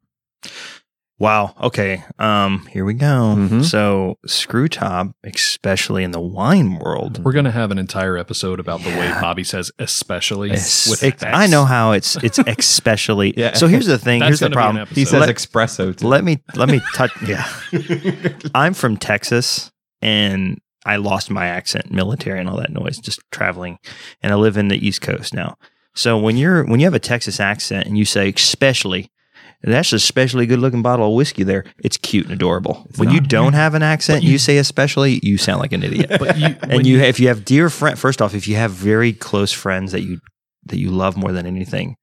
Wow. 1.18 1.54
Okay. 1.62 2.04
Um. 2.18 2.66
Here 2.70 2.84
we 2.84 2.92
go. 2.92 3.34
Mhm. 3.36 3.64
So 3.64 4.18
screw 4.26 4.68
top, 4.68 5.08
especially 5.24 6.04
in 6.04 6.10
the 6.10 6.20
wine 6.20 6.78
world. 6.78 7.24
We're 7.24 7.32
going 7.32 7.46
to 7.46 7.50
have 7.50 7.70
an 7.70 7.78
entire 7.78 8.18
episode 8.18 8.60
about 8.60 8.82
the 8.82 8.90
way 8.90 9.08
Bobby 9.20 9.42
says, 9.42 9.72
especially 9.78 10.50
es- 10.50 10.86
with 10.90 11.02
ex- 11.02 11.22
X. 11.22 11.32
I 11.34 11.46
know 11.46 11.64
how 11.64 11.92
it's 11.92 12.16
it's 12.16 12.38
especially. 12.46 13.32
Yeah. 13.34 13.54
So 13.54 13.66
here's 13.66 13.86
the 13.86 13.98
thing. 13.98 14.20
That's 14.20 14.28
here's 14.28 14.40
the 14.40 14.50
gonna 14.50 14.74
be 14.74 14.80
an 14.80 14.86
problem. 14.86 14.94
He 14.94 15.04
says 15.06 15.20
Let- 15.20 15.34
espresso. 15.34 15.96
Too. 15.96 16.06
Let 16.06 16.22
me 16.22 16.42
let 16.54 16.68
me 16.68 16.80
touch. 16.94 17.12
Yeah. 17.26 17.48
I'm 18.54 18.74
from 18.74 18.96
Texas, 18.98 19.72
and 20.02 20.60
I 20.84 20.96
lost 20.96 21.30
my 21.30 21.46
accent, 21.46 21.90
military, 21.90 22.38
and 22.40 22.48
all 22.48 22.58
that 22.58 22.70
noise, 22.70 22.98
just 22.98 23.20
traveling. 23.32 23.78
And 24.22 24.32
I 24.32 24.36
live 24.36 24.56
in 24.58 24.68
the 24.68 24.76
East 24.86 25.00
Coast 25.02 25.32
now. 25.34 25.56
So 25.94 26.18
when 26.18 26.36
you're 26.36 26.64
when 26.64 26.78
you 26.78 26.86
have 26.86 26.94
a 26.94 26.98
Texas 27.00 27.40
accent 27.40 27.86
and 27.86 27.96
you 27.96 28.04
say 28.04 28.28
especially, 28.36 29.10
that's 29.72 29.92
a 29.92 29.96
especially 29.96 30.46
good 30.46 30.58
looking 30.58 30.82
bottle 30.82 31.08
of 31.08 31.14
whiskey 31.14 31.42
there. 31.42 31.64
It's 31.78 31.96
cute 31.96 32.26
and 32.26 32.34
adorable. 32.34 32.86
when 32.96 33.10
you 33.10 33.20
don't 33.20 33.52
have 33.54 33.74
an 33.74 33.82
accent, 33.82 34.22
you, 34.22 34.32
you- 34.32 34.38
say 34.38 34.58
especially, 34.58 35.20
you 35.22 35.38
sound 35.38 35.60
like 35.60 35.72
an 35.72 35.82
idiot. 35.82 36.10
But 36.18 36.38
you, 36.38 36.46
and 36.62 36.86
you, 36.86 37.00
if 37.00 37.18
you 37.20 37.28
have 37.28 37.44
dear 37.44 37.68
friend, 37.70 37.98
first 37.98 38.22
off, 38.22 38.34
if 38.34 38.46
you 38.48 38.56
have 38.56 38.70
very 38.70 39.12
close 39.12 39.52
friends 39.52 39.92
that 39.92 40.02
you 40.02 40.20
that 40.66 40.78
you 40.78 40.90
love 40.90 41.16
more 41.16 41.32
than 41.32 41.46
anything, 41.46 41.96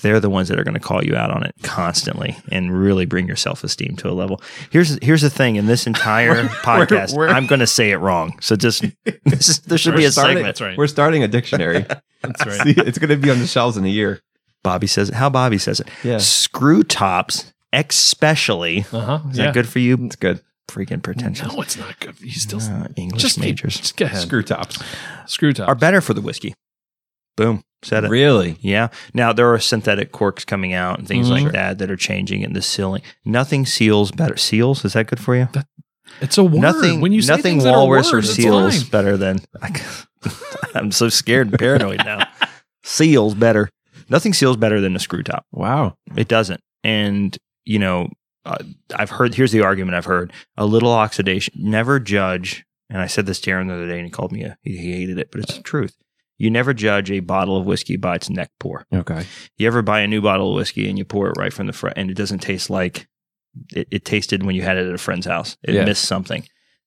they're 0.00 0.20
the 0.20 0.30
ones 0.30 0.48
that 0.48 0.58
are 0.58 0.64
going 0.64 0.74
to 0.74 0.80
call 0.80 1.04
you 1.04 1.14
out 1.14 1.30
on 1.30 1.42
it 1.44 1.54
constantly 1.62 2.36
and 2.50 2.72
really 2.76 3.04
bring 3.04 3.26
your 3.26 3.36
self 3.36 3.62
esteem 3.62 3.94
to 3.96 4.08
a 4.08 4.12
level. 4.12 4.40
Here's 4.70 4.98
here's 5.02 5.22
the 5.22 5.30
thing: 5.30 5.56
in 5.56 5.66
this 5.66 5.86
entire 5.86 6.44
podcast, 6.48 7.14
we're- 7.14 7.30
I'm 7.32 7.46
going 7.46 7.60
to 7.60 7.66
say 7.66 7.90
it 7.90 7.96
wrong. 7.98 8.38
So 8.40 8.56
just 8.56 8.84
this 9.24 9.48
is, 9.48 9.60
there 9.60 9.78
should 9.78 9.94
be 9.96 10.04
a 10.04 10.10
starting- 10.12 10.36
segment. 10.38 10.46
That's 10.46 10.60
right. 10.60 10.78
We're 10.78 10.86
starting 10.86 11.22
a 11.22 11.28
dictionary. 11.28 11.84
That's 12.22 12.46
right. 12.46 12.60
See, 12.62 12.74
it's 12.76 12.98
going 12.98 13.10
to 13.10 13.16
be 13.16 13.30
on 13.30 13.38
the 13.40 13.46
shelves 13.46 13.76
in 13.76 13.84
a 13.84 13.88
year. 13.88 14.20
Bobby 14.64 14.86
says 14.86 15.08
it. 15.08 15.14
How 15.16 15.28
Bobby 15.30 15.58
says 15.58 15.80
it. 15.80 15.88
Yeah, 16.04 16.18
Screw 16.18 16.82
tops, 16.82 17.52
especially. 17.72 18.84
Uh 18.92 19.00
huh. 19.00 19.20
Is 19.30 19.38
Yeah. 19.38 19.46
that 19.46 19.54
good 19.54 19.68
for 19.68 19.78
you? 19.78 19.98
it's 20.04 20.16
good. 20.16 20.40
Freaking 20.70 21.02
pretentious. 21.02 21.52
No, 21.52 21.60
it's 21.60 21.76
not 21.76 21.98
good. 22.00 22.14
You 22.20 22.30
still 22.30 22.60
Uh, 22.60 22.86
English 22.96 23.20
just 23.22 23.38
majors 23.38 23.76
Just 23.78 23.96
go 23.96 24.06
ahead. 24.06 24.22
Screw 24.22 24.42
tops. 24.42 24.78
Screw 25.26 25.52
top. 25.52 25.68
are 25.68 25.74
better 25.74 26.00
for 26.00 26.14
the 26.14 26.20
whiskey. 26.20 26.54
Boom. 27.36 27.62
Said 27.82 28.04
it. 28.04 28.10
Really? 28.10 28.56
Yeah. 28.60 28.88
Now 29.12 29.32
there 29.32 29.52
are 29.52 29.58
synthetic 29.58 30.12
corks 30.12 30.44
coming 30.44 30.72
out 30.72 30.98
and 31.00 31.08
things 31.08 31.28
Mhm. 31.28 31.30
like 31.44 31.52
that 31.52 31.78
that 31.78 31.90
are 31.90 31.96
changing 31.96 32.42
in 32.42 32.52
the 32.52 32.62
sealing. 32.62 33.02
Nothing 33.24 33.66
seals 33.66 34.12
better. 34.12 34.36
Seals 34.36 34.84
is 34.84 34.92
that 34.92 35.08
good 35.08 35.18
for 35.18 35.34
you? 35.36 35.48
It's 36.20 36.38
a 36.38 36.44
word. 36.44 36.60
Nothing. 36.62 37.00
when 37.00 37.12
you 37.12 37.20
say 37.22 37.32
nothing 37.32 37.42
things 37.42 37.64
that 37.64 37.74
are 37.74 37.78
walrus 37.80 38.12
or 38.12 38.22
seals 38.22 38.84
better 38.84 39.16
than. 39.16 39.40
I'm 40.74 40.92
so 40.92 41.08
scared 41.08 41.48
and 41.50 41.58
paranoid 41.58 41.98
now. 42.04 42.28
Seals 42.84 43.34
better. 43.34 43.68
Nothing 44.08 44.32
seals 44.32 44.56
better 44.56 44.80
than 44.80 44.94
a 44.96 44.98
screw 44.98 45.22
top. 45.22 45.46
Wow. 45.52 45.96
It 46.16 46.28
doesn't. 46.28 46.60
And 46.84 47.36
you 47.64 47.78
know, 47.78 48.08
uh, 48.44 48.58
I've 48.94 49.10
heard. 49.10 49.34
Here's 49.34 49.52
the 49.52 49.62
argument 49.62 49.94
I've 49.96 50.04
heard: 50.04 50.32
a 50.56 50.66
little 50.66 50.92
oxidation. 50.92 51.54
Never 51.56 52.00
judge. 52.00 52.64
And 52.90 53.00
I 53.00 53.06
said 53.06 53.24
this 53.26 53.40
to 53.42 53.50
Aaron 53.50 53.68
the 53.68 53.74
other 53.74 53.86
day, 53.88 53.96
and 53.96 54.04
he 54.04 54.10
called 54.10 54.32
me 54.32 54.42
a. 54.42 54.56
He, 54.62 54.76
he 54.76 54.92
hated 54.92 55.18
it, 55.18 55.30
but 55.30 55.40
it's 55.42 55.56
the 55.56 55.62
truth. 55.62 55.96
You 56.38 56.50
never 56.50 56.74
judge 56.74 57.10
a 57.10 57.20
bottle 57.20 57.56
of 57.56 57.66
whiskey 57.66 57.96
by 57.96 58.16
its 58.16 58.28
neck 58.28 58.50
pour. 58.58 58.84
Okay. 58.92 59.24
You 59.58 59.66
ever 59.68 59.80
buy 59.80 60.00
a 60.00 60.08
new 60.08 60.20
bottle 60.20 60.50
of 60.50 60.56
whiskey 60.56 60.88
and 60.88 60.98
you 60.98 61.04
pour 61.04 61.28
it 61.28 61.36
right 61.38 61.52
from 61.52 61.68
the 61.68 61.72
front, 61.72 61.96
and 61.96 62.10
it 62.10 62.14
doesn't 62.16 62.40
taste 62.40 62.68
like 62.68 63.06
it, 63.74 63.86
it 63.92 64.04
tasted 64.04 64.44
when 64.44 64.54
you 64.56 64.62
had 64.62 64.76
it 64.76 64.88
at 64.88 64.94
a 64.94 64.98
friend's 64.98 65.26
house. 65.26 65.56
It 65.62 65.74
Yeah. 65.74 65.84
missed 65.84 66.04
something. 66.04 66.44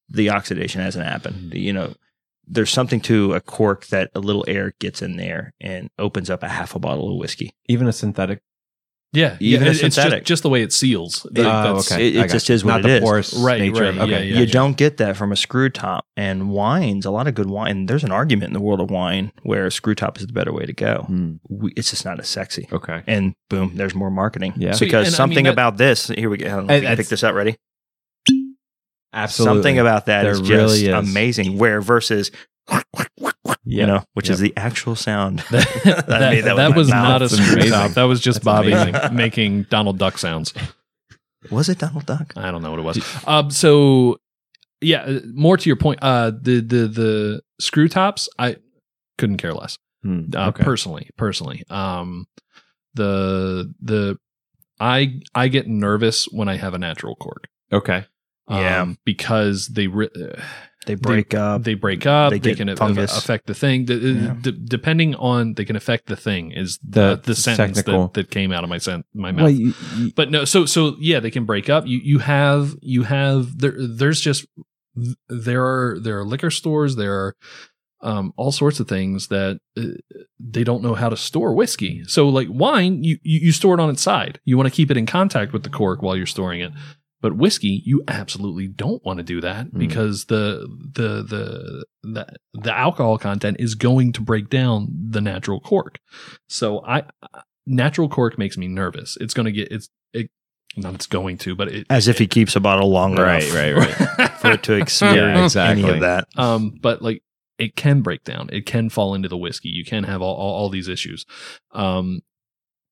The 0.09 0.30
oxidation 0.30 0.82
hasn't 0.82 1.05
happened. 1.07 1.53
You 1.53 1.72
know, 1.74 1.93
there's 2.48 2.70
something 2.70 3.02
to 3.02 3.34
a 3.34 3.41
cork 3.41 3.88
that 3.88 4.12
a 4.16 4.20
little 4.20 4.46
air 4.48 4.74
gets 4.80 5.02
in 5.02 5.18
there 5.18 5.54
and 5.60 5.89
opens 6.00 6.30
up 6.30 6.43
a 6.43 6.50
half 6.50 6.76
a 6.76 6.80
bottle 6.80 7.12
of 7.12 7.18
whiskey. 7.18 7.54
Even 7.68 7.88
a 7.88 7.93
synthetic. 7.93 8.41
Yeah, 9.14 9.38
Even 9.39 9.64
yeah, 9.64 9.68
a 9.70 9.72
it- 9.72 9.84
it's 9.84 9.96
synthetic. 9.96 10.20
just, 10.24 10.28
just 10.28 10.43
the 10.43 10.50
way 10.50 10.62
it 10.62 10.74
seals. 10.74 11.26
It- 11.34 11.38
Like, 11.38 11.48
oh, 11.48 11.64
that's- 11.68 11.91
okay. 11.93 12.08
it- 12.10 12.16
it 12.18 12.30
just 12.30 12.50
you. 12.50 12.56
is 12.56 12.66
what 12.66 12.72
Not 12.72 12.80
it 12.82 12.84
the 12.84 12.96
is. 12.98 13.02
porous 13.02 13.34
Right, 13.34 13.62
nature. 13.62 13.84
right, 13.84 13.98
Okay. 13.98 14.12
yeah, 14.12 14.20
yeah. 14.34 14.39
you 14.41 14.46
don't 14.46 14.76
get 14.76 14.98
that 14.98 15.16
from 15.16 15.32
a 15.32 15.38
screw 15.38 15.70
top. 15.70 16.06
And 16.18 16.50
wines, 16.50 17.06
a 17.06 17.12
lot 17.12 17.26
of 17.26 17.34
good 17.34 17.50
wine. 17.50 17.86
There's 17.86 18.04
an 18.04 18.12
argument 18.12 18.50
in 18.50 18.54
the 18.54 18.60
world 18.60 18.82
of 18.82 18.91
wine 18.91 19.32
where 19.43 19.66
a 19.68 19.72
screw 19.72 19.96
top 19.96 20.18
is 20.20 20.28
the 20.28 20.34
better 20.34 20.52
way 20.52 20.66
to 20.66 20.74
go. 20.74 21.06
Hmm. 21.08 21.36
We, 21.50 21.72
it's 21.78 21.91
just 21.91 22.04
not 22.04 22.20
as 22.20 22.28
sexy. 22.28 22.68
Okay. 22.74 23.04
And 23.08 23.36
boom, 23.50 23.72
there's 23.76 23.96
more 23.96 24.12
marketing. 24.12 24.54
Yeah. 24.58 24.74
So, 24.74 24.86
because 24.86 25.08
and 25.08 25.16
I 25.16 25.18
something 25.18 25.36
mean, 25.38 25.43
that- 25.46 25.54
about 25.54 25.78
this. 25.78 26.08
Here 26.10 26.30
we 26.30 26.36
go. 26.38 26.48
I 26.48 26.50
don't 26.50 26.68
know 26.68 26.74
if 26.74 26.78
And 26.80 26.84
you 26.84 26.88
can 26.89 26.98
pick 26.98 27.08
this 27.08 27.24
up. 27.24 27.34
Ready? 27.36 27.56
Absolutely. 29.16 29.55
Something 29.55 29.80
about 29.80 30.05
that 30.07 30.24
There 30.24 30.32
is 30.34 30.41
just 30.41 30.49
really 30.51 30.88
is. 30.88 31.09
amazing. 31.09 31.57
Where 31.57 31.82
versus, 31.82 32.30
you 32.70 32.80
Yeah. 33.63 33.86
know, 33.86 34.03
which 34.13 34.30
is 34.30 34.39
the 34.39 34.53
actual 34.57 34.95
sound. 34.95 35.39
that, 35.51 36.05
I 36.09 36.20
made 36.32 36.43
that, 36.43 36.57
that 36.57 36.68
with 36.70 36.76
my 36.76 36.78
was 36.78 36.89
not 36.89 37.22
a 37.22 37.28
That's 37.28 37.41
screw 37.41 37.70
top. 37.70 37.91
That 37.91 38.03
was 38.03 38.20
just 38.20 38.38
That's 38.43 38.45
Bobby 38.45 38.74
amazing. 38.74 39.16
making 39.16 39.63
Donald 39.70 39.97
Duck 39.97 40.18
sounds. 40.18 40.53
Was 41.51 41.70
it 41.70 41.78
Donald 41.80 42.05
Duck? 42.05 42.34
I 42.36 42.51
don't 42.51 42.61
know 42.61 42.72
what 42.72 42.80
it 42.80 42.84
was. 42.84 43.18
Um, 43.28 43.49
so 43.51 44.18
yeah, 44.82 45.03
uh, 45.03 45.20
more 45.34 45.57
to 45.57 45.70
your 45.70 45.78
point, 45.78 45.99
uh, 46.01 46.32
the 46.32 46.59
the 46.59 46.88
the 46.88 47.41
screw 47.61 47.88
tops, 47.88 48.28
I 48.38 48.57
couldn't 49.18 49.38
care 49.38 49.53
less. 49.53 49.78
Hmm. 50.03 50.26
Uh, 50.36 50.47
Okay. 50.49 50.63
Personally, 50.63 51.09
personally, 51.18 51.63
um, 51.70 52.26
the 52.95 53.74
the 53.82 54.18
I 54.80 55.22
I 55.34 55.47
get 55.47 55.68
nervous 55.68 56.26
when 56.26 56.49
I 56.49 56.57
have 56.57 56.74
a 56.74 56.78
natural 56.80 57.16
cork. 57.16 57.47
Okay. 57.72 58.05
Yeah. 58.50 58.82
um, 58.82 58.98
because 59.06 59.68
they 59.70 59.88
re- 59.88 60.10
uh, 60.16 60.39
They 60.86 60.93
break 60.96 61.34
up. 61.34 61.64
they 61.64 61.74
break 61.74 62.06
up. 62.06 62.30
they 62.32 62.38
They, 62.39 62.54
can 62.54 62.76
fungus. 62.76 63.18
affect 63.18 63.48
the 63.48 63.56
thing. 63.56 63.86
The- 63.86 63.96
Yeah. 63.96 64.36
d- 64.39 64.60
depending 64.66 65.16
on, 65.16 65.56
they 65.56 65.66
can 65.66 65.76
affect 65.76 66.06
the 66.06 66.16
thing. 66.16 66.52
Is 66.52 66.78
The 66.88 67.16
the 67.16 67.22
the 67.28 67.36
sentence 67.36 67.82
that, 67.82 68.14
that 68.14 68.30
came 68.30 68.52
out 68.52 68.64
of 68.64 68.70
my 68.70 68.78
sen- 68.78 69.04
my 69.16 69.32
mouth. 69.32 69.41
Well, 69.43 69.50
you, 69.52 69.74
you- 69.98 70.12
but 70.16 70.30
no, 70.30 70.46
so 70.46 70.66
so 70.68 70.96
yeah, 71.00 71.20
they 71.20 71.32
can 71.32 71.46
break 71.46 71.70
up. 71.70 71.88
You 71.88 72.00
you 72.04 72.20
have 72.20 72.76
you 72.82 73.04
have 73.04 73.58
there. 73.58 73.74
There's 73.78 74.22
just 74.22 74.46
there 75.28 75.66
are 75.66 75.98
there 76.00 76.20
are 76.20 76.24
liquor 76.26 76.52
stores. 76.52 76.96
There 76.98 77.14
are 77.14 77.36
um, 78.02 78.32
all 78.38 78.52
sorts 78.52 78.80
of 78.80 78.88
things 78.88 79.28
that 79.30 79.60
uh, 79.78 79.84
they 80.39 80.64
don't 80.64 80.84
know 80.84 80.93
how 80.93 81.10
to 81.10 81.18
store 81.18 81.56
whiskey. 81.56 82.04
So 82.06 82.30
like 82.30 82.48
wine, 82.52 83.04
you 83.04 83.18
you 83.24 83.52
store 83.52 83.74
it 83.74 83.82
on 83.82 83.89
its 83.89 84.04
side. 84.04 84.39
You 84.46 84.56
want 84.56 84.68
to 84.70 84.76
keep 84.76 84.91
it 84.91 84.98
in 84.98 85.08
contact 85.08 85.52
with 85.54 85.64
the 85.64 85.70
cork 85.72 86.04
while 86.04 86.16
you're 86.16 86.28
storing 86.28 86.62
it. 86.62 86.72
But 87.26 87.38
whiskey, 87.38 87.82
you 87.86 88.03
absolutely 88.07 88.67
don't 88.67 89.03
want 89.03 89.17
to 89.17 89.23
do 89.23 89.41
that 89.41 89.71
Mm. 89.73 89.80
because 89.80 90.26
the, 90.26 90.67
the 90.93 91.23
the 91.23 91.86
the 92.03 92.28
the 92.53 92.71
alcohol 92.78 93.17
content 93.17 93.57
is 93.59 93.73
going 93.73 94.13
to 94.13 94.21
break 94.21 94.47
down 94.47 94.89
the 95.09 95.21
natural 95.21 95.59
cork. 95.59 95.97
So 96.47 96.86
I 96.86 97.01
natural 97.65 98.09
cork 98.09 98.38
makes 98.38 98.57
me 98.57 98.67
nervous. 98.67 99.17
It's 99.19 99.34
going 99.34 99.47
to 99.47 99.51
get 99.51 99.71
it's 99.71 99.89
it 100.13 100.30
not 100.78 100.93
it's 100.93 101.07
going 101.07 101.39
to, 101.39 101.55
but 101.55 101.69
it 101.69 101.88
as 101.89 102.07
if 102.07 102.19
he 102.19 102.28
keeps 102.28 102.55
a 102.55 102.59
bottle 102.59 102.91
longer 102.91 103.23
Right, 103.23 103.41
enough 103.41 103.55
right, 103.55 104.17
right. 104.19 104.32
for 104.34 104.51
it 104.51 104.61
to 104.63 104.73
experience 104.84 105.55
any 105.55 105.82
exactly. 105.82 105.89
of 105.95 106.01
that. 106.01 106.28
um, 106.38 106.78
but 106.80 107.01
like 107.01 107.23
it 107.57 107.76
can 107.76 108.01
break 108.03 108.23
down. 108.23 108.49
It 108.53 108.67
can 108.67 108.91
fall 108.91 109.15
into 109.15 109.30
the 109.30 109.38
whiskey. 109.38 109.69
You 109.69 109.84
can 109.84 110.03
have 110.03 110.21
all, 110.21 110.36
all, 110.36 110.53
all 110.53 110.69
these 110.69 110.88
issues. 110.88 111.26
Um, 111.71 112.21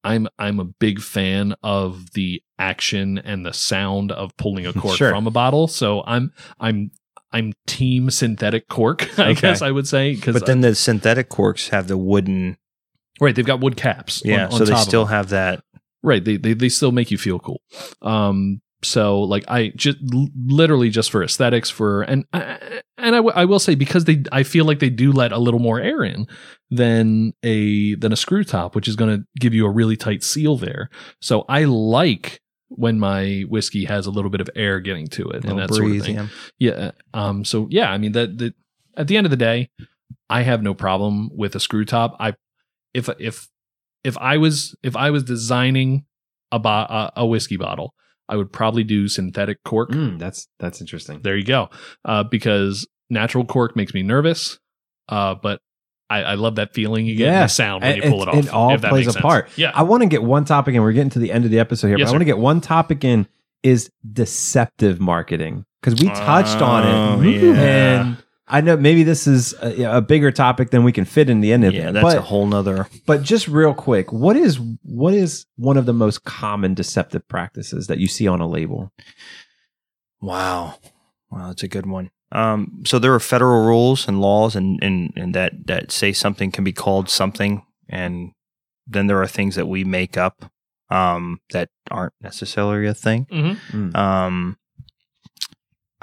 I'm 0.03 0.27
I'm 0.37 0.59
a 0.59 0.65
big 0.65 0.99
fan 1.01 1.55
of 1.63 2.11
the 2.13 2.41
action 2.59 3.17
and 3.17 3.45
the 3.45 3.53
sound 3.53 4.11
of 4.11 4.35
pulling 4.37 4.65
a 4.65 4.73
cork 4.81 4.97
Sure. 4.97 5.09
from 5.09 5.27
a 5.27 5.31
bottle. 5.31 5.67
So 5.67 6.03
I'm 6.05 6.31
I'm 6.59 6.91
I'm 7.31 7.53
team 7.67 8.09
synthetic 8.11 8.67
cork. 8.69 9.07
I 9.19 9.31
Okay. 9.31 9.41
guess 9.41 9.61
I 9.61 9.71
would 9.71 9.87
say 9.87 10.15
because 10.15 10.33
But 10.33 10.45
then 10.45 10.61
the 10.61 10.75
synthetic 10.75 11.29
corks 11.29 11.69
have 11.69 11.87
the 11.87 11.97
wooden. 11.97 12.57
right 13.21 13.35
they've 13.35 13.45
got 13.45 13.59
wood 13.61 13.77
caps. 13.77 14.21
Yeah, 14.25 14.45
on 14.45 14.51
so 14.51 14.65
they 14.65 14.75
still 14.75 15.05
have 15.05 15.29
that. 15.29 15.63
right 16.03 16.23
they, 16.23 16.37
they 16.37 16.53
they 16.53 16.69
still 16.69 16.91
make 16.91 17.09
you 17.11 17.17
feel 17.17 17.39
cool 17.39 17.61
um 18.01 18.61
so 18.83 19.21
like 19.21 19.43
i 19.47 19.71
just 19.75 19.97
literally 20.45 20.89
just 20.89 21.09
for 21.11 21.23
aesthetics 21.23 21.69
for 21.69 22.01
and 22.03 22.25
I- 22.33 22.81
and 22.97 23.15
I, 23.15 23.19
w- 23.19 23.33
I 23.35 23.45
will 23.45 23.59
say 23.59 23.75
because 23.75 24.05
they 24.05 24.23
i 24.31 24.43
feel 24.43 24.65
like 24.65 24.79
they 24.79 24.89
do 24.89 25.11
let 25.11 25.31
a 25.31 25.37
little 25.37 25.59
more 25.59 25.79
air 25.79 26.03
in 26.03 26.27
than 26.69 27.33
a 27.43 27.95
than 27.95 28.11
a 28.11 28.15
screw 28.15 28.43
top 28.43 28.75
which 28.75 28.87
is 28.87 28.95
going 28.95 29.17
to 29.17 29.25
give 29.39 29.53
you 29.53 29.65
a 29.65 29.69
really 29.69 29.97
tight 29.97 30.23
seal 30.23 30.57
there 30.57 30.89
so 31.21 31.45
i 31.49 31.63
like 31.63 32.39
when 32.69 32.99
my 32.99 33.41
whiskey 33.49 33.85
has 33.85 34.05
a 34.07 34.11
little 34.11 34.31
bit 34.31 34.41
of 34.41 34.49
air 34.55 34.79
getting 34.79 35.07
to 35.07 35.29
it 35.29 35.43
and 35.45 35.59
that 35.59 35.69
sort 35.75 35.91
of 35.91 36.05
thing 36.05 36.15
yeah. 36.57 36.69
yeah. 36.75 36.91
Um. 37.13 37.45
So 37.45 37.67
yeah, 37.69 37.91
I 37.91 37.99
mean 37.99 38.13
that. 38.13 38.37
that 38.39 38.53
at 38.97 39.07
the 39.07 39.15
end 39.17 39.27
of 39.27 39.31
the 39.31 39.37
day, 39.37 39.69
I 40.27 40.41
have 40.41 40.63
no 40.63 40.73
problem 40.73 41.29
with 41.35 41.55
a 41.55 41.59
screw 41.59 41.85
top. 41.85 42.15
I 42.19 42.33
if 42.95 43.09
if 43.19 43.47
if 44.03 44.17
I 44.17 44.37
was 44.37 44.75
if 44.81 44.95
I 44.95 45.11
was 45.11 45.23
designing 45.23 46.05
a 46.51 46.57
bo- 46.57 46.69
a, 46.69 47.11
a 47.17 47.25
whiskey 47.27 47.57
bottle, 47.57 47.93
I 48.29 48.35
would 48.37 48.51
probably 48.51 48.83
do 48.83 49.07
synthetic 49.07 49.63
cork. 49.63 49.91
Mm, 49.91 50.17
that's 50.19 50.47
that's 50.59 50.79
interesting. 50.81 51.21
There 51.21 51.35
you 51.37 51.43
go. 51.45 51.69
Uh, 52.05 52.23
because 52.23 52.87
natural 53.09 53.45
cork 53.45 53.75
makes 53.75 53.93
me 53.93 54.01
nervous. 54.03 54.59
Uh, 55.09 55.35
but 55.35 55.59
I, 56.09 56.23
I 56.23 56.33
love 56.35 56.55
that 56.55 56.73
feeling 56.73 57.05
you 57.05 57.15
get 57.15 57.27
in 57.27 57.33
Yeah. 57.33 57.43
the 57.43 57.47
sound 57.49 57.83
when 57.83 57.95
you 57.97 58.01
pull 58.03 58.21
it 58.23 58.29
off. 58.29 58.35
it 58.35 58.49
all 58.49 58.73
if 58.73 58.81
that 58.81 58.89
plays 58.89 59.07
makes 59.07 59.17
a 59.17 59.21
part. 59.21 59.49
Yeah. 59.57 59.71
I 59.73 59.83
want 59.83 60.03
to 60.03 60.07
get 60.09 60.23
one 60.23 60.45
topic, 60.45 60.73
and 60.75 60.83
we're 60.83 60.93
getting 60.93 61.09
to 61.11 61.19
the 61.19 61.31
end 61.31 61.43
of 61.45 61.51
the 61.51 61.59
episode 61.59 61.87
here. 61.87 61.97
Yes, 61.97 62.07
but 62.07 62.09
I 62.09 62.13
want 62.13 62.21
to 62.21 62.25
get 62.25 62.37
one 62.37 62.61
topic 62.61 63.03
in 63.03 63.27
is 63.63 63.89
deceptive 64.11 64.99
marketing 64.99 65.65
because 65.81 65.99
we 66.01 66.07
touched 66.09 66.61
on 66.61 66.83
Oh, 66.85 67.21
it, 67.21 67.41
yeah. 67.43 67.53
and 68.01 68.22
I 68.47 68.59
know 68.61 68.75
maybe 68.75 69.03
this 69.03 69.25
is 69.25 69.53
a, 69.61 69.97
a 69.97 70.01
bigger 70.01 70.29
topic 70.31 70.69
than 70.71 70.83
we 70.83 70.91
can 70.91 71.05
fit 71.05 71.29
in 71.29 71.39
the 71.39 71.53
end 71.53 71.63
of 71.63 71.73
Yeah, 71.73 71.89
it. 71.89 71.93
that's 71.93 72.03
but, 72.03 72.17
a 72.17 72.21
whole 72.21 72.45
nother. 72.45 72.87
but 73.05 73.21
just 73.23 73.47
real 73.47 73.73
quick, 73.73 74.11
what 74.11 74.35
is 74.35 74.59
what 74.83 75.13
is 75.13 75.45
one 75.55 75.77
of 75.77 75.85
the 75.85 75.93
most 75.93 76.23
common 76.25 76.73
deceptive 76.73 77.25
practices 77.27 77.87
that 77.87 77.99
you 77.99 78.07
see 78.07 78.27
on 78.27 78.41
a 78.41 78.47
label? 78.47 78.91
Wow, 80.21 80.75
wow, 81.29 81.47
that's 81.47 81.63
a 81.63 81.67
good 81.67 81.85
one. 81.85 82.09
Um, 82.31 82.81
so 82.85 82.97
there 82.99 83.13
are 83.13 83.19
federal 83.19 83.65
rules 83.65 84.07
and 84.07 84.19
laws, 84.21 84.55
and, 84.55 84.79
and 84.81 85.13
and 85.15 85.33
that 85.35 85.67
that 85.67 85.91
say 85.91 86.11
something 86.13 86.51
can 86.51 86.63
be 86.63 86.73
called 86.73 87.09
something, 87.09 87.63
and 87.89 88.31
then 88.87 89.07
there 89.07 89.21
are 89.21 89.27
things 89.27 89.55
that 89.55 89.67
we 89.67 89.83
make 89.83 90.17
up 90.17 90.51
um, 90.89 91.39
that 91.51 91.69
aren't 91.91 92.13
necessarily 92.21 92.87
a 92.87 92.93
thing. 92.93 93.25
Mhm. 93.31 93.95
Um, 93.95 94.57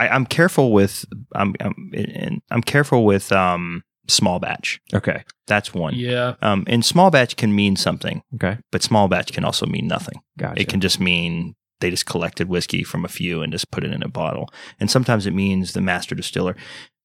I, 0.01 0.09
I'm 0.09 0.25
careful 0.27 0.73
with 0.73 1.05
I'm 1.35 1.55
I'm 1.61 2.41
I'm 2.51 2.63
careful 2.63 3.05
with 3.05 3.31
um, 3.33 3.83
small 4.09 4.39
batch. 4.41 4.81
Okay, 4.95 5.25
That's 5.47 5.75
one. 5.75 5.95
Yeah. 5.95 6.35
Um, 6.43 6.65
and 6.67 6.85
small 6.85 7.11
batch 7.11 7.37
can 7.37 7.55
mean 7.55 7.77
something, 7.77 8.23
okay, 8.35 8.59
but 8.73 8.83
small 8.83 9.09
batch 9.09 9.33
can 9.33 9.45
also 9.45 9.67
mean 9.67 9.87
nothing. 9.87 10.21
gotcha. 10.39 10.61
It 10.61 10.69
can 10.69 10.81
just 10.81 11.01
mean 11.01 11.55
they 11.81 11.91
just 11.91 12.07
collected 12.07 12.49
whiskey 12.49 12.83
from 12.83 13.05
a 13.05 13.09
few 13.09 13.43
and 13.43 13.53
just 13.53 13.71
put 13.71 13.85
it 13.85 13.93
in 13.93 14.03
a 14.03 14.09
bottle. 14.09 14.49
And 14.79 14.91
sometimes 14.91 15.27
it 15.27 15.33
means 15.35 15.73
the 15.73 15.81
master 15.81 16.15
distiller 16.15 16.57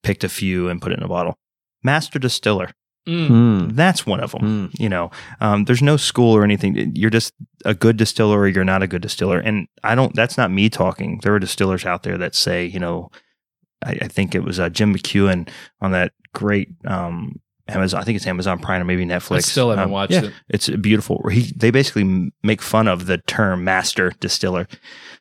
picked 0.04 0.24
a 0.24 0.30
few 0.30 0.70
and 0.70 0.82
put 0.82 0.92
it 0.92 0.98
in 0.98 1.04
a 1.04 1.08
bottle. 1.08 1.36
Master 1.84 2.20
distiller, 2.20 2.72
Mm. 3.08 3.28
Hmm. 3.28 3.70
that's 3.76 4.06
one 4.06 4.20
of 4.20 4.32
them. 4.32 4.42
Hmm. 4.42 4.66
You 4.82 4.90
know, 4.90 5.12
um, 5.40 5.66
there's 5.66 5.82
no 5.82 5.96
school 5.96 6.36
or 6.36 6.44
anything. 6.44 6.92
You're 6.96 7.12
just 7.12 7.34
a 7.64 7.76
good 7.76 7.98
distiller 7.98 8.40
or 8.40 8.48
you're 8.48 8.64
not 8.64 8.82
a 8.82 8.88
good 8.88 9.04
distiller. 9.04 9.40
And 9.40 9.68
I 9.84 9.94
don't, 9.94 10.16
that's 10.16 10.38
not 10.38 10.52
me 10.52 10.70
talking. 10.70 11.20
There 11.22 11.36
are 11.36 11.40
distillers 11.40 11.86
out 11.86 12.04
there 12.04 12.18
that 12.18 12.34
say, 12.34 12.66
you 12.66 12.80
know, 12.80 13.12
I, 13.86 13.98
I 14.02 14.08
think 14.08 14.34
it 14.34 14.44
was 14.44 14.60
uh, 14.60 14.70
Jim 14.70 14.96
McEwan 14.96 15.48
on 15.82 15.92
that 15.92 16.14
great 16.34 16.70
um, 16.86 17.40
Amazon, 17.68 18.00
I 18.00 18.04
think 18.04 18.16
it's 18.18 18.28
Amazon 18.28 18.60
Prime 18.60 18.82
or 18.82 18.86
maybe 18.86 19.06
Netflix. 19.06 19.36
I 19.38 19.40
still 19.40 19.70
haven't 19.72 19.86
Um, 19.86 19.92
watched 19.92 20.12
yeah. 20.14 20.26
it. 20.26 20.34
it's 20.50 20.70
beautiful. 20.70 21.28
He 21.32 21.52
they 21.56 21.72
basically 21.72 22.32
make 22.44 22.62
fun 22.62 22.88
of 22.88 23.08
the 23.08 23.18
term 23.20 23.64
master 23.64 24.12
distiller. 24.20 24.68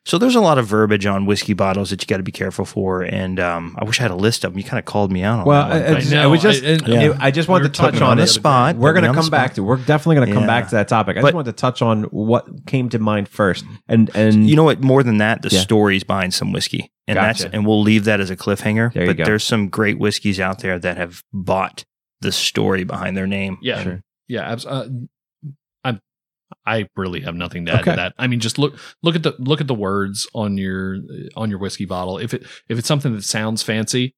So 0.05 0.19
there's 0.19 0.35
a 0.35 0.41
lot 0.41 0.59
of 0.59 0.67
verbiage 0.67 1.07
on 1.07 1.25
whiskey 1.25 1.53
bottles 1.53 1.89
that 1.89 2.03
you 2.03 2.05
got 2.07 2.17
to 2.17 2.23
be 2.23 2.31
careful 2.31 2.63
for. 2.65 3.01
And 3.01 3.39
um, 3.39 3.75
I 3.79 3.85
wish 3.85 3.99
I 3.99 4.03
had 4.03 4.11
a 4.11 4.15
list 4.15 4.43
of 4.43 4.51
them. 4.51 4.59
You 4.59 4.63
kind 4.63 4.77
of 4.77 4.85
called 4.85 5.11
me 5.11 5.23
out 5.23 5.39
on 5.39 5.45
Well, 5.45 5.67
that. 5.67 5.83
one, 5.91 6.13
I, 6.13 6.19
I, 6.19 6.23
I 6.23 6.25
was 6.27 6.41
just 6.43 6.63
I- 6.63 6.67
and- 6.67 7.13
I, 7.19 7.25
I 7.27 7.31
just 7.31 7.49
wanted 7.49 7.63
We 7.63 7.69
to 7.71 7.73
touch 7.81 7.95
on 7.95 8.03
on 8.11 8.17
the 8.17 8.23
it. 8.23 8.27
spot. 8.27 8.75
We're 8.75 8.93
gonna 8.93 9.11
come 9.13 9.29
back 9.29 9.55
to. 9.55 9.63
We're 9.63 9.77
definitely 9.77 10.17
gonna 10.17 10.33
come 10.33 10.43
Yeah. 10.43 10.47
back 10.47 10.65
to 10.69 10.75
that 10.75 10.87
topic. 10.87 11.17
I 11.17 11.21
But- 11.21 11.27
just 11.29 11.35
wanted 11.35 11.51
to 11.57 11.59
touch 11.59 11.81
on 11.81 12.03
what 12.11 12.45
came 12.67 12.89
to 12.89 12.99
mind 12.99 13.27
first, 13.27 13.65
and 13.87 14.11
and 14.13 14.47
you 14.47 14.55
know 14.55 14.63
what? 14.65 14.83
More 14.83 15.01
than 15.01 15.17
that, 15.17 15.41
the 15.41 15.49
Yeah. 15.49 15.61
stories 15.61 16.03
behind 16.03 16.35
some 16.35 16.51
whiskey, 16.51 16.91
and 17.07 17.17
that's 17.17 17.43
and 17.43 17.65
we'll 17.65 17.81
leave 17.81 18.03
that 18.03 18.19
as 18.19 18.29
a 18.29 18.35
cliffhanger. 18.35 18.93
There 18.93 19.03
you 19.03 19.07
but 19.09 19.17
go. 19.17 19.25
there's 19.25 19.43
some 19.43 19.69
great 19.69 19.97
whiskeys 19.97 20.39
out 20.39 20.59
there 20.59 20.77
that 20.77 20.97
have 20.97 21.23
bought 21.33 21.83
the 22.21 22.31
story 22.31 22.83
behind 22.83 23.15
their 23.17 23.27
name. 23.27 23.57
Yeah. 23.61 23.83
Sure. 23.83 24.01
Yeah. 24.27 24.51
abs- 24.51 24.65
Uh, 24.65 24.87
I 25.83 25.99
I 26.65 26.87
really 26.95 27.21
have 27.21 27.35
nothing 27.35 27.65
to 27.65 27.73
add 27.73 27.81
Okay. 27.81 27.91
to 27.91 27.95
that. 27.97 28.13
I 28.17 28.27
mean, 28.27 28.39
just 28.39 28.57
look 28.57 28.77
look 29.03 29.15
at 29.15 29.23
the 29.23 29.33
look 29.39 29.61
at 29.61 29.67
the 29.67 29.73
words 29.75 30.27
on 30.33 30.57
your 30.57 30.97
on 31.35 31.49
your 31.49 31.59
whiskey 31.59 31.85
bottle. 31.85 32.17
If 32.17 32.33
it 32.33 32.43
if 32.69 32.77
it's 32.79 32.87
something 32.87 33.13
that 33.15 33.23
sounds 33.23 33.63
fancy, 33.63 34.15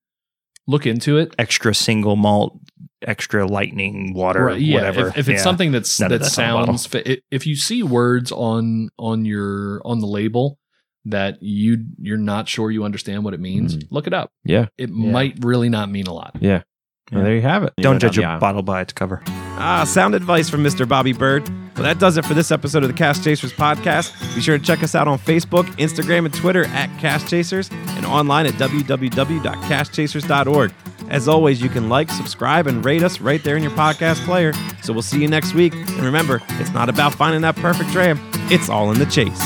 look 0.67 0.85
into 0.85 1.17
it. 1.17 1.33
Extra 1.37 1.73
single 1.73 2.15
malt, 2.15 2.59
extra 3.01 3.45
lightning 3.47 4.13
water, 4.13 4.45
Right, 4.45 4.61
yeah. 4.61 4.75
whatever. 4.75 5.07
If, 5.09 5.17
if 5.17 5.29
it's 5.29 5.39
Yeah. 5.39 5.43
something 5.43 5.71
that's 5.71 5.99
None 5.99 6.09
that 6.11 6.19
that's 6.21 6.37
on 6.37 6.45
the 6.47 6.53
bottle. 6.53 6.77
sounds, 6.77 6.85
fa- 6.87 7.17
if 7.31 7.47
you 7.47 7.55
see 7.55 7.83
words 7.83 8.31
on 8.31 8.89
on 8.99 9.25
your 9.25 9.81
on 9.85 9.99
the 9.99 10.07
label 10.07 10.59
that 11.05 11.37
you 11.41 11.85
you're 11.97 12.17
not 12.17 12.49
sure 12.49 12.69
you 12.71 12.83
understand 12.83 13.23
what 13.23 13.33
it 13.33 13.39
means, 13.39 13.77
Mm. 13.77 13.87
look 13.91 14.07
it 14.07 14.13
up. 14.13 14.31
Yeah. 14.43 14.67
It 14.77 14.89
Yeah. 14.89 15.11
might 15.11 15.43
really 15.43 15.69
not 15.69 15.89
mean 15.89 16.07
a 16.07 16.13
lot. 16.13 16.35
yeah. 16.41 16.63
Well, 17.11 17.23
there 17.23 17.35
you 17.35 17.41
have 17.41 17.63
it. 17.63 17.73
You 17.77 17.83
don't 17.83 17.99
judge 17.99 18.17
a 18.17 18.23
aisle. 18.23 18.39
bottle 18.39 18.63
by 18.63 18.81
its 18.81 18.93
cover. 18.93 19.21
Ah, 19.59 19.85
sound 19.87 20.13
advice 20.13 20.49
from 20.49 20.63
Mr. 20.63 20.87
Bobby 20.87 21.13
Bird. 21.13 21.47
Well, 21.75 21.83
that 21.83 21.99
does 21.99 22.17
it 22.17 22.25
for 22.25 22.33
this 22.33 22.51
episode 22.51 22.83
of 22.83 22.89
the 22.89 22.95
Cask 22.95 23.23
Chasers 23.23 23.53
podcast. 23.53 24.13
Be 24.35 24.41
sure 24.41 24.57
to 24.57 24.63
check 24.63 24.83
us 24.83 24.95
out 24.95 25.07
on 25.07 25.19
Facebook, 25.19 25.65
Instagram, 25.77 26.25
and 26.25 26.33
Twitter 26.33 26.65
at 26.65 26.89
Cask 26.99 27.27
Chasers 27.27 27.69
and 27.71 28.05
online 28.05 28.45
at 28.47 28.53
www.caskchasers.org. 28.53 30.73
As 31.09 31.27
always, 31.29 31.61
you 31.61 31.69
can 31.69 31.87
like, 31.87 32.09
subscribe, 32.09 32.67
and 32.67 32.83
rate 32.83 33.03
us 33.03 33.21
right 33.21 33.41
there 33.43 33.55
in 33.55 33.63
your 33.63 33.71
podcast 33.71 34.23
player. 34.25 34.51
So 34.81 34.91
we'll 34.91 35.01
see 35.01 35.21
you 35.21 35.27
next 35.27 35.53
week. 35.53 35.73
And 35.73 36.01
remember, 36.01 36.41
it's 36.59 36.71
not 36.71 36.89
about 36.89 37.13
finding 37.13 37.41
that 37.41 37.55
perfect 37.55 37.91
dram, 37.91 38.19
it's 38.49 38.69
all 38.69 38.91
in 38.91 38.99
the 38.99 39.05
chase. 39.05 39.41